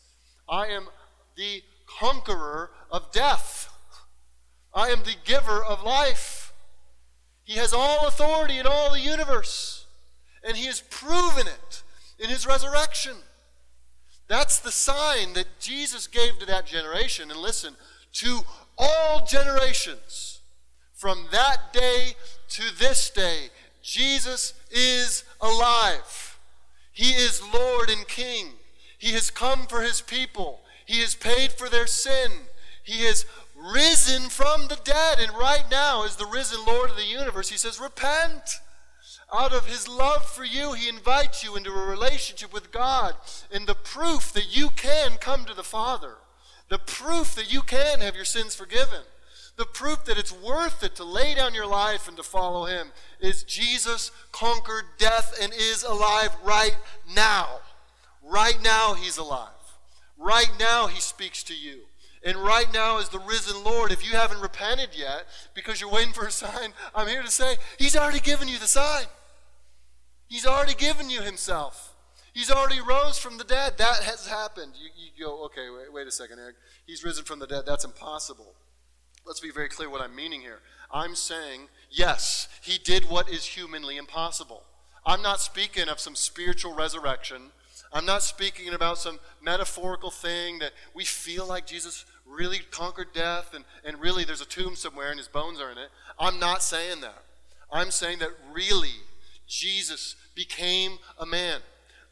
I 0.49 0.67
am 0.67 0.87
the 1.37 1.63
conqueror 1.99 2.71
of 2.91 3.11
death. 3.11 3.69
I 4.73 4.89
am 4.89 4.99
the 4.99 5.15
giver 5.23 5.63
of 5.63 5.83
life. 5.83 6.53
He 7.43 7.53
has 7.53 7.73
all 7.73 8.07
authority 8.07 8.59
in 8.59 8.67
all 8.67 8.91
the 8.91 8.99
universe, 8.99 9.85
and 10.43 10.57
He 10.57 10.65
has 10.65 10.81
proven 10.81 11.47
it 11.47 11.83
in 12.19 12.29
His 12.29 12.45
resurrection. 12.45 13.15
That's 14.27 14.59
the 14.59 14.71
sign 14.71 15.33
that 15.33 15.47
Jesus 15.59 16.07
gave 16.07 16.37
to 16.39 16.45
that 16.47 16.65
generation. 16.65 17.31
And 17.31 17.39
listen, 17.39 17.75
to 18.13 18.41
all 18.77 19.25
generations, 19.25 20.41
from 20.93 21.27
that 21.31 21.71
day 21.71 22.15
to 22.49 22.63
this 22.77 23.09
day, 23.09 23.49
Jesus 23.81 24.53
is 24.69 25.23
alive. 25.39 26.37
He 26.91 27.11
is 27.11 27.41
Lord 27.53 27.89
and 27.89 28.07
King. 28.07 28.47
He 28.97 29.11
has 29.11 29.29
come 29.29 29.67
for 29.67 29.81
his 29.81 30.01
people. 30.01 30.61
He 30.87 31.01
has 31.01 31.15
paid 31.15 31.51
for 31.51 31.69
their 31.69 31.85
sin. 31.85 32.31
He 32.81 33.03
has 33.03 33.25
risen 33.55 34.29
from 34.29 34.69
the 34.69 34.79
dead. 34.83 35.19
And 35.19 35.37
right 35.37 35.65
now, 35.69 36.05
as 36.05 36.15
the 36.15 36.25
risen 36.25 36.65
Lord 36.65 36.89
of 36.89 36.95
the 36.95 37.03
universe, 37.03 37.49
He 37.49 37.57
says, 37.57 37.79
Repent. 37.79 38.61
Out 39.33 39.51
of 39.51 39.67
His 39.67 39.89
love 39.89 40.25
for 40.25 40.45
you, 40.45 40.71
He 40.71 40.87
invites 40.87 41.43
you 41.43 41.57
into 41.57 41.71
a 41.71 41.85
relationship 41.85 42.53
with 42.53 42.71
God. 42.71 43.15
And 43.51 43.67
the 43.67 43.75
proof 43.75 44.31
that 44.31 44.55
you 44.55 44.69
can 44.69 45.17
come 45.19 45.43
to 45.43 45.53
the 45.53 45.63
Father, 45.63 46.15
the 46.69 46.79
proof 46.79 47.35
that 47.35 47.51
you 47.51 47.61
can 47.61 47.99
have 47.99 48.15
your 48.15 48.23
sins 48.23 48.55
forgiven, 48.55 49.01
the 49.57 49.65
proof 49.65 50.05
that 50.05 50.17
it's 50.17 50.31
worth 50.31 50.81
it 50.81 50.95
to 50.95 51.03
lay 51.03 51.35
down 51.35 51.53
your 51.53 51.67
life 51.67 52.07
and 52.07 52.15
to 52.15 52.23
follow 52.23 52.65
Him 52.65 52.91
is 53.19 53.43
Jesus 53.43 54.11
conquered 54.31 54.85
death 54.97 55.37
and 55.41 55.51
is 55.51 55.83
alive 55.83 56.33
right 56.45 56.77
now. 57.13 57.59
Right 58.23 58.59
now, 58.63 58.93
He's 58.93 59.17
alive. 59.17 59.56
Right 60.17 60.51
now, 60.59 60.87
He 60.87 60.99
speaks 60.99 61.43
to 61.43 61.55
you. 61.55 61.81
And 62.23 62.37
right 62.37 62.71
now, 62.73 62.97
as 62.97 63.09
the 63.09 63.19
risen 63.19 63.63
Lord, 63.63 63.91
if 63.91 64.05
you 64.05 64.17
haven't 64.17 64.41
repented 64.41 64.89
yet 64.93 65.27
because 65.53 65.79
you're 65.79 65.91
waiting 65.91 66.13
for 66.13 66.25
a 66.25 66.31
sign, 66.31 66.73
I'm 66.95 67.07
here 67.07 67.21
to 67.21 67.31
say 67.31 67.57
He's 67.77 67.95
already 67.95 68.19
given 68.19 68.47
you 68.47 68.59
the 68.59 68.67
sign. 68.67 69.05
He's 70.27 70.45
already 70.45 70.73
given 70.73 71.09
you 71.09 71.21
Himself. 71.21 71.93
He's 72.33 72.51
already 72.51 72.79
rose 72.81 73.17
from 73.17 73.37
the 73.37 73.43
dead. 73.43 73.77
That 73.77 74.03
has 74.03 74.27
happened. 74.27 74.73
You, 74.79 74.89
you 74.95 75.25
go, 75.25 75.45
okay, 75.45 75.69
wait, 75.75 75.91
wait 75.91 76.07
a 76.07 76.11
second, 76.11 76.37
Eric. 76.39 76.55
He's 76.85 77.03
risen 77.03 77.25
from 77.25 77.39
the 77.39 77.47
dead. 77.47 77.63
That's 77.65 77.85
impossible. 77.85 78.53
Let's 79.25 79.39
be 79.39 79.51
very 79.51 79.69
clear 79.69 79.89
what 79.89 80.01
I'm 80.01 80.15
meaning 80.15 80.41
here. 80.41 80.59
I'm 80.91 81.15
saying, 81.15 81.69
yes, 81.89 82.47
He 82.61 82.77
did 82.77 83.09
what 83.09 83.29
is 83.29 83.45
humanly 83.45 83.97
impossible. 83.97 84.63
I'm 85.05 85.21
not 85.21 85.39
speaking 85.39 85.87
of 85.87 85.99
some 85.99 86.15
spiritual 86.15 86.75
resurrection 86.75 87.51
I'm 87.93 88.05
not 88.05 88.23
speaking 88.23 88.73
about 88.73 88.97
some 88.97 89.19
metaphorical 89.41 90.11
thing 90.11 90.59
that 90.59 90.71
we 90.93 91.05
feel 91.05 91.47
like 91.47 91.65
Jesus 91.65 92.05
really 92.25 92.59
conquered 92.71 93.13
death 93.13 93.53
and, 93.53 93.63
and 93.85 93.99
really 93.99 94.23
there's 94.23 94.41
a 94.41 94.45
tomb 94.45 94.75
somewhere 94.75 95.09
and 95.09 95.17
his 95.17 95.27
bones 95.27 95.59
are 95.59 95.71
in 95.71 95.77
it. 95.77 95.89
I'm 96.19 96.39
not 96.39 96.61
saying 96.61 97.01
that. 97.01 97.23
I'm 97.71 97.91
saying 97.91 98.19
that 98.19 98.29
really 98.51 98.95
Jesus 99.47 100.15
became 100.35 100.97
a 101.19 101.25
man, 101.25 101.61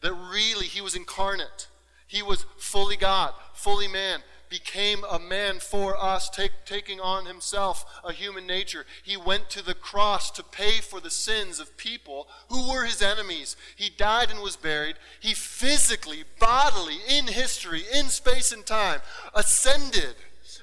that 0.02 0.14
really 0.14 0.66
he 0.66 0.82
was 0.82 0.96
incarnate. 0.96 1.68
He 2.08 2.22
was 2.22 2.46
fully 2.58 2.96
God, 2.96 3.34
fully 3.54 3.88
man, 3.88 4.22
became 4.50 5.04
a 5.10 5.20
man 5.20 5.60
for 5.60 5.98
us, 5.98 6.30
take, 6.30 6.52
taking 6.66 7.00
on 7.00 7.26
himself 7.26 7.86
a 8.04 8.14
human 8.14 8.46
nature. 8.48 8.86
He 9.04 9.18
went 9.18 9.50
to 9.52 9.64
the 9.64 9.74
cross 9.74 10.32
to 10.32 10.44
pay 10.44 10.82
for 10.82 11.00
the 11.00 11.10
sins 11.10 11.60
of 11.60 11.78
people 11.78 12.28
who 12.50 12.70
were 12.70 12.86
his 12.86 13.02
enemies. 13.02 13.56
He 13.76 13.90
died 13.90 14.30
and 14.30 14.42
was 14.42 14.56
buried. 14.56 14.96
He 15.20 15.34
physically, 15.34 16.24
bodily, 16.40 16.98
in 17.10 17.28
history, 17.28 17.84
in 17.94 18.06
space 18.10 18.52
and 18.52 18.66
time, 18.66 19.02
ascended, 19.34 20.16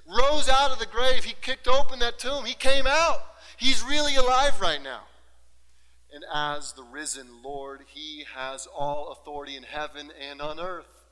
rose 0.07 0.49
out 0.49 0.71
of 0.71 0.79
the 0.79 0.87
grave. 0.87 1.25
He 1.25 1.35
kicked 1.41 1.69
open 1.69 1.99
that 2.01 2.19
tomb. 2.19 2.45
He 2.45 2.55
came 2.55 2.87
out. 2.87 3.21
He's 3.57 3.83
really 3.83 4.17
alive 4.17 4.61
right 4.61 4.83
now. 4.83 5.03
And 6.13 6.25
as 6.33 6.73
the 6.75 6.83
risen 6.83 7.43
Lord, 7.43 7.81
he 7.87 8.25
has 8.35 8.67
all 8.67 9.13
authority 9.13 9.57
in 9.57 9.63
heaven 9.63 10.11
and 10.21 10.43
on 10.43 10.61
earth. 10.61 11.07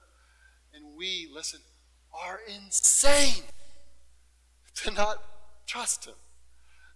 And 0.74 0.96
we, 0.96 1.28
listen, 1.32 1.60
are 2.12 2.40
insane 2.48 3.44
to 4.76 4.90
not 4.90 5.22
trust 5.66 6.06
Him 6.06 6.14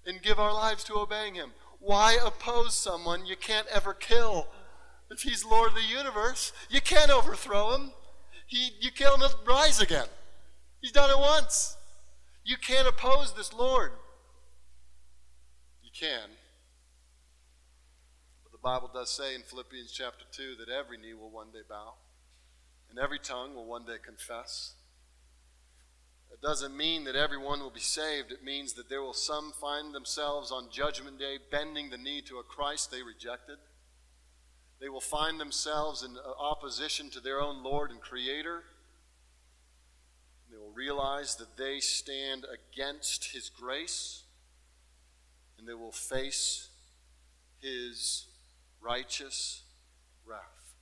and 0.06 0.22
give 0.22 0.38
our 0.38 0.52
lives 0.52 0.84
to 0.84 0.94
obeying 0.94 1.34
Him. 1.34 1.52
Why 1.78 2.16
oppose 2.24 2.74
someone 2.74 3.26
you 3.26 3.36
can't 3.36 3.66
ever 3.68 3.94
kill? 3.94 4.48
If 5.10 5.22
He's 5.22 5.44
Lord 5.44 5.70
of 5.70 5.74
the 5.74 5.82
universe, 5.82 6.52
you 6.70 6.80
can't 6.80 7.10
overthrow 7.10 7.74
Him. 7.74 7.92
He, 8.46 8.70
you 8.80 8.90
kill 8.90 9.14
Him, 9.14 9.20
he'll 9.20 9.46
rise 9.46 9.80
again. 9.80 10.06
He's 10.80 10.92
done 10.92 11.10
it 11.10 11.18
once. 11.18 11.76
You 12.44 12.56
can't 12.58 12.86
oppose 12.86 13.34
this 13.34 13.54
Lord. 13.54 13.92
You 15.82 15.90
can. 15.98 16.28
But 18.42 18.52
the 18.52 18.58
Bible 18.58 18.90
does 18.92 19.10
say 19.10 19.34
in 19.34 19.42
Philippians 19.42 19.92
chapter 19.92 20.24
2 20.30 20.56
that 20.58 20.70
every 20.70 20.98
knee 20.98 21.14
will 21.14 21.30
one 21.30 21.52
day 21.52 21.60
bow 21.68 21.94
and 22.90 22.98
every 23.02 23.18
tongue 23.18 23.54
will 23.54 23.66
one 23.66 23.84
day 23.84 23.96
confess. 24.04 24.74
It 26.34 26.42
doesn't 26.42 26.76
mean 26.76 27.04
that 27.04 27.14
everyone 27.14 27.60
will 27.60 27.70
be 27.70 27.78
saved. 27.78 28.32
It 28.32 28.42
means 28.42 28.72
that 28.72 28.88
there 28.88 29.00
will 29.00 29.14
some 29.14 29.52
find 29.52 29.94
themselves 29.94 30.50
on 30.50 30.68
Judgment 30.68 31.16
Day 31.16 31.38
bending 31.48 31.90
the 31.90 31.96
knee 31.96 32.22
to 32.22 32.38
a 32.38 32.42
Christ 32.42 32.90
they 32.90 33.04
rejected. 33.04 33.58
They 34.80 34.88
will 34.88 35.00
find 35.00 35.38
themselves 35.38 36.02
in 36.02 36.16
uh, 36.16 36.42
opposition 36.42 37.08
to 37.10 37.20
their 37.20 37.40
own 37.40 37.62
Lord 37.62 37.92
and 37.92 38.00
Creator. 38.00 38.64
They 40.50 40.58
will 40.58 40.72
realize 40.72 41.36
that 41.36 41.56
they 41.56 41.78
stand 41.78 42.44
against 42.52 43.30
His 43.32 43.48
grace, 43.48 44.24
and 45.56 45.68
they 45.68 45.74
will 45.74 45.92
face 45.92 46.68
His 47.62 48.26
righteous 48.82 49.62
wrath. 50.26 50.74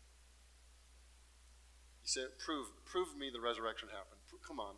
He 2.00 2.08
said, 2.08 2.38
Prove, 2.42 2.68
prove 2.86 3.14
me 3.18 3.28
the 3.30 3.40
resurrection 3.40 3.88
happened. 3.88 4.20
Come 4.48 4.58
on. 4.58 4.74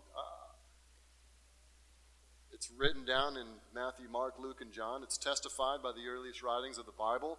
It's 2.64 2.72
written 2.78 3.04
down 3.04 3.36
in 3.36 3.44
Matthew, 3.74 4.08
Mark, 4.08 4.36
Luke, 4.40 4.62
and 4.62 4.72
John. 4.72 5.02
It's 5.02 5.18
testified 5.18 5.82
by 5.82 5.92
the 5.92 6.08
earliest 6.08 6.42
writings 6.42 6.78
of 6.78 6.86
the 6.86 6.96
Bible. 6.96 7.38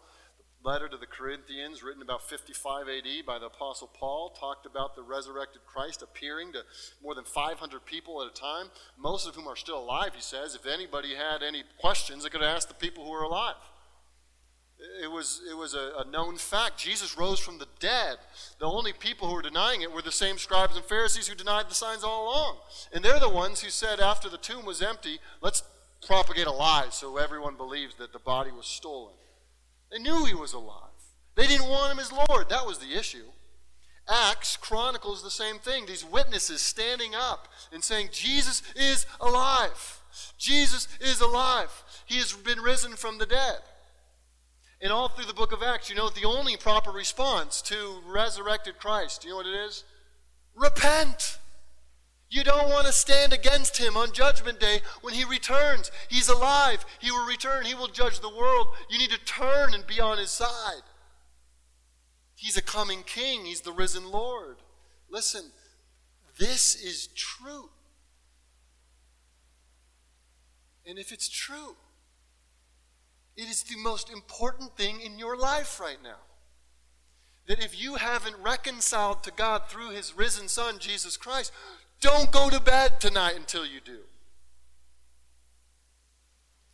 The 0.62 0.70
letter 0.70 0.88
to 0.88 0.98
the 0.98 1.08
Corinthians, 1.08 1.82
written 1.82 2.04
about 2.04 2.30
55 2.30 2.86
AD 2.88 3.26
by 3.26 3.40
the 3.40 3.48
Apostle 3.48 3.90
Paul, 3.92 4.36
talked 4.40 4.68
about 4.68 4.96
the 4.96 5.02
resurrected 5.02 5.66
Christ 5.66 6.04
appearing 6.04 6.54
to 6.54 6.62
more 7.02 7.16
than 7.16 7.26
500 7.26 7.86
people 7.88 8.22
at 8.22 8.30
a 8.30 8.40
time, 8.40 8.70
most 9.00 9.28
of 9.28 9.34
whom 9.34 9.48
are 9.48 9.56
still 9.56 9.80
alive, 9.80 10.12
he 10.14 10.22
says. 10.22 10.54
If 10.54 10.68
anybody 10.68 11.16
had 11.16 11.42
any 11.42 11.64
questions, 11.80 12.22
they 12.22 12.30
could 12.30 12.44
ask 12.44 12.68
the 12.68 12.76
people 12.76 13.04
who 13.04 13.12
are 13.12 13.24
alive. 13.24 13.56
It 15.02 15.10
was, 15.10 15.42
it 15.50 15.56
was 15.56 15.74
a, 15.74 16.04
a, 16.06 16.10
known 16.10 16.38
fact. 16.38 16.78
Jesus 16.78 17.18
rose 17.18 17.40
from 17.40 17.58
the 17.58 17.68
dead. 17.80 18.18
The 18.60 18.66
only 18.66 18.92
people 18.94 19.28
who 19.28 19.36
were 19.36 19.42
denying 19.42 19.82
it 19.82 19.92
were 19.92 20.02
the 20.02 20.12
same 20.12 20.38
scribes 20.38 20.76
and 20.76 20.86
Pharisees 20.86 21.28
who 21.28 21.36
denied 21.36 21.70
the 21.70 21.76
signs 21.76 22.04
all 22.04 22.26
along. 22.26 22.58
And 22.94 23.04
they're 23.04 23.20
the 23.20 23.30
ones 23.30 23.62
who 23.62 23.70
said, 23.70 24.00
after 24.00 24.30
the 24.30 24.38
tomb 24.38 24.66
was 24.66 24.82
empty, 24.82 25.20
let's 25.42 25.64
propagate 26.06 26.48
a 26.48 26.52
lie 26.52 26.88
so 26.92 27.18
everyone 27.18 27.56
believes 27.56 27.96
that 27.96 28.14
the 28.14 28.20
body 28.20 28.52
was 28.52 28.66
stolen. 28.66 29.14
They 29.92 30.00
knew 30.00 30.26
he 30.26 30.36
was 30.36 30.54
alive. 30.54 30.82
They 31.36 31.48
didn't 31.48 31.70
want 31.70 31.94
him 31.94 32.00
as 32.00 32.12
Lord. 32.12 32.50
That 32.50 32.66
was 32.66 32.80
the 32.80 32.98
issue. 32.98 33.26
Acts 34.08 34.58
chronicles 34.58 35.24
the 35.24 35.32
same 35.32 35.58
thing. 35.58 35.86
These 35.86 36.06
witnesses 36.06 36.62
standing 36.62 37.16
up 37.16 37.48
and 37.72 37.84
saying, 37.84 38.10
Jesus 38.12 38.62
is 38.76 39.06
alive. 39.20 40.02
Jesus 40.38 40.88
is 41.02 41.22
alive. 41.22 41.72
He 42.06 42.18
has 42.18 42.34
been 42.34 42.60
risen 42.60 42.96
from 42.96 43.18
the 43.18 43.26
dead. 43.26 43.60
And 44.86 44.94
all 44.94 45.08
through 45.08 45.26
the 45.26 45.34
book 45.34 45.52
of 45.52 45.64
Acts, 45.64 45.90
you 45.90 45.96
know 45.96 46.10
the 46.10 46.28
only 46.28 46.58
proper 46.58 46.92
response 46.92 47.60
to 47.64 48.04
resurrected 48.06 48.78
Christ, 48.78 49.24
you 49.24 49.32
know 49.32 49.38
what 49.38 49.48
it 49.48 49.56
is? 49.56 49.84
Repent. 50.54 51.40
You 52.30 52.44
don't 52.44 52.70
want 52.70 52.86
to 52.86 52.94
stand 52.94 53.34
against 53.34 53.78
him 53.78 53.98
on 53.98 54.14
Judgment 54.14 54.60
Day 54.60 54.82
when 55.02 55.16
he 55.16 55.24
returns. 55.24 55.90
He's 56.08 56.30
alive. 56.30 56.86
He 57.00 57.10
will 57.10 57.26
return. 57.26 57.66
He 57.66 57.74
will 57.74 57.88
judge 57.88 58.20
the 58.20 58.30
world. 58.30 58.68
You 58.88 59.00
need 59.00 59.10
to 59.10 59.26
turn 59.26 59.74
and 59.74 59.88
be 59.88 60.00
on 60.00 60.20
his 60.20 60.30
side. 60.30 60.84
He's 62.36 62.56
a 62.56 62.62
coming 62.62 63.02
king, 63.08 63.46
he's 63.46 63.62
the 63.62 63.72
risen 63.72 64.12
Lord. 64.12 64.58
Listen, 65.10 65.46
this 66.38 66.76
is 66.76 67.08
true. 67.16 67.72
And 70.86 71.00
if 71.00 71.12
it's 71.12 71.28
true, 71.28 71.76
it 73.38 73.50
is 73.50 73.64
the 73.64 73.78
most 73.78 74.10
important 74.12 74.78
thing 74.78 75.02
in 75.02 75.20
your 75.20 75.38
life 75.38 75.80
right 75.80 76.02
now. 76.02 76.20
That 77.48 77.64
if 77.64 77.80
you 77.80 77.96
haven't 77.96 78.38
reconciled 78.42 79.24
to 79.24 79.32
God 79.32 79.64
through 79.68 79.92
His 79.92 80.18
risen 80.18 80.48
Son, 80.48 80.80
Jesus 80.80 81.18
Christ, 81.18 81.52
don't 82.02 82.32
go 82.32 82.50
to 82.50 82.60
bed 82.60 83.00
tonight 83.00 83.36
until 83.36 83.66
you 83.66 83.80
do. 83.84 84.00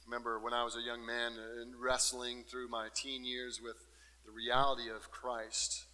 Remember 0.05 0.39
when 0.39 0.53
I 0.53 0.63
was 0.63 0.75
a 0.75 0.81
young 0.81 1.05
man 1.05 1.33
uh, 1.33 1.61
and 1.61 1.73
wrestling 1.81 2.43
through 2.45 2.67
my 2.67 2.89
teen 2.93 3.23
years 3.23 3.61
with 3.63 3.77
the 4.25 4.31
reality 4.31 4.89
of 4.89 5.09
Christ. 5.09 5.85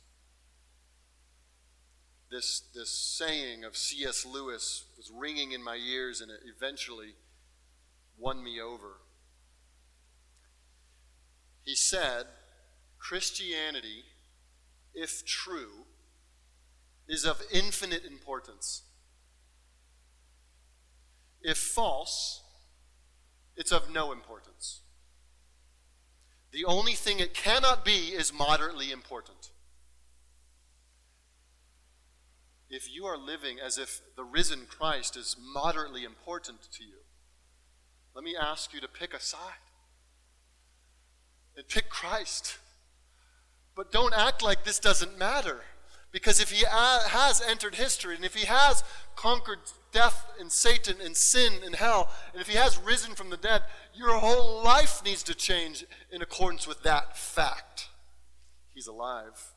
This, 2.32 2.64
this 2.74 2.90
saying 2.90 3.64
of 3.64 3.78
C.S. 3.78 4.26
Lewis 4.26 4.86
was 4.98 5.12
ringing 5.16 5.52
in 5.52 5.64
my 5.64 5.76
ears 5.76 6.20
and 6.20 6.30
it 6.32 6.40
eventually 6.46 7.16
won 8.18 8.44
me 8.44 8.60
over. 8.60 8.98
He 11.68 11.76
said, 11.76 12.28
Christianity, 12.98 14.06
if 14.94 15.26
true, 15.26 15.84
is 17.10 17.26
of 17.26 17.42
infinite 17.52 18.06
importance. 18.06 18.84
If 21.42 21.58
false, 21.58 22.42
it's 23.58 23.74
of 23.74 23.92
no 23.92 24.14
importance. 24.14 24.80
The 26.54 26.64
only 26.64 26.94
thing 26.94 27.20
it 27.20 27.34
cannot 27.34 27.84
be 27.84 28.14
is 28.14 28.32
moderately 28.32 28.94
important. 28.94 29.50
If 32.70 32.90
you 32.90 33.06
are 33.06 33.18
living 33.18 33.58
as 33.60 33.78
if 33.78 34.00
the 34.16 34.24
risen 34.24 34.68
Christ 34.70 35.18
is 35.18 35.36
moderately 35.38 36.06
important 36.06 36.62
to 36.72 36.86
you, 36.86 37.00
let 38.16 38.24
me 38.24 38.38
ask 38.42 38.74
you 38.74 38.80
to 38.80 38.88
pick 38.88 39.14
a 39.14 39.20
side 39.20 39.67
and 41.58 41.68
pick 41.68 41.90
Christ. 41.90 42.60
But 43.76 43.92
don't 43.92 44.14
act 44.14 44.42
like 44.42 44.64
this 44.64 44.80
doesn't 44.80 45.18
matter. 45.18 45.62
Because 46.12 46.40
if 46.40 46.52
he 46.52 46.66
has 46.70 47.42
entered 47.42 47.76
history, 47.76 48.16
and 48.16 48.24
if 48.24 48.34
he 48.34 48.46
has 48.46 48.84
conquered 49.16 49.60
death 49.92 50.26
and 50.40 50.52
Satan 50.52 50.98
and 51.04 51.18
sin 51.18 51.54
and 51.66 51.76
hell, 51.76 52.10
and 52.32 52.42
if 52.42 52.48
he 52.48 52.56
has 52.56 52.78
risen 52.78 53.14
from 53.14 53.30
the 53.30 53.38
dead, 53.38 53.64
your 53.94 54.14
whole 54.14 54.64
life 54.64 55.04
needs 55.04 55.22
to 55.24 55.36
change 55.36 55.86
in 56.12 56.22
accordance 56.22 56.66
with 56.66 56.84
that 56.84 57.18
fact. 57.18 57.90
He's 58.74 58.88
alive. 58.88 59.52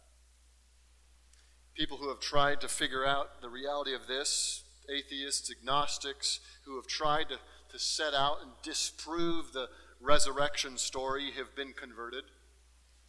People 1.75 1.99
who 1.99 2.09
have 2.09 2.21
tried 2.21 2.61
to 2.63 2.69
figure 2.69 3.07
out 3.07 3.41
the 3.41 3.49
reality 3.49 3.95
of 3.95 4.07
this, 4.07 4.65
atheists, 4.89 5.51
agnostics, 5.51 6.41
who 6.65 6.77
have 6.77 6.87
tried 6.87 7.29
to, 7.29 7.37
to 7.71 7.79
set 7.79 8.13
out 8.13 8.39
and 8.43 8.51
disprove 8.63 9.53
the 9.53 9.69
resurrection 10.01 10.79
story 10.79 11.33
have 11.37 11.55
been 11.55 11.73
converted. 11.73 12.25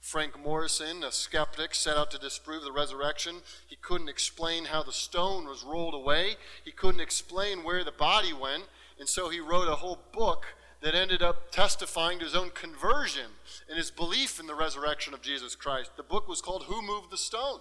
Frank 0.01 0.37
Morison, 0.37 1.03
a 1.03 1.11
skeptic, 1.11 1.75
set 1.75 1.95
out 1.95 2.09
to 2.11 2.17
disprove 2.17 2.63
the 2.63 2.71
resurrection. 2.71 3.37
He 3.67 3.75
couldn't 3.75 4.09
explain 4.09 4.65
how 4.65 4.81
the 4.83 4.91
stone 4.91 5.45
was 5.45 5.63
rolled 5.63 5.93
away, 5.93 6.35
he 6.65 6.71
couldn't 6.71 7.01
explain 7.01 7.63
where 7.63 7.83
the 7.83 7.91
body 7.91 8.33
went, 8.33 8.63
and 8.99 9.07
so 9.07 9.29
he 9.29 9.39
wrote 9.39 9.67
a 9.67 9.75
whole 9.75 9.99
book 10.11 10.45
that 10.81 10.95
ended 10.95 11.21
up 11.21 11.51
testifying 11.51 12.17
to 12.17 12.25
his 12.25 12.35
own 12.35 12.49
conversion 12.49 13.27
and 13.69 13.77
his 13.77 13.91
belief 13.91 14.39
in 14.39 14.47
the 14.47 14.55
resurrection 14.55 15.13
of 15.13 15.21
Jesus 15.21 15.55
Christ. 15.55 15.91
The 15.95 16.03
book 16.03 16.27
was 16.27 16.41
called 16.41 16.63
Who 16.63 16.81
Moved 16.81 17.11
the 17.11 17.17
Stone? 17.17 17.59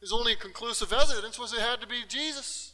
His 0.00 0.12
only 0.12 0.36
conclusive 0.36 0.92
evidence 0.92 1.38
was 1.38 1.52
it 1.52 1.60
had 1.60 1.80
to 1.80 1.86
be 1.86 2.04
Jesus. 2.06 2.73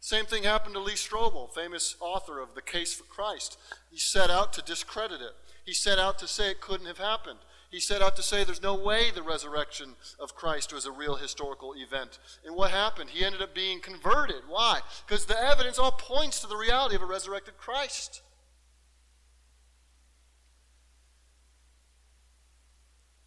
Same 0.00 0.26
thing 0.26 0.44
happened 0.44 0.74
to 0.74 0.80
Lee 0.80 0.92
Strobel, 0.92 1.52
famous 1.52 1.96
author 2.00 2.40
of 2.40 2.54
The 2.54 2.62
Case 2.62 2.94
for 2.94 3.04
Christ. 3.04 3.58
He 3.90 3.98
set 3.98 4.30
out 4.30 4.52
to 4.54 4.62
discredit 4.62 5.20
it. 5.20 5.32
He 5.64 5.74
set 5.74 5.98
out 5.98 6.18
to 6.20 6.28
say 6.28 6.50
it 6.50 6.60
couldn't 6.60 6.86
have 6.86 6.98
happened. 6.98 7.40
he 7.70 7.80
set 7.80 8.00
out 8.00 8.16
to 8.16 8.22
say 8.22 8.42
there's 8.42 8.62
no 8.62 8.74
way 8.74 9.10
the 9.10 9.22
resurrection 9.22 9.96
of 10.18 10.34
Christ 10.34 10.72
was 10.72 10.86
a 10.86 10.92
real 10.92 11.16
historical 11.16 11.74
event. 11.74 12.18
And 12.46 12.56
what 12.56 12.70
happened? 12.70 13.10
He 13.10 13.24
ended 13.24 13.42
up 13.42 13.54
being 13.54 13.80
converted. 13.80 14.42
Why? 14.48 14.80
Because 15.06 15.26
the 15.26 15.38
evidence 15.38 15.78
all 15.78 15.92
points 15.92 16.40
to 16.40 16.46
the 16.46 16.56
reality 16.56 16.96
of 16.96 17.02
a 17.02 17.06
resurrected 17.06 17.58
Christ. 17.58 18.22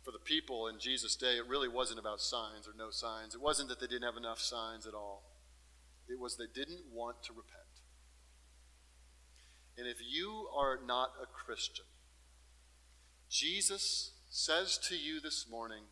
For 0.04 0.12
the 0.12 0.18
people 0.18 0.68
in 0.68 0.80
Jesus' 0.80 1.16
day, 1.16 1.38
it 1.38 1.48
really 1.48 1.68
wasn't 1.68 2.00
about 2.00 2.22
signs 2.22 2.68
or 2.68 2.72
no 2.76 2.90
signs. 2.90 3.36
It 3.36 3.42
wasn't 3.42 3.70
that 3.70 3.80
they 3.80 3.86
didn't 3.86 4.04
have 4.04 4.18
enough 4.18 4.40
signs 4.40 4.88
at 4.88 4.96
all, 4.96 5.22
it 6.12 6.20
was 6.20 6.38
they 6.38 6.46
didn't 6.54 6.84
want 6.94 7.24
to 7.24 7.34
repent. 7.34 7.62
And 9.78 9.88
if 9.88 9.98
you 10.06 10.48
are 10.56 10.78
not 10.86 11.12
a 11.22 11.26
Christian, 11.26 11.86
Jesus 13.30 14.12
says 14.30 14.78
to 14.90 14.96
you 14.96 15.22
this 15.22 15.48
morning, 15.50 15.84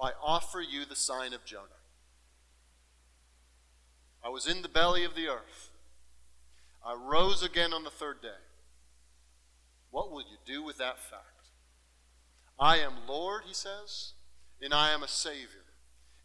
I 0.00 0.10
offer 0.22 0.60
you 0.60 0.84
the 0.84 0.96
sign 0.96 1.32
of 1.32 1.44
Jonah. 1.44 1.82
I 4.24 4.28
was 4.28 4.46
in 4.46 4.62
the 4.62 4.68
belly 4.68 5.04
of 5.04 5.14
the 5.14 5.28
earth. 5.28 5.70
I 6.84 6.94
rose 6.94 7.42
again 7.42 7.72
on 7.72 7.84
the 7.84 7.90
third 7.90 8.22
day. 8.22 8.28
What 9.90 10.10
will 10.10 10.22
you 10.22 10.38
do 10.46 10.62
with 10.62 10.78
that 10.78 10.98
fact? 10.98 11.50
I 12.58 12.78
am 12.78 13.06
Lord, 13.08 13.42
he 13.46 13.54
says, 13.54 14.12
and 14.60 14.72
I 14.72 14.90
am 14.90 15.02
a 15.02 15.08
Savior. 15.08 15.64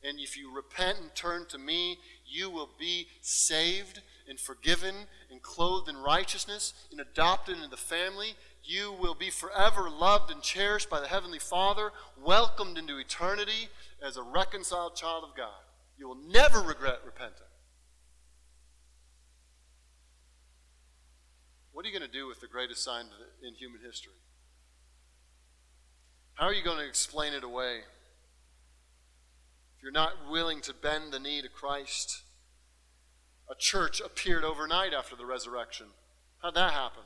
And 0.04 0.20
if 0.20 0.38
you 0.38 0.54
repent 0.54 1.00
and 1.00 1.14
turn 1.14 1.46
to 1.50 1.58
me, 1.58 1.98
you 2.30 2.50
will 2.50 2.70
be 2.80 3.08
saved 3.22 4.02
and 4.28 4.40
forgiven 4.40 4.96
and 5.32 5.42
clothed 5.42 5.90
in 5.90 5.98
righteousness 5.98 6.74
and 6.92 7.00
adopted 7.00 7.56
into 7.56 7.70
the 7.70 7.78
family 7.78 8.36
you 8.70 8.92
will 8.92 9.16
be 9.16 9.32
forever 9.32 9.90
loved 9.90 10.32
and 10.32 10.44
cherished 10.44 10.92
by 10.92 11.00
the 11.00 11.08
Heavenly 11.08 11.40
Father, 11.40 11.92
welcomed 12.24 12.78
into 12.78 13.00
eternity 13.00 13.70
as 14.06 14.16
a 14.16 14.22
reconciled 14.22 14.96
child 14.96 15.24
of 15.24 15.36
God. 15.36 15.62
You 15.98 16.08
will 16.08 16.18
never 16.30 16.62
regret 16.62 17.00
repenting. 17.04 17.48
What 21.72 21.84
are 21.84 21.90
you 21.90 21.98
going 21.98 22.10
to 22.10 22.18
do 22.18 22.28
with 22.28 22.42
the 22.42 22.48
greatest 22.48 22.84
sign 22.84 23.06
in 23.46 23.56
human 23.56 23.82
history? 23.84 24.14
How 26.36 26.46
are 26.46 26.54
you 26.54 26.64
going 26.64 26.78
to 26.78 26.88
explain 26.88 27.34
it 27.34 27.44
away? 27.44 27.80
If 29.80 29.84
you're 29.84 29.92
not 29.92 30.30
willing 30.30 30.60
to 30.62 30.74
bend 30.74 31.14
the 31.14 31.20
knee 31.20 31.42
to 31.42 31.50
Christ, 31.50 32.24
a 33.50 33.56
church 33.56 34.02
appeared 34.02 34.44
overnight 34.44 34.94
after 34.94 35.16
the 35.16 35.26
resurrection. 35.26 35.88
How'd 36.42 36.56
that 36.56 36.74
happen? 36.74 37.04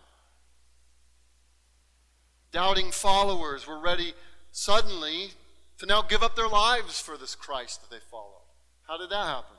doubting 2.54 2.92
followers 2.92 3.68
were 3.68 3.80
ready 3.80 4.14
suddenly 4.52 5.32
to 5.80 5.86
now 5.86 6.04
give 6.04 6.24
up 6.24 6.36
their 6.36 6.48
lives 6.48 7.02
for 7.02 7.18
this 7.18 7.36
Christ 7.36 7.82
that 7.82 7.90
they 7.90 8.02
followed. 8.10 8.46
How 8.88 8.98
did 8.98 9.10
that 9.10 9.26
happen? 9.26 9.58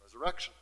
Resurrection. 0.00 0.54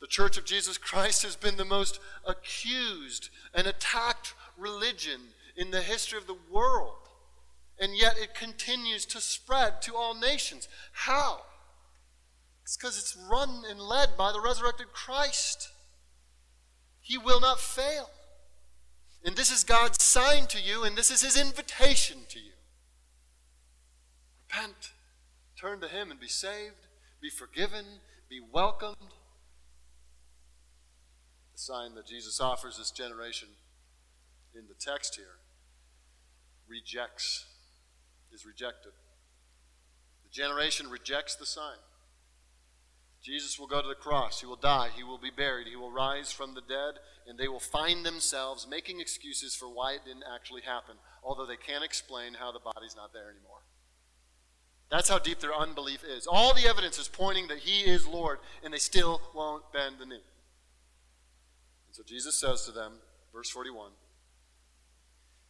The 0.00 0.06
Church 0.06 0.36
of 0.36 0.44
Jesus 0.44 0.78
Christ 0.78 1.22
has 1.22 1.36
been 1.36 1.56
the 1.56 1.64
most 1.64 1.98
accused 2.26 3.30
and 3.54 3.66
attacked 3.66 4.34
religion 4.56 5.20
in 5.56 5.70
the 5.70 5.80
history 5.80 6.18
of 6.18 6.26
the 6.26 6.36
world. 6.50 6.99
And 7.80 7.96
yet 7.96 8.18
it 8.18 8.34
continues 8.34 9.06
to 9.06 9.20
spread 9.20 9.80
to 9.82 9.96
all 9.96 10.14
nations. 10.14 10.68
How? 10.92 11.40
It's 12.62 12.76
because 12.76 12.98
it's 12.98 13.16
run 13.30 13.62
and 13.68 13.80
led 13.80 14.10
by 14.18 14.32
the 14.32 14.40
resurrected 14.40 14.92
Christ. 14.92 15.70
He 17.00 17.16
will 17.16 17.40
not 17.40 17.58
fail. 17.58 18.10
And 19.24 19.36
this 19.36 19.50
is 19.50 19.64
God's 19.64 20.02
sign 20.02 20.46
to 20.48 20.60
you, 20.60 20.84
and 20.84 20.96
this 20.96 21.10
is 21.10 21.22
His 21.22 21.40
invitation 21.40 22.18
to 22.28 22.38
you. 22.38 22.52
Repent, 24.48 24.92
turn 25.58 25.80
to 25.80 25.88
Him, 25.88 26.10
and 26.10 26.20
be 26.20 26.28
saved, 26.28 26.86
be 27.20 27.30
forgiven, 27.30 27.84
be 28.28 28.40
welcomed. 28.40 28.96
The 31.52 31.58
sign 31.58 31.94
that 31.96 32.06
Jesus 32.06 32.40
offers 32.40 32.78
this 32.78 32.90
generation 32.90 33.48
in 34.54 34.68
the 34.68 34.74
text 34.74 35.16
here 35.16 35.38
rejects, 36.68 37.46
is 38.32 38.46
rejected. 38.46 38.92
The 40.24 40.30
generation 40.30 40.88
rejects 40.90 41.34
the 41.34 41.46
sign. 41.46 41.78
Jesus 43.22 43.58
will 43.58 43.66
go 43.66 43.82
to 43.82 43.88
the 43.88 43.94
cross. 43.94 44.40
He 44.40 44.46
will 44.46 44.56
die. 44.56 44.88
He 44.96 45.02
will 45.02 45.18
be 45.18 45.30
buried. 45.30 45.66
He 45.66 45.76
will 45.76 45.92
rise 45.92 46.32
from 46.32 46.54
the 46.54 46.62
dead, 46.62 47.00
and 47.28 47.38
they 47.38 47.48
will 47.48 47.60
find 47.60 48.04
themselves 48.04 48.66
making 48.68 49.00
excuses 49.00 49.54
for 49.54 49.66
why 49.66 49.92
it 49.92 50.04
didn't 50.06 50.24
actually 50.34 50.62
happen, 50.62 50.96
although 51.22 51.46
they 51.46 51.56
can't 51.56 51.84
explain 51.84 52.34
how 52.34 52.50
the 52.50 52.60
body's 52.60 52.96
not 52.96 53.12
there 53.12 53.28
anymore. 53.30 53.60
That's 54.90 55.08
how 55.08 55.18
deep 55.18 55.38
their 55.38 55.54
unbelief 55.54 56.02
is. 56.02 56.26
All 56.26 56.54
the 56.54 56.66
evidence 56.66 56.98
is 56.98 57.08
pointing 57.08 57.48
that 57.48 57.58
He 57.58 57.82
is 57.82 58.06
Lord, 58.06 58.38
and 58.64 58.72
they 58.72 58.78
still 58.78 59.20
won't 59.34 59.70
bend 59.72 59.96
the 60.00 60.06
knee. 60.06 60.24
And 61.86 61.92
so 61.92 62.02
Jesus 62.02 62.40
says 62.40 62.64
to 62.64 62.72
them, 62.72 62.94
verse 63.32 63.50
41, 63.50 63.92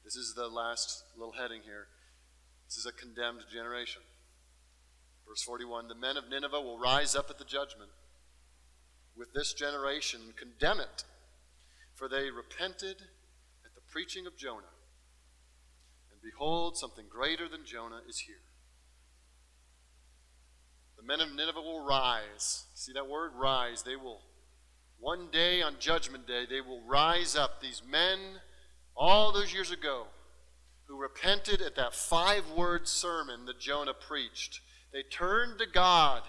this 0.04 0.16
is 0.16 0.34
the 0.34 0.48
last 0.48 1.04
little 1.16 1.34
heading 1.34 1.62
here. 1.64 1.86
This 2.70 2.78
is 2.78 2.86
a 2.86 2.92
condemned 2.92 3.40
generation. 3.52 4.00
Verse 5.26 5.42
41 5.42 5.88
The 5.88 5.96
men 5.96 6.16
of 6.16 6.28
Nineveh 6.30 6.60
will 6.60 6.78
rise 6.78 7.16
up 7.16 7.28
at 7.28 7.36
the 7.36 7.44
judgment 7.44 7.90
with 9.16 9.32
this 9.34 9.52
generation 9.52 10.20
and 10.24 10.36
condemn 10.36 10.78
it, 10.78 11.02
for 11.96 12.08
they 12.08 12.30
repented 12.30 13.02
at 13.64 13.74
the 13.74 13.80
preaching 13.90 14.24
of 14.24 14.36
Jonah. 14.36 14.70
And 16.12 16.20
behold, 16.22 16.76
something 16.76 17.06
greater 17.10 17.48
than 17.48 17.66
Jonah 17.66 18.02
is 18.08 18.20
here. 18.20 18.42
The 20.96 21.02
men 21.02 21.20
of 21.20 21.34
Nineveh 21.34 21.60
will 21.60 21.84
rise. 21.84 22.66
See 22.74 22.92
that 22.92 23.08
word? 23.08 23.32
Rise. 23.34 23.82
They 23.82 23.96
will, 23.96 24.20
one 25.00 25.26
day 25.32 25.60
on 25.60 25.74
Judgment 25.80 26.28
Day, 26.28 26.44
they 26.48 26.60
will 26.60 26.82
rise 26.86 27.34
up. 27.34 27.60
These 27.60 27.82
men, 27.90 28.18
all 28.94 29.32
those 29.32 29.52
years 29.52 29.72
ago, 29.72 30.06
who 30.90 31.00
repented 31.00 31.62
at 31.62 31.76
that 31.76 31.94
five 31.94 32.50
word 32.50 32.88
sermon 32.88 33.46
that 33.46 33.60
Jonah 33.60 33.94
preached 33.94 34.60
they 34.92 35.02
turned 35.02 35.58
to 35.60 35.66
God 35.66 36.22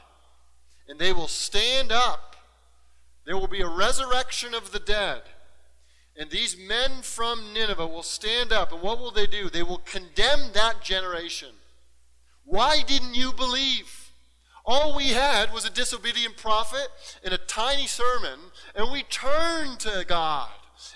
and 0.88 1.00
they 1.00 1.14
will 1.14 1.28
stand 1.28 1.92
up. 1.92 2.36
There 3.26 3.38
will 3.38 3.48
be 3.48 3.62
a 3.62 3.68
resurrection 3.68 4.54
of 4.54 4.72
the 4.72 4.80
dead. 4.80 5.24
And 6.16 6.30
these 6.30 6.56
men 6.58 7.02
from 7.02 7.54
Nineveh 7.54 7.88
will 7.88 8.04
stand 8.04 8.52
up. 8.52 8.72
And 8.72 8.82
what 8.82 9.00
will 9.00 9.12
they 9.12 9.26
do? 9.26 9.50
They 9.50 9.64
will 9.64 9.80
condemn 9.80 10.52
that 10.54 10.84
generation. 10.84 11.50
Why 12.44 12.84
didn't 12.84 13.16
you 13.16 13.32
believe? 13.32 14.12
All 14.66 14.96
we 14.96 15.08
had 15.08 15.54
was 15.54 15.66
a 15.66 15.72
disobedient 15.72 16.38
prophet 16.38 16.90
and 17.24 17.34
a 17.34 17.40
tiny 17.40 17.88
sermon, 17.88 18.40
and 18.76 18.92
we 18.92 19.04
turned 19.04 19.80
to 19.80 20.06
God. 20.08 20.50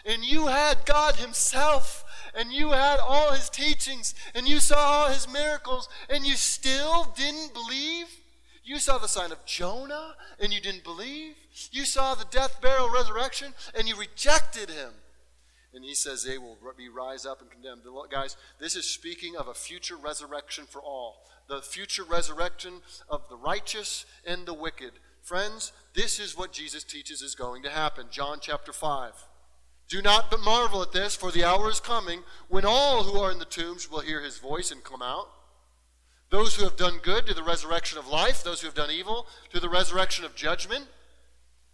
And 0.05 0.23
you 0.23 0.47
had 0.47 0.85
God 0.85 1.15
Himself 1.15 2.04
and 2.35 2.51
you 2.51 2.71
had 2.71 2.99
all 2.99 3.31
his 3.31 3.49
teachings 3.49 4.13
and 4.33 4.47
you 4.47 4.59
saw 4.59 4.77
all 4.77 5.09
his 5.09 5.27
miracles 5.31 5.89
and 6.09 6.25
you 6.25 6.35
still 6.35 7.13
didn't 7.15 7.53
believe? 7.53 8.07
You 8.63 8.79
saw 8.79 8.97
the 8.97 9.07
sign 9.07 9.31
of 9.31 9.45
Jonah 9.45 10.15
and 10.39 10.51
you 10.51 10.59
didn't 10.59 10.83
believe? 10.83 11.35
You 11.71 11.85
saw 11.85 12.15
the 12.15 12.25
death, 12.31 12.59
burial, 12.61 12.89
resurrection 12.89 13.53
and 13.73 13.87
you 13.87 13.95
rejected 13.95 14.69
him. 14.69 14.91
And 15.73 15.83
he 15.83 15.93
says 15.93 16.23
they 16.23 16.37
will 16.37 16.57
be 16.77 16.87
rise 16.87 17.25
up 17.25 17.41
and 17.41 17.51
condemned. 17.51 17.81
Guys, 18.09 18.37
this 18.59 18.75
is 18.75 18.89
speaking 18.89 19.35
of 19.35 19.47
a 19.47 19.53
future 19.53 19.97
resurrection 19.97 20.65
for 20.69 20.81
all. 20.81 21.17
The 21.47 21.61
future 21.61 22.03
resurrection 22.03 22.81
of 23.09 23.27
the 23.29 23.35
righteous 23.35 24.05
and 24.25 24.45
the 24.45 24.53
wicked. 24.53 24.93
Friends, 25.21 25.73
this 25.93 26.19
is 26.19 26.37
what 26.37 26.53
Jesus 26.53 26.83
teaches 26.83 27.21
is 27.21 27.35
going 27.35 27.61
to 27.63 27.69
happen. 27.69 28.07
John 28.09 28.37
chapter 28.41 28.71
5. 28.71 29.11
Do 29.87 30.01
not 30.01 30.31
but 30.31 30.41
marvel 30.41 30.81
at 30.81 30.91
this, 30.91 31.15
for 31.15 31.31
the 31.31 31.43
hour 31.43 31.69
is 31.69 31.79
coming 31.79 32.21
when 32.47 32.65
all 32.65 33.03
who 33.03 33.19
are 33.19 33.31
in 33.31 33.39
the 33.39 33.45
tombs 33.45 33.89
will 33.89 33.99
hear 33.99 34.21
his 34.21 34.39
voice 34.39 34.71
and 34.71 34.83
come 34.83 35.01
out. 35.01 35.29
Those 36.31 36.55
who 36.55 36.63
have 36.63 36.75
done 36.75 36.99
good 37.03 37.27
to 37.27 37.33
the 37.33 37.43
resurrection 37.43 37.99
of 37.99 38.07
life, 38.07 38.43
those 38.43 38.61
who 38.61 38.67
have 38.67 38.75
done 38.75 38.89
evil 38.89 39.27
to 39.53 39.59
the 39.59 39.69
resurrection 39.69 40.25
of 40.25 40.35
judgment. 40.35 40.87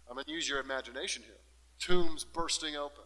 I'm 0.08 0.14
going 0.14 0.26
to 0.26 0.32
use 0.32 0.48
your 0.48 0.60
imagination 0.60 1.22
here. 1.22 1.38
Tombs 1.80 2.24
bursting 2.24 2.76
open, 2.76 3.04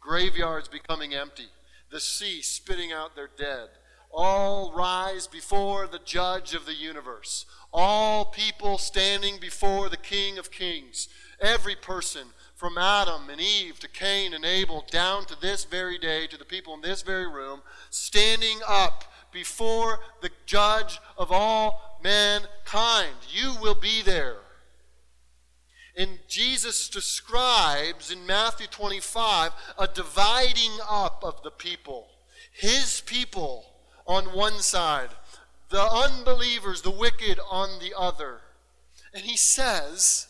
graveyards 0.00 0.68
becoming 0.68 1.14
empty, 1.14 1.46
the 1.90 2.00
sea 2.00 2.42
spitting 2.42 2.92
out 2.92 3.14
their 3.14 3.30
dead. 3.38 3.68
All 4.12 4.72
rise 4.74 5.26
before 5.26 5.86
the 5.86 6.00
judge 6.00 6.52
of 6.52 6.66
the 6.66 6.74
universe. 6.74 7.46
All 7.72 8.26
people 8.26 8.76
standing 8.76 9.38
before 9.40 9.88
the 9.88 9.96
King 9.96 10.36
of 10.36 10.50
Kings. 10.50 11.08
Every 11.40 11.74
person 11.74 12.28
from 12.62 12.78
Adam 12.78 13.28
and 13.28 13.40
Eve 13.40 13.80
to 13.80 13.88
Cain 13.88 14.32
and 14.32 14.44
Abel 14.44 14.84
down 14.88 15.24
to 15.24 15.40
this 15.40 15.64
very 15.64 15.98
day, 15.98 16.28
to 16.28 16.36
the 16.36 16.44
people 16.44 16.74
in 16.74 16.80
this 16.80 17.02
very 17.02 17.26
room, 17.26 17.60
standing 17.90 18.60
up 18.68 19.02
before 19.32 19.98
the 20.20 20.30
judge 20.46 21.00
of 21.18 21.32
all 21.32 21.98
mankind. 22.04 23.16
You 23.28 23.56
will 23.60 23.74
be 23.74 24.00
there. 24.02 24.36
And 25.96 26.20
Jesus 26.28 26.88
describes 26.88 28.12
in 28.12 28.24
Matthew 28.26 28.68
25 28.68 29.50
a 29.76 29.88
dividing 29.88 30.78
up 30.88 31.24
of 31.24 31.42
the 31.42 31.50
people. 31.50 32.06
His 32.52 33.02
people 33.04 33.64
on 34.06 34.26
one 34.26 34.60
side, 34.60 35.10
the 35.68 35.82
unbelievers, 35.82 36.82
the 36.82 36.90
wicked 36.92 37.40
on 37.50 37.80
the 37.80 37.92
other. 37.98 38.38
And 39.12 39.24
he 39.24 39.36
says, 39.36 40.28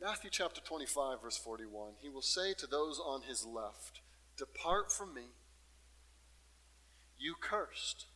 Matthew 0.00 0.30
chapter 0.30 0.60
25, 0.60 1.22
verse 1.22 1.36
41, 1.36 1.94
he 2.00 2.08
will 2.08 2.22
say 2.22 2.54
to 2.54 2.68
those 2.68 3.00
on 3.04 3.22
his 3.22 3.44
left, 3.44 4.00
Depart 4.36 4.92
from 4.92 5.12
me, 5.12 5.32
you 7.18 7.34
cursed, 7.40 8.06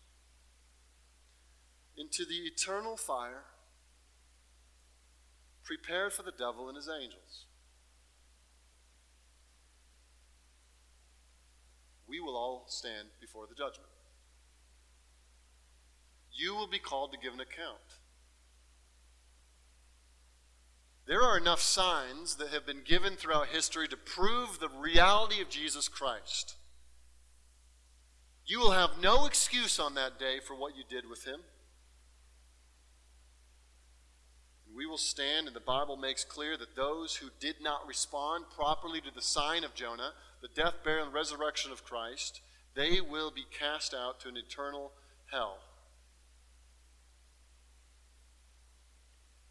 into 1.97 2.25
the 2.25 2.47
eternal 2.47 2.97
fire 2.97 3.43
prepared 5.65 6.13
for 6.13 6.23
the 6.23 6.31
devil 6.31 6.69
and 6.69 6.77
his 6.77 6.89
angels. 6.89 7.47
We 12.09 12.21
will 12.21 12.37
all 12.37 12.67
stand 12.69 13.09
before 13.21 13.47
the 13.49 13.55
judgment. 13.55 13.91
You 16.33 16.55
will 16.55 16.69
be 16.69 16.79
called 16.79 17.13
to 17.13 17.19
give 17.19 17.35
an 17.35 17.41
account. 17.41 18.02
There 21.07 21.23
are 21.23 21.37
enough 21.37 21.61
signs 21.61 22.37
that 22.37 22.51
have 22.51 22.65
been 22.65 22.83
given 22.85 23.17
throughout 23.17 23.49
history 23.49 23.89
to 23.89 23.97
prove 23.97 24.59
the 24.59 24.69
reality 24.69 25.41
of 25.41 25.49
Jesus 25.49 25.89
Christ. 25.89 26.57
You 28.47 28.61
will 28.61 28.73
have 28.73 29.01
no 29.01 29.27
excuse 29.27 29.79
on 29.79 29.95
that 29.95 30.19
day 30.19 30.39
for 30.45 30.55
what 30.55 30.77
you 30.77 30.85
did 30.89 31.09
with 31.09 31.25
him. 31.25 31.41
We 34.75 34.87
will 34.87 34.99
stand, 34.99 35.47
and 35.47 35.55
the 35.55 35.61
Bible 35.61 35.97
makes 35.97 36.25
clear 36.25 36.57
that 36.57 36.77
those 36.77 37.17
who 37.17 37.29
did 37.41 37.57
not 37.61 37.87
respond 37.87 38.47
properly 38.55 39.01
to 39.03 39.11
the 39.15 39.21
sign 39.21 39.65
of 39.65 39.75
Jonah, 39.75 40.13
the 40.41 40.49
death, 40.49 40.77
burial, 40.83 41.07
and 41.07 41.15
resurrection 41.15 41.73
of 41.73 41.85
Christ, 41.85 42.41
they 42.75 43.01
will 43.01 43.31
be 43.31 43.45
cast 43.51 43.93
out 43.93 44.21
to 44.21 44.29
an 44.29 44.37
eternal 44.37 44.93
hell. 45.31 45.59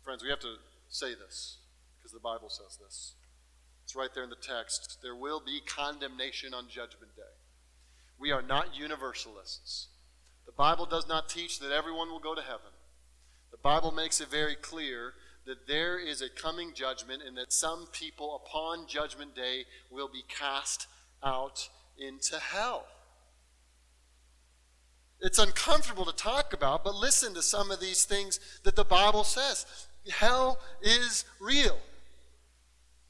Friends, 0.04 0.24
we 0.24 0.30
have 0.30 0.39
to 0.39 0.56
say 0.92 1.16
this 1.16 1.58
because 1.98 2.12
the 2.12 2.20
Bible 2.20 2.50
says 2.50 2.78
this. 2.78 3.14
It's 3.84 3.96
right 3.96 4.10
there 4.14 4.24
in 4.24 4.30
the 4.30 4.36
text. 4.36 5.00
There 5.02 5.16
will 5.16 5.42
be 5.44 5.62
condemnation 5.66 6.54
on 6.54 6.68
Judgment 6.70 7.16
Day. 7.16 7.22
We 8.20 8.32
are 8.32 8.42
not 8.42 8.76
universalists. 8.78 9.88
The 10.46 10.52
Bible 10.52 10.86
does 10.86 11.08
not 11.08 11.30
teach 11.30 11.60
that 11.60 11.72
everyone 11.72 12.10
will 12.10 12.20
go 12.20 12.36
to 12.36 12.42
heaven. 12.42 12.72
The 13.52 13.58
Bible 13.58 13.92
makes 13.92 14.22
it 14.22 14.30
very 14.30 14.56
clear 14.56 15.14
that 15.46 15.68
there 15.68 15.98
is 16.00 16.22
a 16.22 16.30
coming 16.30 16.74
judgment 16.74 17.24
and 17.26 17.36
that 17.38 17.52
some 17.52 17.88
people 17.92 18.36
upon 18.46 18.88
Judgment 18.88 19.36
Day 19.36 19.66
will 19.89 20.08
be 20.08 20.24
cast 20.28 20.88
out 21.24 21.70
into 21.98 22.38
hell. 22.39 22.86
It's 25.20 25.39
uncomfortable 25.39 26.06
to 26.06 26.16
talk 26.16 26.54
about, 26.54 26.84
but 26.84 26.96
listen 26.96 27.34
to 27.36 27.42
some 27.42 27.72
of 27.72 27.80
these 27.80 28.06
things 28.06 28.39
that 28.64 28.76
the 28.76 28.84
Bible 28.84 29.24
says. 29.24 29.66
Hell 30.10 30.60
is 30.82 31.26
real. 31.39 31.78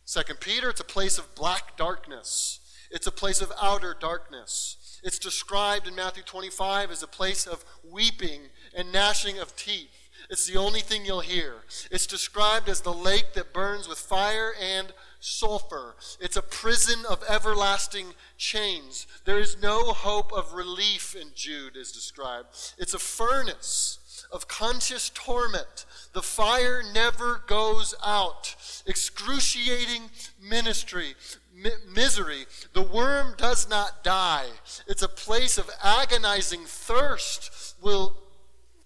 Second 0.06 0.40
Peter, 0.40 0.70
it's 0.70 0.82
a 0.82 0.86
place 0.86 1.18
of 1.18 1.34
black 1.36 1.78
darkness. 1.78 2.60
It's 2.92 3.08
a 3.08 3.12
place 3.12 3.42
of 3.42 3.52
outer 3.62 3.96
darkness. 3.98 5.00
It's 5.04 5.18
described 5.18 5.88
in 5.88 5.96
Matthew 5.96 6.24
25 6.24 6.92
as 6.92 7.02
a 7.02 7.08
place 7.08 7.48
of 7.48 7.64
weeping 7.84 8.42
and 8.76 8.92
gnashing 8.92 9.40
of 9.40 9.56
teeth. 9.56 9.90
It's 10.30 10.46
the 10.46 10.58
only 10.58 10.82
thing 10.82 11.06
you'll 11.06 11.22
hear. 11.22 11.56
It's 11.90 12.06
described 12.06 12.70
as 12.70 12.82
the 12.82 12.94
lake 12.94 13.34
that 13.34 13.54
burns 13.54 13.88
with 13.88 13.98
fire 13.98 14.54
and 14.62 14.94
sulfur. 15.20 15.96
It's 16.20 16.38
a 16.38 16.42
prison 16.42 17.06
of 17.10 17.24
everlasting 17.28 18.08
chains. 18.38 19.08
There 19.26 19.40
is 19.40 19.62
no 19.62 19.94
hope 19.94 20.32
of 20.32 20.54
relief 20.54 21.16
in 21.16 21.30
Jude, 21.36 21.76
is 21.76 21.92
described. 21.92 22.48
It's 22.78 22.94
a 22.94 23.00
furnace 23.00 24.00
of 24.32 24.48
conscious 24.48 25.10
torment. 25.10 25.86
The 26.14 26.22
fire 26.22 26.82
never 26.94 27.42
goes 27.48 27.94
out. 28.04 28.56
Excruciating 28.86 30.10
ministry, 30.42 31.16
mi- 31.54 31.72
misery. 31.94 32.46
The 32.74 32.82
worm 32.82 33.36
does 33.38 33.70
not 33.70 34.04
die. 34.04 34.48
It's 34.88 35.02
a 35.02 35.08
place 35.08 35.58
of 35.58 35.70
agonizing 35.84 36.62
thirst. 36.66 37.76
Will 37.82 38.16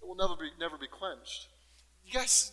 will 0.02 0.16
never 0.16 0.36
be 0.36 0.50
never 0.60 0.78
be 0.78 0.88
quenched. 0.88 1.48
You 2.06 2.14
guys, 2.14 2.52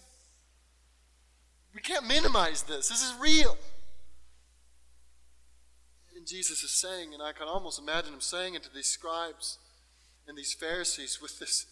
we 1.75 1.81
can't 1.81 2.07
minimize 2.07 2.63
this. 2.63 2.89
This 2.89 3.03
is 3.03 3.15
real. 3.21 3.57
And 6.17 6.27
Jesus 6.27 6.63
is 6.63 6.71
saying, 6.71 7.13
and 7.13 7.23
I 7.23 7.33
can 7.33 7.49
almost 7.49 7.81
imagine 7.81 8.15
him 8.15 8.21
saying 8.21 8.55
it 8.55 8.63
to 8.63 8.73
these 8.73 8.87
scribes 8.87 9.59
and 10.29 10.39
these 10.39 10.55
Pharisees 10.55 11.21
with 11.21 11.39
this 11.41 11.67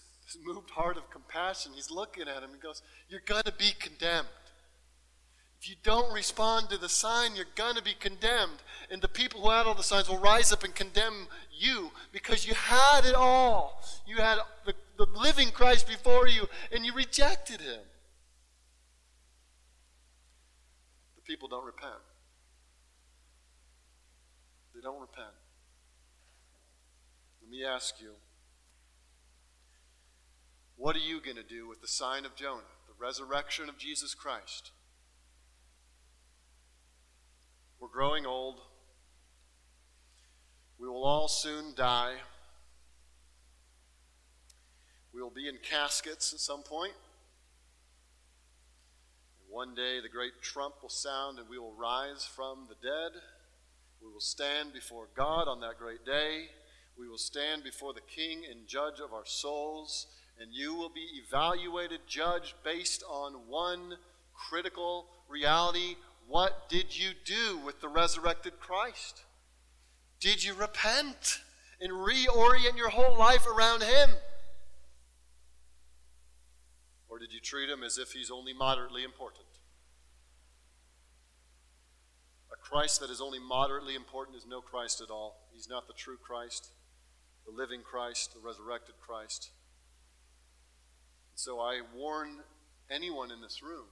moved 0.45 0.71
heart 0.71 0.97
of 0.97 1.11
compassion. 1.11 1.73
He's 1.75 1.91
looking 1.91 2.29
at 2.29 2.43
him 2.43 2.51
He 2.55 2.61
goes, 2.61 2.83
You're 3.09 3.23
going 3.25 3.45
to 3.45 3.53
be 3.53 3.73
condemned. 3.79 4.29
If 5.61 5.69
you 5.69 5.77
don't 5.83 6.13
respond 6.15 6.71
to 6.71 6.79
the 6.79 6.89
sign, 6.89 7.37
you're 7.37 7.45
going 7.55 7.75
to 7.77 7.83
be 7.83 7.93
condemned. 7.93 8.63
And 8.91 9.03
the 9.03 9.09
people 9.09 9.43
who 9.43 9.51
had 9.51 9.67
all 9.67 9.75
the 9.75 9.83
signs 9.83 10.09
will 10.09 10.19
rise 10.19 10.53
up 10.53 10.65
and 10.65 10.75
condemn 10.75 11.29
you 11.53 11.91
because 12.13 12.47
you 12.47 12.55
had 12.55 13.05
it 13.05 13.15
all. 13.15 13.83
You 14.07 14.17
had 14.17 14.39
the, 14.65 14.73
the 14.97 15.07
living 15.15 15.51
Christ 15.51 15.87
before 15.87 16.29
you, 16.29 16.49
and 16.73 16.87
you 16.87 16.95
rejected 16.95 17.61
him. 17.61 17.81
The 21.17 21.23
people 21.23 21.47
don't 21.47 21.67
repent. 21.67 21.93
They 24.75 24.81
don't 24.81 25.01
repent. 25.01 25.35
Let 27.43 27.51
me 27.51 27.65
ask 27.67 28.01
you. 28.01 28.13
What 30.81 30.97
are 30.97 31.01
you 31.01 31.21
going 31.21 31.37
to 31.37 31.43
do 31.43 31.69
with 31.69 31.83
the 31.83 31.89
sign 31.89 32.25
of 32.25 32.35
Jonah, 32.35 32.63
the 32.89 32.95
resurrection 32.99 33.69
of 33.69 33.77
Jesus 33.77 34.15
Christ? 34.15 34.71
We're 37.79 37.89
growing 37.89 38.25
old. 38.25 38.61
We 40.79 40.89
will 40.89 41.05
all 41.05 41.29
soon 41.29 41.75
die. 41.77 42.15
We 45.13 45.21
will 45.21 45.29
be 45.29 45.49
in 45.49 45.59
caskets 45.63 46.33
at 46.33 46.41
some 46.41 46.63
point. 46.63 46.95
And 49.39 49.51
one 49.51 49.75
day 49.75 50.01
the 50.01 50.09
great 50.09 50.41
trump 50.41 50.77
will 50.81 50.89
sound 50.89 51.39
and 51.39 51.47
we 51.51 51.59
will 51.59 51.75
rise 51.75 52.25
from 52.25 52.69
the 52.71 52.75
dead. 52.77 53.21
We 54.03 54.11
will 54.11 54.19
stand 54.19 54.73
before 54.73 55.09
God 55.15 55.47
on 55.47 55.61
that 55.61 55.79
great 55.79 56.07
day. 56.07 56.47
We 56.99 57.07
will 57.07 57.19
stand 57.19 57.65
before 57.65 57.93
the 57.93 58.01
King 58.01 58.45
and 58.51 58.67
Judge 58.67 58.99
of 58.99 59.13
our 59.13 59.27
souls 59.27 60.07
and 60.41 60.55
you 60.55 60.75
will 60.75 60.89
be 60.89 61.07
evaluated, 61.27 62.01
judged 62.07 62.55
based 62.65 63.05
on 63.09 63.35
one 63.47 63.99
critical 64.35 65.07
reality. 65.29 65.97
What 66.27 66.69
did 66.71 66.99
you 66.99 67.11
do 67.25 67.59
with 67.59 67.81
the 67.81 67.89
resurrected 67.89 68.59
Christ? 68.59 69.25
Did 70.19 70.43
you 70.43 70.55
repent 70.55 71.41
and 71.81 71.93
reorient 71.93 72.77
your 72.77 72.89
whole 72.89 73.17
life 73.19 73.47
around 73.47 73.83
Him? 73.83 74.11
Or 77.09 77.19
did 77.19 77.33
you 77.33 77.41
treat 77.41 77.69
Him 77.69 77.83
as 77.85 77.99
if 77.99 78.13
He's 78.13 78.31
only 78.31 78.55
moderately 78.55 79.05
important? 79.05 79.45
A 82.51 82.57
Christ 82.57 83.01
that 83.01 83.11
is 83.11 83.21
only 83.21 83.39
moderately 83.39 83.95
important 83.95 84.39
is 84.39 84.47
no 84.47 84.61
Christ 84.61 85.03
at 85.03 85.11
all. 85.11 85.49
He's 85.53 85.69
not 85.69 85.87
the 85.87 85.93
true 85.93 86.17
Christ, 86.17 86.71
the 87.45 87.53
living 87.53 87.83
Christ, 87.83 88.33
the 88.33 88.41
resurrected 88.41 88.95
Christ. 89.01 89.51
So 91.43 91.59
I 91.59 91.81
warn 91.97 92.41
anyone 92.91 93.31
in 93.31 93.41
this 93.41 93.63
room 93.63 93.87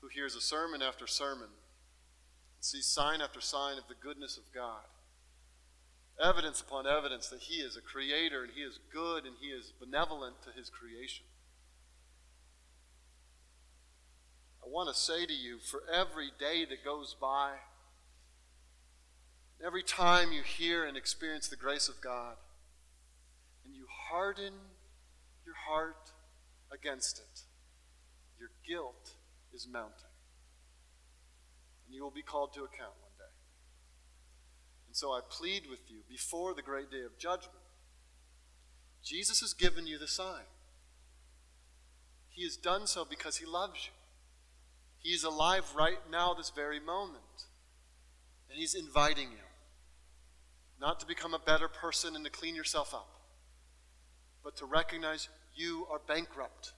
who 0.00 0.06
hears 0.06 0.36
a 0.36 0.40
sermon 0.40 0.82
after 0.82 1.08
sermon 1.08 1.48
and 1.48 2.60
sees 2.60 2.86
sign 2.86 3.20
after 3.20 3.40
sign 3.40 3.76
of 3.76 3.88
the 3.88 3.96
goodness 4.00 4.38
of 4.38 4.44
God, 4.54 4.84
evidence 6.22 6.60
upon 6.60 6.86
evidence 6.86 7.26
that 7.26 7.40
He 7.40 7.54
is 7.54 7.76
a 7.76 7.80
creator 7.80 8.44
and 8.44 8.52
He 8.54 8.60
is 8.60 8.78
good 8.92 9.24
and 9.24 9.34
He 9.40 9.48
is 9.48 9.72
benevolent 9.80 10.36
to 10.44 10.56
His 10.56 10.70
creation. 10.70 11.24
I 14.64 14.68
want 14.68 14.94
to 14.94 14.94
say 14.94 15.26
to 15.26 15.34
you 15.34 15.58
for 15.58 15.82
every 15.92 16.30
day 16.38 16.64
that 16.66 16.84
goes 16.84 17.16
by, 17.20 17.54
every 19.66 19.82
time 19.82 20.30
you 20.30 20.42
hear 20.44 20.84
and 20.84 20.96
experience 20.96 21.48
the 21.48 21.56
grace 21.56 21.88
of 21.88 22.00
God, 22.00 22.36
and 23.64 23.74
you 23.74 23.86
harden 24.08 24.52
your 25.44 25.54
heart 25.68 26.12
against 26.72 27.18
it, 27.18 27.40
your 28.38 28.50
guilt 28.66 29.12
is 29.52 29.68
mounting. 29.70 30.12
And 31.86 31.94
you 31.94 32.02
will 32.02 32.10
be 32.10 32.22
called 32.22 32.52
to 32.54 32.60
account 32.60 32.94
one 33.00 33.12
day. 33.18 33.34
And 34.86 34.96
so 34.96 35.10
I 35.10 35.20
plead 35.28 35.64
with 35.68 35.90
you 35.90 35.98
before 36.08 36.54
the 36.54 36.62
great 36.62 36.90
day 36.90 37.02
of 37.04 37.18
judgment. 37.18 37.58
Jesus 39.02 39.40
has 39.40 39.52
given 39.52 39.86
you 39.86 39.98
the 39.98 40.08
sign. 40.08 40.48
He 42.30 42.42
has 42.44 42.56
done 42.56 42.86
so 42.86 43.04
because 43.04 43.36
he 43.36 43.46
loves 43.46 43.86
you. 43.86 43.92
He 44.98 45.10
is 45.14 45.22
alive 45.22 45.74
right 45.76 45.98
now, 46.10 46.32
this 46.32 46.50
very 46.50 46.80
moment. 46.80 47.44
And 48.48 48.58
he's 48.58 48.74
inviting 48.74 49.30
you. 49.30 49.44
not 50.80 51.00
to 51.00 51.06
become 51.06 51.34
a 51.34 51.38
better 51.38 51.68
person 51.68 52.14
and 52.14 52.24
to 52.24 52.30
clean 52.30 52.54
yourself 52.54 52.92
up, 52.94 53.13
but 54.44 54.56
to 54.58 54.66
recognize 54.66 55.28
you 55.56 55.86
are 55.90 56.00
bankrupt 56.06 56.74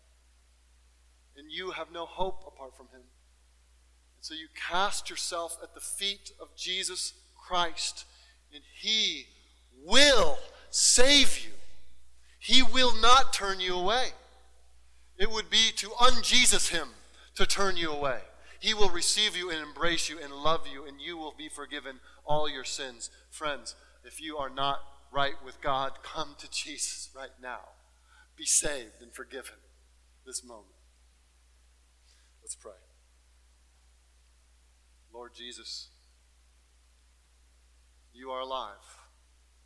and 1.36 1.50
you 1.50 1.72
have 1.72 1.92
no 1.92 2.06
hope 2.06 2.44
apart 2.46 2.76
from 2.76 2.86
Him. 2.86 3.02
And 3.02 3.04
so 4.20 4.34
you 4.34 4.46
cast 4.68 5.10
yourself 5.10 5.58
at 5.62 5.74
the 5.74 5.80
feet 5.80 6.30
of 6.40 6.56
Jesus 6.56 7.12
Christ, 7.36 8.04
and 8.54 8.62
He 8.80 9.26
will 9.84 10.38
save 10.70 11.44
you. 11.44 11.52
He 12.38 12.62
will 12.62 12.94
not 12.94 13.32
turn 13.32 13.60
you 13.60 13.74
away. 13.74 14.08
It 15.18 15.30
would 15.30 15.50
be 15.50 15.72
to 15.76 15.88
unJesus 15.88 16.70
Him 16.70 16.88
to 17.34 17.46
turn 17.46 17.76
you 17.76 17.90
away. 17.90 18.20
He 18.60 18.72
will 18.72 18.90
receive 18.90 19.36
you 19.36 19.50
and 19.50 19.60
embrace 19.60 20.08
you 20.08 20.18
and 20.22 20.32
love 20.32 20.66
you, 20.72 20.86
and 20.86 21.00
you 21.00 21.16
will 21.16 21.34
be 21.36 21.48
forgiven 21.48 22.00
all 22.24 22.48
your 22.48 22.64
sins. 22.64 23.10
Friends, 23.30 23.74
if 24.04 24.20
you 24.20 24.38
are 24.38 24.50
not 24.50 24.80
right 25.16 25.42
with 25.42 25.58
God, 25.62 25.92
come 26.02 26.36
to 26.38 26.50
Jesus 26.50 27.08
right 27.16 27.30
now. 27.42 27.60
Be 28.36 28.44
saved 28.44 29.00
and 29.00 29.14
forgiven 29.14 29.56
this 30.26 30.44
moment. 30.44 30.76
Let's 32.42 32.54
pray. 32.54 32.72
Lord 35.14 35.32
Jesus, 35.34 35.88
you 38.12 38.28
are 38.28 38.40
alive, 38.40 38.84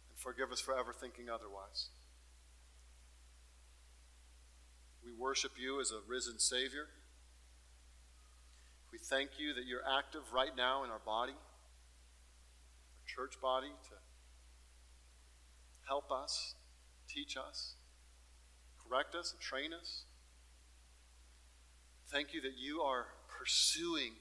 and 0.08 0.16
forgive 0.16 0.52
us 0.52 0.60
for 0.60 0.78
ever 0.78 0.92
thinking 0.92 1.28
otherwise. 1.28 1.88
We 5.04 5.10
worship 5.12 5.52
you 5.60 5.80
as 5.80 5.90
a 5.90 5.98
risen 6.08 6.38
Savior. 6.38 6.86
We 8.92 8.98
thank 8.98 9.30
you 9.40 9.52
that 9.54 9.66
you're 9.66 9.82
active 9.98 10.32
right 10.32 10.56
now 10.56 10.84
in 10.84 10.90
our 10.90 11.00
body, 11.04 11.32
our 11.32 13.04
church 13.08 13.40
body, 13.42 13.72
to 13.88 13.96
help 15.90 16.12
us, 16.12 16.54
teach 17.08 17.36
us, 17.36 17.74
correct 18.78 19.12
us, 19.16 19.32
and 19.32 19.40
train 19.40 19.72
us. 19.74 20.04
Thank 22.08 22.32
you 22.32 22.40
that 22.42 22.54
you 22.56 22.80
are 22.80 23.06
pursuing 23.26 24.12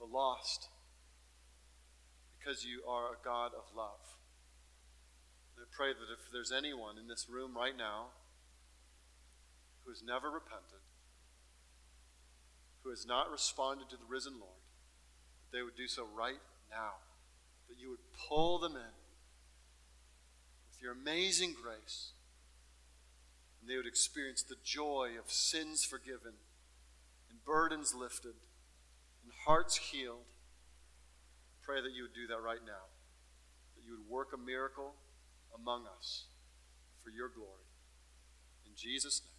the 0.00 0.04
lost 0.04 0.68
because 2.36 2.64
you 2.64 2.82
are 2.82 3.14
a 3.14 3.24
God 3.24 3.52
of 3.54 3.70
love. 3.76 4.18
I 5.56 5.62
pray 5.70 5.94
that 5.94 6.10
if 6.10 6.32
there's 6.32 6.50
anyone 6.50 6.98
in 6.98 7.06
this 7.06 7.26
room 7.30 7.56
right 7.56 7.76
now 7.78 8.06
who 9.84 9.92
has 9.92 10.02
never 10.02 10.26
repented, 10.26 10.82
who 12.82 12.90
has 12.90 13.06
not 13.06 13.30
responded 13.30 13.88
to 13.90 13.96
the 13.96 14.10
risen 14.10 14.34
Lord, 14.40 14.66
that 15.46 15.56
they 15.56 15.62
would 15.62 15.76
do 15.76 15.86
so 15.86 16.02
right 16.18 16.42
now. 16.68 16.98
That 17.68 17.78
you 17.78 17.90
would 17.90 18.02
pull 18.28 18.58
them 18.58 18.74
in 18.74 19.01
your 20.82 20.92
amazing 20.92 21.54
grace. 21.62 22.10
And 23.60 23.70
they 23.70 23.76
would 23.76 23.86
experience 23.86 24.42
the 24.42 24.56
joy 24.64 25.10
of 25.18 25.30
sins 25.30 25.84
forgiven 25.84 26.34
and 27.30 27.44
burdens 27.44 27.94
lifted 27.94 28.34
and 29.22 29.32
hearts 29.46 29.76
healed. 29.76 30.26
Pray 31.62 31.80
that 31.80 31.94
you 31.94 32.02
would 32.02 32.14
do 32.14 32.26
that 32.26 32.42
right 32.42 32.62
now. 32.66 32.90
That 33.76 33.86
you 33.86 33.92
would 33.92 34.10
work 34.10 34.28
a 34.34 34.38
miracle 34.38 34.94
among 35.54 35.86
us 35.86 36.24
for 37.04 37.10
your 37.10 37.28
glory. 37.28 37.70
In 38.66 38.72
Jesus' 38.76 39.22
name. 39.24 39.31